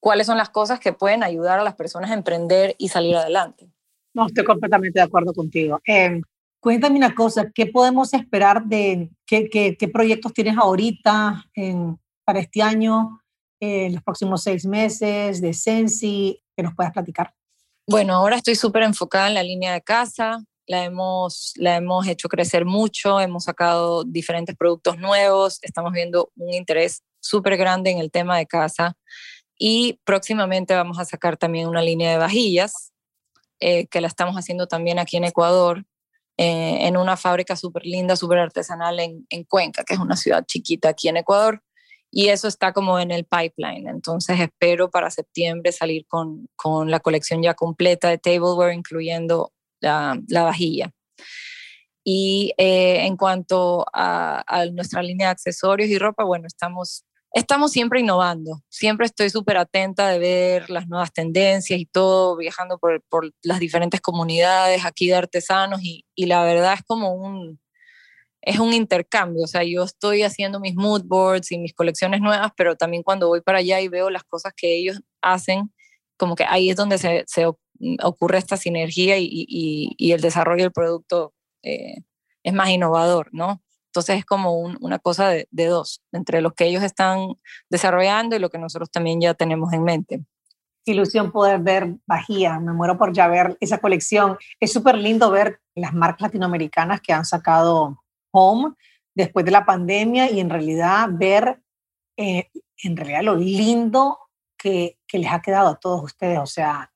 cuáles 0.00 0.26
son 0.26 0.38
las 0.38 0.48
cosas 0.48 0.80
que 0.80 0.92
pueden 0.92 1.22
ayudar 1.22 1.58
a 1.58 1.64
las 1.64 1.74
personas 1.74 2.10
a 2.10 2.14
emprender 2.14 2.74
y 2.78 2.88
salir 2.88 3.16
adelante. 3.16 3.68
No, 4.14 4.26
estoy 4.26 4.44
completamente 4.44 4.98
de 4.98 5.04
acuerdo 5.04 5.32
contigo. 5.32 5.80
Eh, 5.86 6.20
cuéntame 6.60 6.96
una 6.96 7.14
cosa, 7.14 7.50
¿qué 7.54 7.66
podemos 7.66 8.14
esperar 8.14 8.64
de 8.64 9.10
qué, 9.26 9.48
qué, 9.50 9.76
qué 9.76 9.88
proyectos 9.88 10.32
tienes 10.32 10.56
ahorita 10.56 11.44
en, 11.54 11.98
para 12.24 12.40
este 12.40 12.62
año, 12.62 13.20
en 13.60 13.94
los 13.94 14.02
próximos 14.02 14.42
seis 14.42 14.64
meses, 14.64 15.40
de 15.40 15.52
Sensi, 15.52 16.42
que 16.56 16.62
nos 16.62 16.74
puedas 16.74 16.92
platicar? 16.92 17.34
Bueno, 17.90 18.12
ahora 18.16 18.36
estoy 18.36 18.54
súper 18.54 18.82
enfocada 18.82 19.28
en 19.28 19.34
la 19.34 19.42
línea 19.42 19.72
de 19.72 19.80
casa, 19.80 20.44
la 20.66 20.84
hemos, 20.84 21.54
la 21.56 21.76
hemos 21.76 22.06
hecho 22.06 22.28
crecer 22.28 22.66
mucho, 22.66 23.18
hemos 23.18 23.44
sacado 23.44 24.04
diferentes 24.04 24.54
productos 24.54 24.98
nuevos, 24.98 25.58
estamos 25.62 25.94
viendo 25.94 26.30
un 26.36 26.52
interés 26.52 27.02
súper 27.18 27.56
grande 27.56 27.90
en 27.90 27.96
el 27.96 28.10
tema 28.10 28.36
de 28.36 28.44
casa 28.44 28.94
y 29.58 29.98
próximamente 30.04 30.74
vamos 30.74 30.98
a 30.98 31.06
sacar 31.06 31.38
también 31.38 31.66
una 31.66 31.80
línea 31.80 32.10
de 32.10 32.18
vajillas 32.18 32.92
eh, 33.58 33.86
que 33.86 34.02
la 34.02 34.08
estamos 34.08 34.36
haciendo 34.36 34.66
también 34.66 34.98
aquí 34.98 35.16
en 35.16 35.24
Ecuador, 35.24 35.86
eh, 36.36 36.86
en 36.86 36.98
una 36.98 37.16
fábrica 37.16 37.56
súper 37.56 37.86
linda, 37.86 38.16
súper 38.16 38.36
artesanal 38.36 39.00
en, 39.00 39.26
en, 39.30 39.44
Cuenca, 39.44 39.82
que 39.82 39.94
es 39.94 40.00
una 40.00 40.14
ciudad 40.14 40.44
chiquita 40.44 40.90
aquí 40.90 41.08
en 41.08 41.16
Ecuador. 41.16 41.62
Y 42.10 42.28
eso 42.28 42.48
está 42.48 42.72
como 42.72 42.98
en 42.98 43.10
el 43.10 43.24
pipeline. 43.24 43.88
Entonces 43.88 44.40
espero 44.40 44.90
para 44.90 45.10
septiembre 45.10 45.72
salir 45.72 46.06
con, 46.06 46.48
con 46.56 46.90
la 46.90 47.00
colección 47.00 47.42
ya 47.42 47.54
completa 47.54 48.08
de 48.08 48.18
tableware, 48.18 48.72
incluyendo 48.72 49.52
la, 49.80 50.18
la 50.28 50.44
vajilla. 50.44 50.92
Y 52.04 52.54
eh, 52.56 53.04
en 53.04 53.18
cuanto 53.18 53.84
a, 53.92 54.42
nuestra 54.72 55.02
línea 55.02 55.26
de 55.26 55.32
accesorios 55.32 55.90
y 55.90 55.98
ropa, 55.98 56.24
bueno, 56.24 56.46
estamos 56.46 57.04
estamos 57.34 57.70
siempre 57.72 58.00
innovando, 58.00 58.62
siempre 58.70 59.04
estoy 59.04 59.28
súper 59.28 59.58
atenta 59.58 60.08
de 60.08 60.18
ver 60.18 60.70
las 60.70 60.88
nuevas 60.88 61.12
tendencias 61.12 61.78
y 61.78 61.84
todo, 61.84 62.38
viajando 62.38 62.78
por, 62.78 63.02
por, 63.10 63.30
las 63.42 63.60
diferentes 63.60 64.00
comunidades 64.00 64.86
aquí 64.86 65.08
de 65.08 65.16
artesanos 65.16 65.82
y, 65.82 66.06
y, 66.14 66.24
la 66.24 66.42
verdad 66.42 66.72
es 66.72 66.82
como 66.84 67.12
un, 67.12 67.60
es 68.48 68.58
un 68.58 68.72
intercambio, 68.72 69.44
o 69.44 69.46
sea, 69.46 69.62
yo 69.62 69.82
estoy 69.82 70.22
haciendo 70.22 70.58
mis 70.58 70.74
mood 70.74 71.02
boards 71.04 71.52
y 71.52 71.58
mis 71.58 71.74
colecciones 71.74 72.22
nuevas, 72.22 72.50
pero 72.56 72.76
también 72.76 73.02
cuando 73.02 73.28
voy 73.28 73.42
para 73.42 73.58
allá 73.58 73.78
y 73.82 73.88
veo 73.88 74.08
las 74.08 74.24
cosas 74.24 74.54
que 74.56 74.74
ellos 74.74 75.02
hacen, 75.20 75.70
como 76.16 76.34
que 76.34 76.44
ahí 76.44 76.70
es 76.70 76.76
donde 76.76 76.96
se, 76.96 77.46
ocurre 78.02 78.38
esta 78.38 78.56
sinergia 78.56 79.18
y, 79.18 79.94
el 79.98 80.22
desarrollo 80.22 80.62
del 80.62 80.72
producto 80.72 81.34
eh, 81.62 81.98
es 82.42 82.54
más 82.54 82.70
innovador, 82.70 83.28
¿no? 83.32 83.62
Entonces 83.88 84.18
es 84.18 84.24
como 84.24 84.58
una 84.60 84.98
cosa 84.98 85.28
de, 85.28 85.46
dos, 85.50 86.02
entre 86.12 86.40
lo 86.40 86.54
que 86.54 86.64
ellos 86.64 86.82
están 86.82 87.34
desarrollando 87.68 88.34
y 88.34 88.38
lo 88.38 88.48
que 88.48 88.56
nosotros 88.56 88.90
también 88.90 89.20
ya 89.20 89.34
tenemos 89.34 89.74
en 89.74 89.84
mente. 89.84 90.24
Ilusión 90.86 91.32
poder 91.32 91.60
ver 91.60 91.96
Bajía, 92.06 92.58
me 92.60 92.72
muero 92.72 92.96
por 92.96 93.12
ya 93.12 93.28
ver 93.28 93.58
esa 93.60 93.76
colección. 93.76 94.38
Es 94.58 94.72
súper 94.72 94.96
lindo 94.96 95.30
ver 95.30 95.60
las 95.74 95.92
marcas 95.92 96.22
latinoamericanas 96.22 97.02
que 97.02 97.12
han 97.12 97.26
sacado 97.26 97.98
Home 98.32 98.74
después 99.14 99.44
de 99.44 99.50
la 99.50 99.64
pandemia 99.64 100.30
y 100.30 100.40
en 100.40 100.50
realidad 100.50 101.08
ver 101.10 101.60
eh, 102.16 102.48
en 102.82 102.96
realidad 102.96 103.22
lo 103.22 103.36
lindo 103.36 104.18
que, 104.56 104.98
que, 105.06 105.18
les 105.18 105.30
ha 105.30 105.40
quedado 105.40 105.68
a 105.68 105.76
todos 105.76 106.02
ustedes. 106.02 106.38
O 106.38 106.46
sea, 106.46 106.90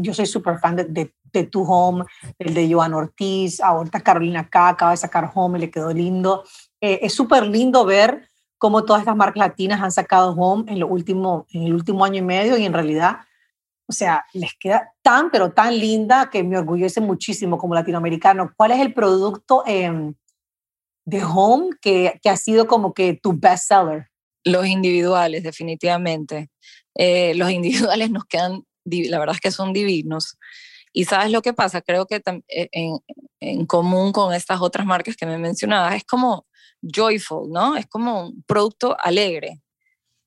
yo 0.00 0.14
soy 0.14 0.26
súper 0.26 0.58
fan 0.58 0.76
de, 0.76 0.84
de, 0.84 1.14
de 1.32 1.44
Tu 1.44 1.62
Home, 1.62 2.04
el 2.38 2.54
de 2.54 2.72
Joan 2.72 2.94
Ortiz, 2.94 3.60
ahorita 3.60 4.00
Carolina 4.00 4.48
K 4.48 4.68
acaba 4.68 4.92
de 4.92 4.96
sacar 4.96 5.30
Home 5.34 5.58
y 5.58 5.62
le 5.62 5.70
quedó 5.70 5.92
lindo. 5.92 6.44
Eh, 6.80 7.00
es 7.02 7.14
súper 7.14 7.46
lindo 7.46 7.84
ver 7.84 8.28
cómo 8.56 8.84
todas 8.84 9.02
estas 9.02 9.16
marcas 9.16 9.48
latinas 9.48 9.82
han 9.82 9.92
sacado 9.92 10.32
Home 10.32 10.70
en, 10.72 10.80
lo 10.80 10.86
último, 10.86 11.46
en 11.50 11.64
el 11.64 11.74
último 11.74 12.04
año 12.04 12.18
y 12.18 12.22
medio 12.22 12.56
y 12.56 12.64
en 12.64 12.72
realidad, 12.72 13.18
o 13.86 13.92
sea, 13.92 14.24
les 14.32 14.54
queda 14.58 14.92
tan, 15.02 15.30
pero 15.30 15.52
tan 15.52 15.78
linda 15.78 16.30
que 16.30 16.42
me 16.42 16.58
orgullece 16.58 17.00
muchísimo 17.00 17.58
como 17.58 17.74
latinoamericano. 17.74 18.52
¿Cuál 18.56 18.72
es 18.72 18.80
el 18.80 18.94
producto 18.94 19.62
eh, 19.66 20.12
de 21.08 21.24
Home 21.24 21.70
que, 21.80 22.20
que, 22.22 22.28
ha 22.28 22.36
sido 22.36 22.66
como 22.66 22.92
que 22.92 23.14
tu 23.14 23.32
best 23.32 23.68
seller? 23.68 24.08
Los 24.44 24.66
individuales, 24.66 25.42
definitivamente. 25.42 26.50
Eh, 26.94 27.34
los 27.34 27.50
individuales 27.58 28.10
nos 28.10 28.24
quedan, 28.26 28.64
la 28.84 29.18
verdad 29.18 29.34
es 29.34 29.40
que 29.40 29.50
son 29.50 29.72
divinos. 29.72 30.36
Y 30.92 31.06
sabes 31.06 31.32
lo 31.32 31.40
que 31.40 31.54
pasa, 31.54 31.80
creo 31.80 32.06
que 32.06 32.16
eh, 32.48 32.68
en, 32.72 32.98
en, 33.40 33.66
común 33.66 34.12
con 34.12 34.34
estas 34.34 34.60
otras 34.60 34.86
marcas 34.86 35.16
que 35.16 35.26
me 35.26 35.38
mencionabas, 35.38 35.94
es 35.96 36.04
como 36.04 36.46
joyful, 36.82 37.50
¿no? 37.50 37.76
Es 37.76 37.86
como 37.86 38.28
un 38.28 38.42
producto 38.42 38.96
alegre. 39.00 39.62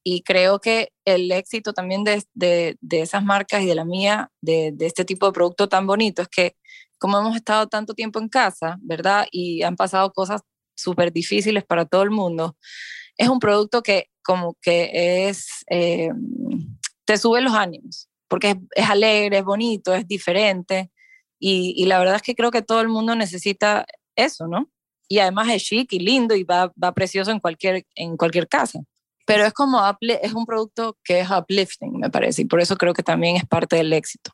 Y 0.03 0.23
creo 0.23 0.59
que 0.59 0.93
el 1.05 1.31
éxito 1.31 1.73
también 1.73 2.03
de, 2.03 2.23
de, 2.33 2.77
de 2.81 3.01
esas 3.01 3.23
marcas 3.23 3.61
y 3.61 3.67
de 3.67 3.75
la 3.75 3.85
mía, 3.85 4.31
de, 4.41 4.71
de, 4.73 4.87
este 4.87 5.05
tipo 5.05 5.27
de 5.27 5.31
producto 5.33 5.69
tan 5.69 5.85
bonito, 5.85 6.23
es 6.23 6.27
que 6.27 6.55
como 6.97 7.19
hemos 7.19 7.35
estado 7.35 7.67
tanto 7.67 7.93
tiempo 7.93 8.19
en 8.19 8.29
casa, 8.29 8.77
¿verdad? 8.81 9.27
Y 9.31 9.63
han 9.63 9.75
pasado 9.75 10.11
cosas 10.13 10.41
súper 10.81 11.11
difíciles 11.11 11.63
para 11.63 11.85
todo 11.85 12.03
el 12.03 12.11
mundo, 12.11 12.57
es 13.17 13.29
un 13.29 13.39
producto 13.39 13.81
que 13.83 14.09
como 14.23 14.55
que 14.61 15.27
es, 15.27 15.63
eh, 15.69 16.09
te 17.05 17.17
sube 17.17 17.41
los 17.41 17.53
ánimos, 17.53 18.09
porque 18.27 18.51
es, 18.51 18.57
es, 18.75 18.89
alegre, 18.89 19.39
es 19.39 19.43
bonito, 19.43 19.93
es 19.93 20.07
diferente. 20.07 20.91
Y, 21.39 21.73
y, 21.75 21.85
la 21.85 21.97
verdad 21.97 22.17
es 22.17 22.21
que 22.21 22.35
creo 22.35 22.51
que 22.51 22.61
todo 22.61 22.81
el 22.81 22.87
mundo 22.87 23.15
necesita 23.15 23.85
eso, 24.15 24.47
¿no? 24.47 24.69
y 25.11 25.19
además 25.19 25.49
es 25.49 25.63
chic 25.63 25.91
y 25.91 25.99
lindo 25.99 26.35
y 26.35 26.45
va, 26.45 26.71
va 26.81 26.93
precioso 26.93 27.31
en 27.31 27.41
cualquier, 27.41 27.85
en 27.95 28.15
cualquier 28.15 28.47
casa. 28.47 28.79
Pero 29.25 29.43
es 29.43 29.51
como, 29.51 29.81
es 29.99 30.33
un 30.33 30.45
producto 30.45 30.97
que 31.03 31.19
es 31.19 31.29
uplifting, 31.29 31.99
me 31.99 32.09
parece, 32.09 32.43
y 32.43 32.45
por 32.45 32.61
eso 32.61 32.77
creo 32.77 32.93
que 32.93 33.03
también 33.03 33.35
es 33.35 33.45
parte 33.45 33.75
del 33.75 33.91
éxito. 33.91 34.31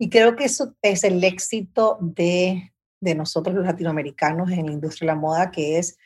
Y 0.00 0.10
creo 0.10 0.34
que 0.34 0.46
eso 0.46 0.74
es 0.82 1.04
el 1.04 1.22
éxito 1.22 1.96
de, 2.00 2.72
de 3.00 3.14
nosotros 3.14 3.54
los 3.54 3.66
latinoamericanos 3.66 4.50
en 4.50 4.66
la 4.66 4.72
industria 4.72 5.10
de 5.10 5.14
la 5.14 5.20
moda, 5.20 5.50
que 5.50 5.78
es 5.78 5.98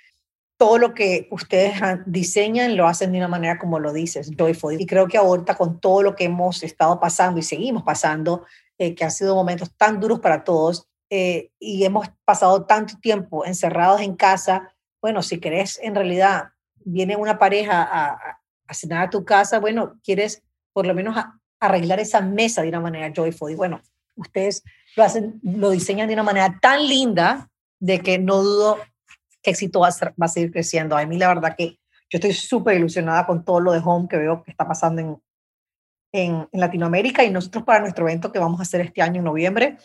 todo 0.60 0.76
lo 0.76 0.92
que 0.92 1.26
ustedes 1.30 1.80
diseñan 2.04 2.76
lo 2.76 2.86
hacen 2.86 3.12
de 3.12 3.18
una 3.18 3.28
manera 3.28 3.58
como 3.58 3.78
lo 3.78 3.94
dices, 3.94 4.30
joyful. 4.36 4.78
Y 4.78 4.84
creo 4.84 5.08
que 5.08 5.16
ahorita 5.16 5.54
con 5.56 5.80
todo 5.80 6.02
lo 6.02 6.14
que 6.14 6.24
hemos 6.24 6.62
estado 6.62 7.00
pasando 7.00 7.40
y 7.40 7.42
seguimos 7.42 7.82
pasando, 7.82 8.44
eh, 8.76 8.94
que 8.94 9.04
han 9.04 9.10
sido 9.10 9.34
momentos 9.34 9.74
tan 9.76 10.00
duros 10.00 10.20
para 10.20 10.44
todos 10.44 10.86
eh, 11.08 11.50
y 11.58 11.84
hemos 11.84 12.08
pasado 12.26 12.66
tanto 12.66 12.98
tiempo 13.00 13.46
encerrados 13.46 14.02
en 14.02 14.14
casa, 14.14 14.74
bueno, 15.00 15.22
si 15.22 15.40
querés 15.40 15.78
en 15.82 15.94
realidad, 15.94 16.50
viene 16.76 17.16
una 17.16 17.38
pareja 17.38 17.82
a, 17.82 18.40
a, 18.66 18.74
cenar 18.74 19.04
a 19.06 19.10
tu 19.10 19.24
casa, 19.24 19.60
bueno, 19.60 19.98
quieres 20.04 20.42
por 20.72 20.86
lo 20.86 20.94
menos 20.94 21.16
arreglar 21.58 22.00
esa 22.00 22.20
mesa 22.20 22.60
de 22.62 22.68
una 22.68 22.80
manera 22.80 23.12
joyful. 23.14 23.50
Y 23.50 23.54
bueno, 23.54 23.80
ustedes 24.20 24.62
lo 24.96 25.04
hacen, 25.04 25.40
lo 25.42 25.70
diseñan 25.70 26.08
de 26.08 26.14
una 26.14 26.22
manera 26.22 26.58
tan 26.60 26.86
linda 26.86 27.48
de 27.78 28.00
que 28.00 28.18
no 28.18 28.42
dudo 28.42 28.78
qué 29.42 29.50
éxito 29.50 29.80
va 29.80 29.88
a, 29.88 30.14
va 30.20 30.26
a 30.26 30.28
seguir 30.28 30.52
creciendo. 30.52 30.96
A 30.96 31.06
mí 31.06 31.18
la 31.18 31.28
verdad 31.28 31.54
que 31.56 31.78
yo 32.10 32.16
estoy 32.16 32.32
súper 32.32 32.76
ilusionada 32.76 33.26
con 33.26 33.44
todo 33.44 33.60
lo 33.60 33.72
de 33.72 33.80
Home 33.84 34.08
que 34.08 34.16
veo 34.16 34.42
que 34.42 34.50
está 34.50 34.66
pasando 34.66 35.00
en, 35.00 35.22
en, 36.12 36.48
Latinoamérica 36.52 37.24
y 37.24 37.30
nosotros 37.30 37.64
para 37.64 37.80
nuestro 37.80 38.08
evento 38.08 38.32
que 38.32 38.38
vamos 38.38 38.58
a 38.60 38.64
hacer 38.64 38.80
este 38.80 39.00
año 39.00 39.18
en 39.18 39.24
noviembre, 39.24 39.78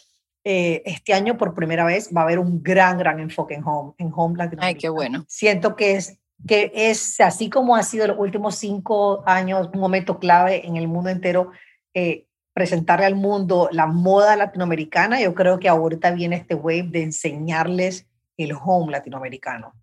eh, 0.43 0.81
este 0.85 1.13
año 1.13 1.37
por 1.37 1.53
primera 1.53 1.85
vez 1.85 2.09
va 2.15 2.21
a 2.21 2.23
haber 2.23 2.39
un 2.39 2.61
gran, 2.61 2.97
gran 2.97 3.19
enfoque 3.19 3.55
en 3.55 3.63
Home, 3.63 3.93
en 3.97 4.11
Home 4.13 4.37
Latinoamérica. 4.37 4.65
Ay, 4.65 4.75
qué 4.75 4.89
bueno. 4.89 5.23
Siento 5.27 5.75
que 5.75 5.95
es, 5.95 6.19
que 6.47 6.71
es 6.73 7.19
así 7.19 7.49
como 7.49 7.75
ha 7.75 7.83
sido 7.83 8.07
los 8.07 8.17
últimos 8.19 8.55
cinco 8.55 9.23
años 9.25 9.69
un 9.73 9.79
momento 9.79 10.19
clave 10.19 10.65
en 10.67 10.75
el 10.77 10.87
mundo 10.87 11.09
entero, 11.09 11.51
eh, 11.93 12.27
presentarle 12.55 13.05
al 13.05 13.15
mundo 13.15 13.67
la 13.73 13.85
moda 13.85 14.37
latinoamericana, 14.37 15.19
yo 15.19 15.35
creo 15.35 15.59
que 15.59 15.67
ahorita 15.67 16.11
viene 16.11 16.37
este 16.37 16.55
wave 16.55 16.87
de 16.87 17.03
enseñarles 17.03 18.07
el 18.37 18.53
home 18.53 18.93
latinoamericano. 18.93 19.73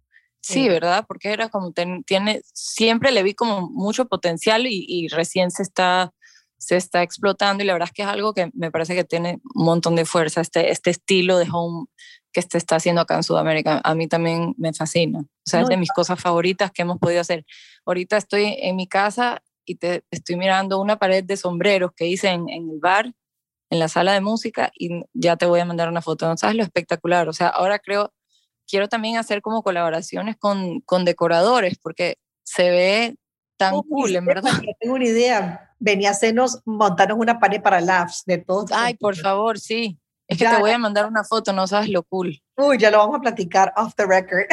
Sí, 0.40 0.68
¿verdad? 0.70 1.04
Porque 1.06 1.32
era 1.32 1.50
como, 1.50 1.72
tiene, 1.72 2.40
siempre 2.54 3.12
le 3.12 3.22
vi 3.22 3.34
como 3.34 3.68
mucho 3.70 4.08
potencial 4.08 4.66
y, 4.66 5.06
recién 5.08 5.50
se 5.50 5.62
está, 5.62 6.14
se 6.56 6.76
está 6.76 7.02
explotando 7.02 7.62
y 7.62 7.66
la 7.66 7.74
verdad 7.74 7.90
es 7.90 7.94
que 7.94 8.02
es 8.02 8.08
algo 8.08 8.32
que 8.32 8.50
me 8.54 8.70
parece 8.70 8.94
que 8.94 9.04
tiene 9.04 9.38
un 9.54 9.66
montón 9.66 9.94
de 9.94 10.06
fuerza, 10.06 10.40
este, 10.40 10.72
este 10.72 10.90
estilo 10.90 11.36
de 11.36 11.48
home 11.52 11.84
que 12.32 12.40
se 12.40 12.56
está 12.56 12.76
haciendo 12.76 13.02
acá 13.02 13.16
en 13.16 13.22
Sudamérica. 13.22 13.82
A 13.84 13.94
mí 13.94 14.08
también 14.08 14.54
me 14.56 14.72
fascina. 14.72 15.20
O 15.20 15.26
sea, 15.44 15.60
es 15.60 15.68
de 15.68 15.76
mis 15.76 15.92
cosas 15.92 16.18
favoritas 16.18 16.70
que 16.70 16.82
hemos 16.82 16.98
podido 16.98 17.20
hacer. 17.20 17.44
Ahorita 17.84 18.16
estoy 18.16 18.56
en 18.60 18.76
mi 18.76 18.88
casa 18.88 19.42
y 19.64 19.76
te 19.76 20.04
estoy 20.10 20.36
mirando 20.36 20.80
una 20.80 20.96
pared 20.96 21.24
de 21.24 21.36
sombreros 21.36 21.92
que 21.96 22.06
hice 22.06 22.28
en, 22.28 22.48
en 22.48 22.70
el 22.70 22.80
bar, 22.80 23.12
en 23.70 23.78
la 23.78 23.88
sala 23.88 24.12
de 24.12 24.20
música, 24.20 24.70
y 24.78 25.02
ya 25.12 25.36
te 25.36 25.46
voy 25.46 25.60
a 25.60 25.64
mandar 25.64 25.88
una 25.88 26.02
foto. 26.02 26.28
¿No 26.28 26.36
sabes 26.36 26.56
lo 26.56 26.62
espectacular? 26.62 27.28
O 27.28 27.32
sea, 27.32 27.48
ahora 27.48 27.78
creo 27.78 28.12
quiero 28.72 28.88
también 28.88 29.18
hacer 29.18 29.42
como 29.42 29.62
colaboraciones 29.62 30.36
con, 30.38 30.80
con 30.80 31.04
decoradores, 31.04 31.78
porque 31.78 32.16
se 32.42 32.70
ve 32.70 33.16
tan 33.56 33.82
cool, 33.82 34.16
en 34.16 34.24
verdad. 34.24 34.50
Tengo 34.80 34.94
una 34.94 35.04
idea. 35.04 35.74
Venía 35.78 36.08
a 36.08 36.12
hacernos, 36.12 36.60
montarnos 36.64 37.18
una 37.18 37.38
pared 37.38 37.60
para 37.60 37.80
labs 37.80 38.22
de 38.24 38.38
todos. 38.38 38.70
Ay, 38.72 38.94
por 38.94 39.16
favor, 39.16 39.58
sí. 39.58 39.98
Es 40.28 40.38
que 40.38 40.46
te 40.46 40.58
voy 40.58 40.70
a 40.70 40.78
mandar 40.78 41.06
una 41.06 41.24
foto, 41.24 41.52
no 41.52 41.66
sabes 41.66 41.90
lo 41.90 42.02
cool. 42.04 42.40
Uy, 42.56 42.78
ya 42.78 42.90
lo 42.90 42.98
vamos 42.98 43.16
a 43.16 43.20
platicar 43.20 43.72
off 43.76 43.94
the 43.96 44.06
record. 44.06 44.46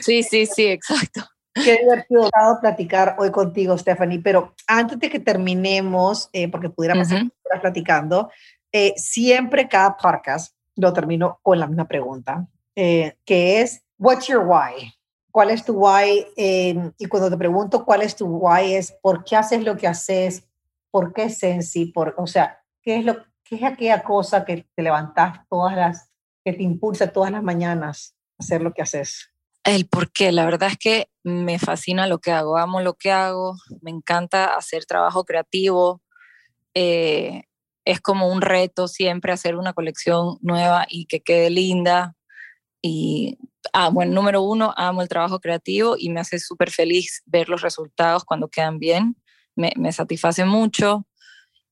Sí, 0.00 0.22
sí, 0.22 0.46
sí, 0.54 0.66
exacto. 0.66 1.22
Qué 1.54 1.78
divertido 1.78 2.28
platicar 2.60 3.14
hoy 3.18 3.30
contigo, 3.30 3.78
Stephanie. 3.78 4.20
Pero 4.20 4.54
antes 4.66 4.98
de 4.98 5.08
que 5.08 5.20
terminemos, 5.20 6.28
eh, 6.32 6.48
porque 6.48 6.68
pudiéramos 6.68 7.10
uh 7.12 7.30
platicando, 7.60 8.30
eh, 8.72 8.94
siempre 8.96 9.68
cada 9.68 9.96
podcast 9.96 10.56
lo 10.74 10.92
termino 10.92 11.38
con 11.40 11.60
la 11.60 11.68
misma 11.68 11.86
pregunta. 11.86 12.48
Eh, 12.74 13.16
que 13.24 13.60
es 13.60 13.84
What's 13.96 14.26
your 14.26 14.44
why? 14.44 14.92
¿Cuál 15.30 15.50
es 15.50 15.64
tu 15.64 15.74
why? 15.74 16.26
Em, 16.36 16.92
y 16.98 17.06
cuando 17.06 17.30
te 17.30 17.36
pregunto 17.36 17.84
cuál 17.84 18.02
es 18.02 18.16
tu 18.16 18.26
why 18.26 18.74
es 18.74 18.92
¿por 19.00 19.22
qué 19.22 19.36
haces 19.36 19.62
lo 19.62 19.76
que 19.76 19.86
haces? 19.86 20.48
¿Por 20.90 21.12
qué 21.12 21.30
Sensi? 21.30 21.86
Por, 21.86 22.14
o 22.18 22.26
sea, 22.26 22.60
¿qué 22.82 22.98
es, 22.98 23.04
lo, 23.04 23.16
¿qué 23.44 23.56
es 23.56 23.62
aquella 23.62 24.02
cosa 24.02 24.44
que 24.44 24.66
te 24.74 24.82
levantas 24.82 25.46
todas 25.48 25.76
las, 25.76 26.10
que 26.44 26.52
te 26.52 26.62
impulsa 26.64 27.12
todas 27.12 27.30
las 27.30 27.42
mañanas 27.42 28.16
a 28.38 28.42
hacer 28.42 28.62
lo 28.62 28.72
que 28.74 28.82
haces? 28.82 29.33
El 29.64 29.86
por 29.86 30.12
qué, 30.12 30.30
la 30.30 30.44
verdad 30.44 30.70
es 30.70 30.78
que 30.78 31.08
me 31.22 31.58
fascina 31.58 32.06
lo 32.06 32.18
que 32.18 32.30
hago, 32.30 32.58
amo 32.58 32.80
lo 32.80 32.94
que 32.94 33.10
hago, 33.10 33.56
me 33.80 33.90
encanta 33.90 34.54
hacer 34.56 34.84
trabajo 34.84 35.24
creativo, 35.24 36.02
eh, 36.74 37.44
es 37.86 38.00
como 38.00 38.28
un 38.28 38.42
reto 38.42 38.88
siempre 38.88 39.32
hacer 39.32 39.56
una 39.56 39.72
colección 39.72 40.38
nueva 40.42 40.86
y 40.88 41.06
que 41.06 41.20
quede 41.20 41.48
linda, 41.48 42.14
y, 42.86 43.38
ah, 43.72 43.88
bueno, 43.88 44.12
número 44.12 44.42
uno, 44.42 44.74
amo 44.76 45.00
el 45.00 45.08
trabajo 45.08 45.40
creativo 45.40 45.96
y 45.98 46.10
me 46.10 46.20
hace 46.20 46.38
súper 46.38 46.70
feliz 46.70 47.22
ver 47.24 47.48
los 47.48 47.62
resultados 47.62 48.26
cuando 48.26 48.48
quedan 48.48 48.78
bien. 48.78 49.16
Me, 49.56 49.72
me 49.76 49.90
satisface 49.90 50.44
mucho. 50.44 51.06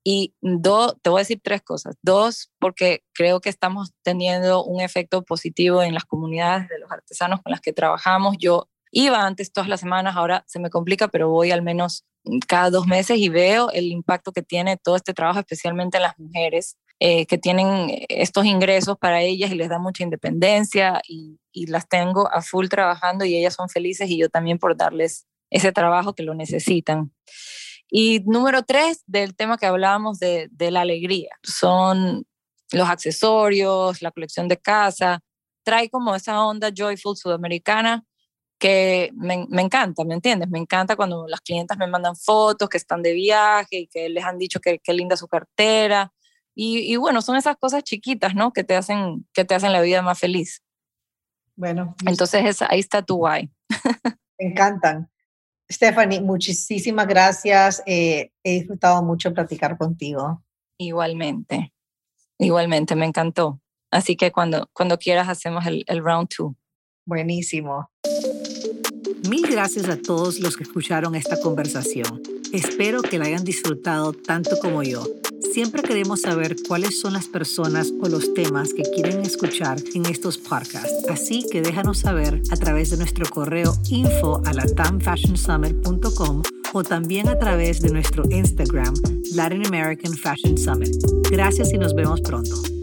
Y 0.04 0.34
dos, 0.40 0.96
te 1.02 1.10
voy 1.10 1.20
a 1.20 1.22
decir 1.22 1.40
tres 1.42 1.62
cosas. 1.62 1.96
Dos, 2.02 2.50
porque 2.58 3.04
creo 3.12 3.40
que 3.40 3.48
estamos 3.48 3.92
teniendo 4.02 4.64
un 4.64 4.80
efecto 4.80 5.22
positivo 5.22 5.82
en 5.82 5.94
las 5.94 6.04
comunidades 6.04 6.68
de 6.68 6.78
los 6.78 6.90
artesanos 6.90 7.40
con 7.42 7.50
las 7.50 7.60
que 7.60 7.72
trabajamos. 7.72 8.36
Yo 8.38 8.68
iba 8.90 9.24
antes 9.24 9.52
todas 9.52 9.68
las 9.68 9.80
semanas, 9.80 10.16
ahora 10.16 10.44
se 10.46 10.58
me 10.58 10.70
complica, 10.70 11.08
pero 11.08 11.28
voy 11.28 11.50
al 11.50 11.62
menos 11.62 12.04
cada 12.46 12.70
dos 12.70 12.86
meses 12.86 13.18
y 13.18 13.28
veo 13.28 13.70
el 13.70 13.86
impacto 13.86 14.32
que 14.32 14.42
tiene 14.42 14.76
todo 14.76 14.96
este 14.96 15.14
trabajo, 15.14 15.40
especialmente 15.40 15.96
en 15.96 16.04
las 16.04 16.18
mujeres, 16.18 16.76
eh, 17.00 17.26
que 17.26 17.36
tienen 17.36 17.88
estos 18.08 18.44
ingresos 18.44 18.96
para 18.96 19.22
ellas 19.22 19.50
y 19.50 19.56
les 19.56 19.68
da 19.68 19.78
mucha 19.78 20.04
independencia 20.04 21.02
y, 21.08 21.38
las 21.66 21.86
tengo 21.86 22.32
a 22.32 22.40
full 22.40 22.68
trabajando 22.68 23.26
y 23.26 23.36
ellas 23.36 23.54
son 23.54 23.68
felices 23.68 24.08
y 24.08 24.16
yo 24.16 24.30
también 24.30 24.58
por 24.58 24.74
darles 24.74 25.26
ese 25.50 25.70
trabajo 25.70 26.14
que 26.14 26.22
lo 26.22 26.34
necesitan. 26.34 27.12
Y 27.94 28.20
número 28.24 28.62
tres, 28.62 29.02
del 29.06 29.36
tema 29.36 29.58
que 29.58 29.66
hablábamos 29.66 30.18
de, 30.18 30.48
de 30.50 30.70
la 30.70 30.80
alegría, 30.80 31.28
son 31.42 32.24
los 32.72 32.88
accesorios, 32.88 34.00
la 34.00 34.10
colección 34.10 34.48
de 34.48 34.56
casa, 34.56 35.20
trae 35.62 35.90
como 35.90 36.14
esa 36.14 36.42
onda 36.42 36.70
joyful 36.74 37.18
sudamericana 37.18 38.02
que 38.58 39.10
me, 39.14 39.46
me, 39.50 39.60
encanta, 39.60 40.04
¿me 40.04 40.14
entiendes? 40.14 40.48
Me 40.48 40.58
encanta 40.58 40.96
cuando 40.96 41.26
las 41.28 41.42
clientas 41.42 41.76
me 41.76 41.86
mandan 41.86 42.16
fotos 42.16 42.70
que 42.70 42.78
están 42.78 43.02
de 43.02 43.12
viaje 43.12 43.80
y 43.80 43.86
que 43.88 44.08
les 44.08 44.24
han 44.24 44.38
dicho 44.38 44.58
que, 44.58 44.80
linda 44.94 45.16
su 45.18 45.28
cartera 45.28 46.12
y, 46.54 46.96
bueno, 46.96 47.20
son 47.20 47.36
esas 47.36 47.56
cosas 47.56 47.82
chiquitas, 47.82 48.34
¿no? 48.34 48.54
Que 48.54 48.64
te 48.64 48.74
hacen, 48.74 49.26
que 49.34 49.44
te 49.44 49.54
hacen 49.54 49.72
la 49.72 49.82
vida 49.82 50.00
más 50.00 50.18
feliz. 50.18 50.62
Bueno. 51.56 51.94
Entonces 52.06 52.62
ahí 52.62 52.80
está 52.80 53.02
tu 53.02 53.16
guay. 53.16 53.50
Me 54.38 54.48
encantan. 54.48 55.11
Stephanie, 55.72 56.20
muchísimas 56.20 57.06
gracias. 57.06 57.82
Eh, 57.86 58.30
he 58.44 58.52
disfrutado 58.52 59.02
mucho 59.02 59.32
platicar 59.32 59.78
contigo. 59.78 60.42
Igualmente, 60.78 61.72
igualmente, 62.38 62.94
me 62.94 63.06
encantó. 63.06 63.60
Así 63.90 64.16
que 64.16 64.30
cuando, 64.32 64.68
cuando 64.72 64.98
quieras 64.98 65.28
hacemos 65.28 65.66
el, 65.66 65.84
el 65.86 66.04
round 66.04 66.28
two. 66.28 66.56
Buenísimo. 67.06 67.90
Mil 69.28 69.46
gracias 69.48 69.88
a 69.88 69.96
todos 69.96 70.40
los 70.40 70.56
que 70.56 70.64
escucharon 70.64 71.14
esta 71.14 71.40
conversación. 71.40 72.22
Espero 72.52 73.02
que 73.02 73.18
la 73.18 73.26
hayan 73.26 73.44
disfrutado 73.44 74.12
tanto 74.12 74.58
como 74.60 74.82
yo. 74.82 75.04
Siempre 75.52 75.82
queremos 75.82 76.22
saber 76.22 76.56
cuáles 76.66 77.00
son 77.00 77.12
las 77.12 77.26
personas 77.26 77.92
o 78.00 78.08
los 78.08 78.32
temas 78.34 78.72
que 78.72 78.82
quieren 78.82 79.20
escuchar 79.20 79.78
en 79.94 80.06
estos 80.06 80.38
podcasts. 80.38 81.08
Así 81.08 81.44
que 81.50 81.60
déjanos 81.60 81.98
saber 81.98 82.40
a 82.50 82.56
través 82.56 82.90
de 82.90 82.96
nuestro 82.96 83.26
correo 83.28 83.74
info 83.90 84.40
a 84.46 84.52
o 86.74 86.82
también 86.82 87.28
a 87.28 87.38
través 87.38 87.80
de 87.80 87.90
nuestro 87.90 88.24
Instagram, 88.30 88.94
Latin 89.34 89.66
American 89.66 90.14
Fashion 90.14 90.56
Summit. 90.56 90.94
Gracias 91.30 91.72
y 91.72 91.78
nos 91.78 91.94
vemos 91.94 92.20
pronto. 92.22 92.81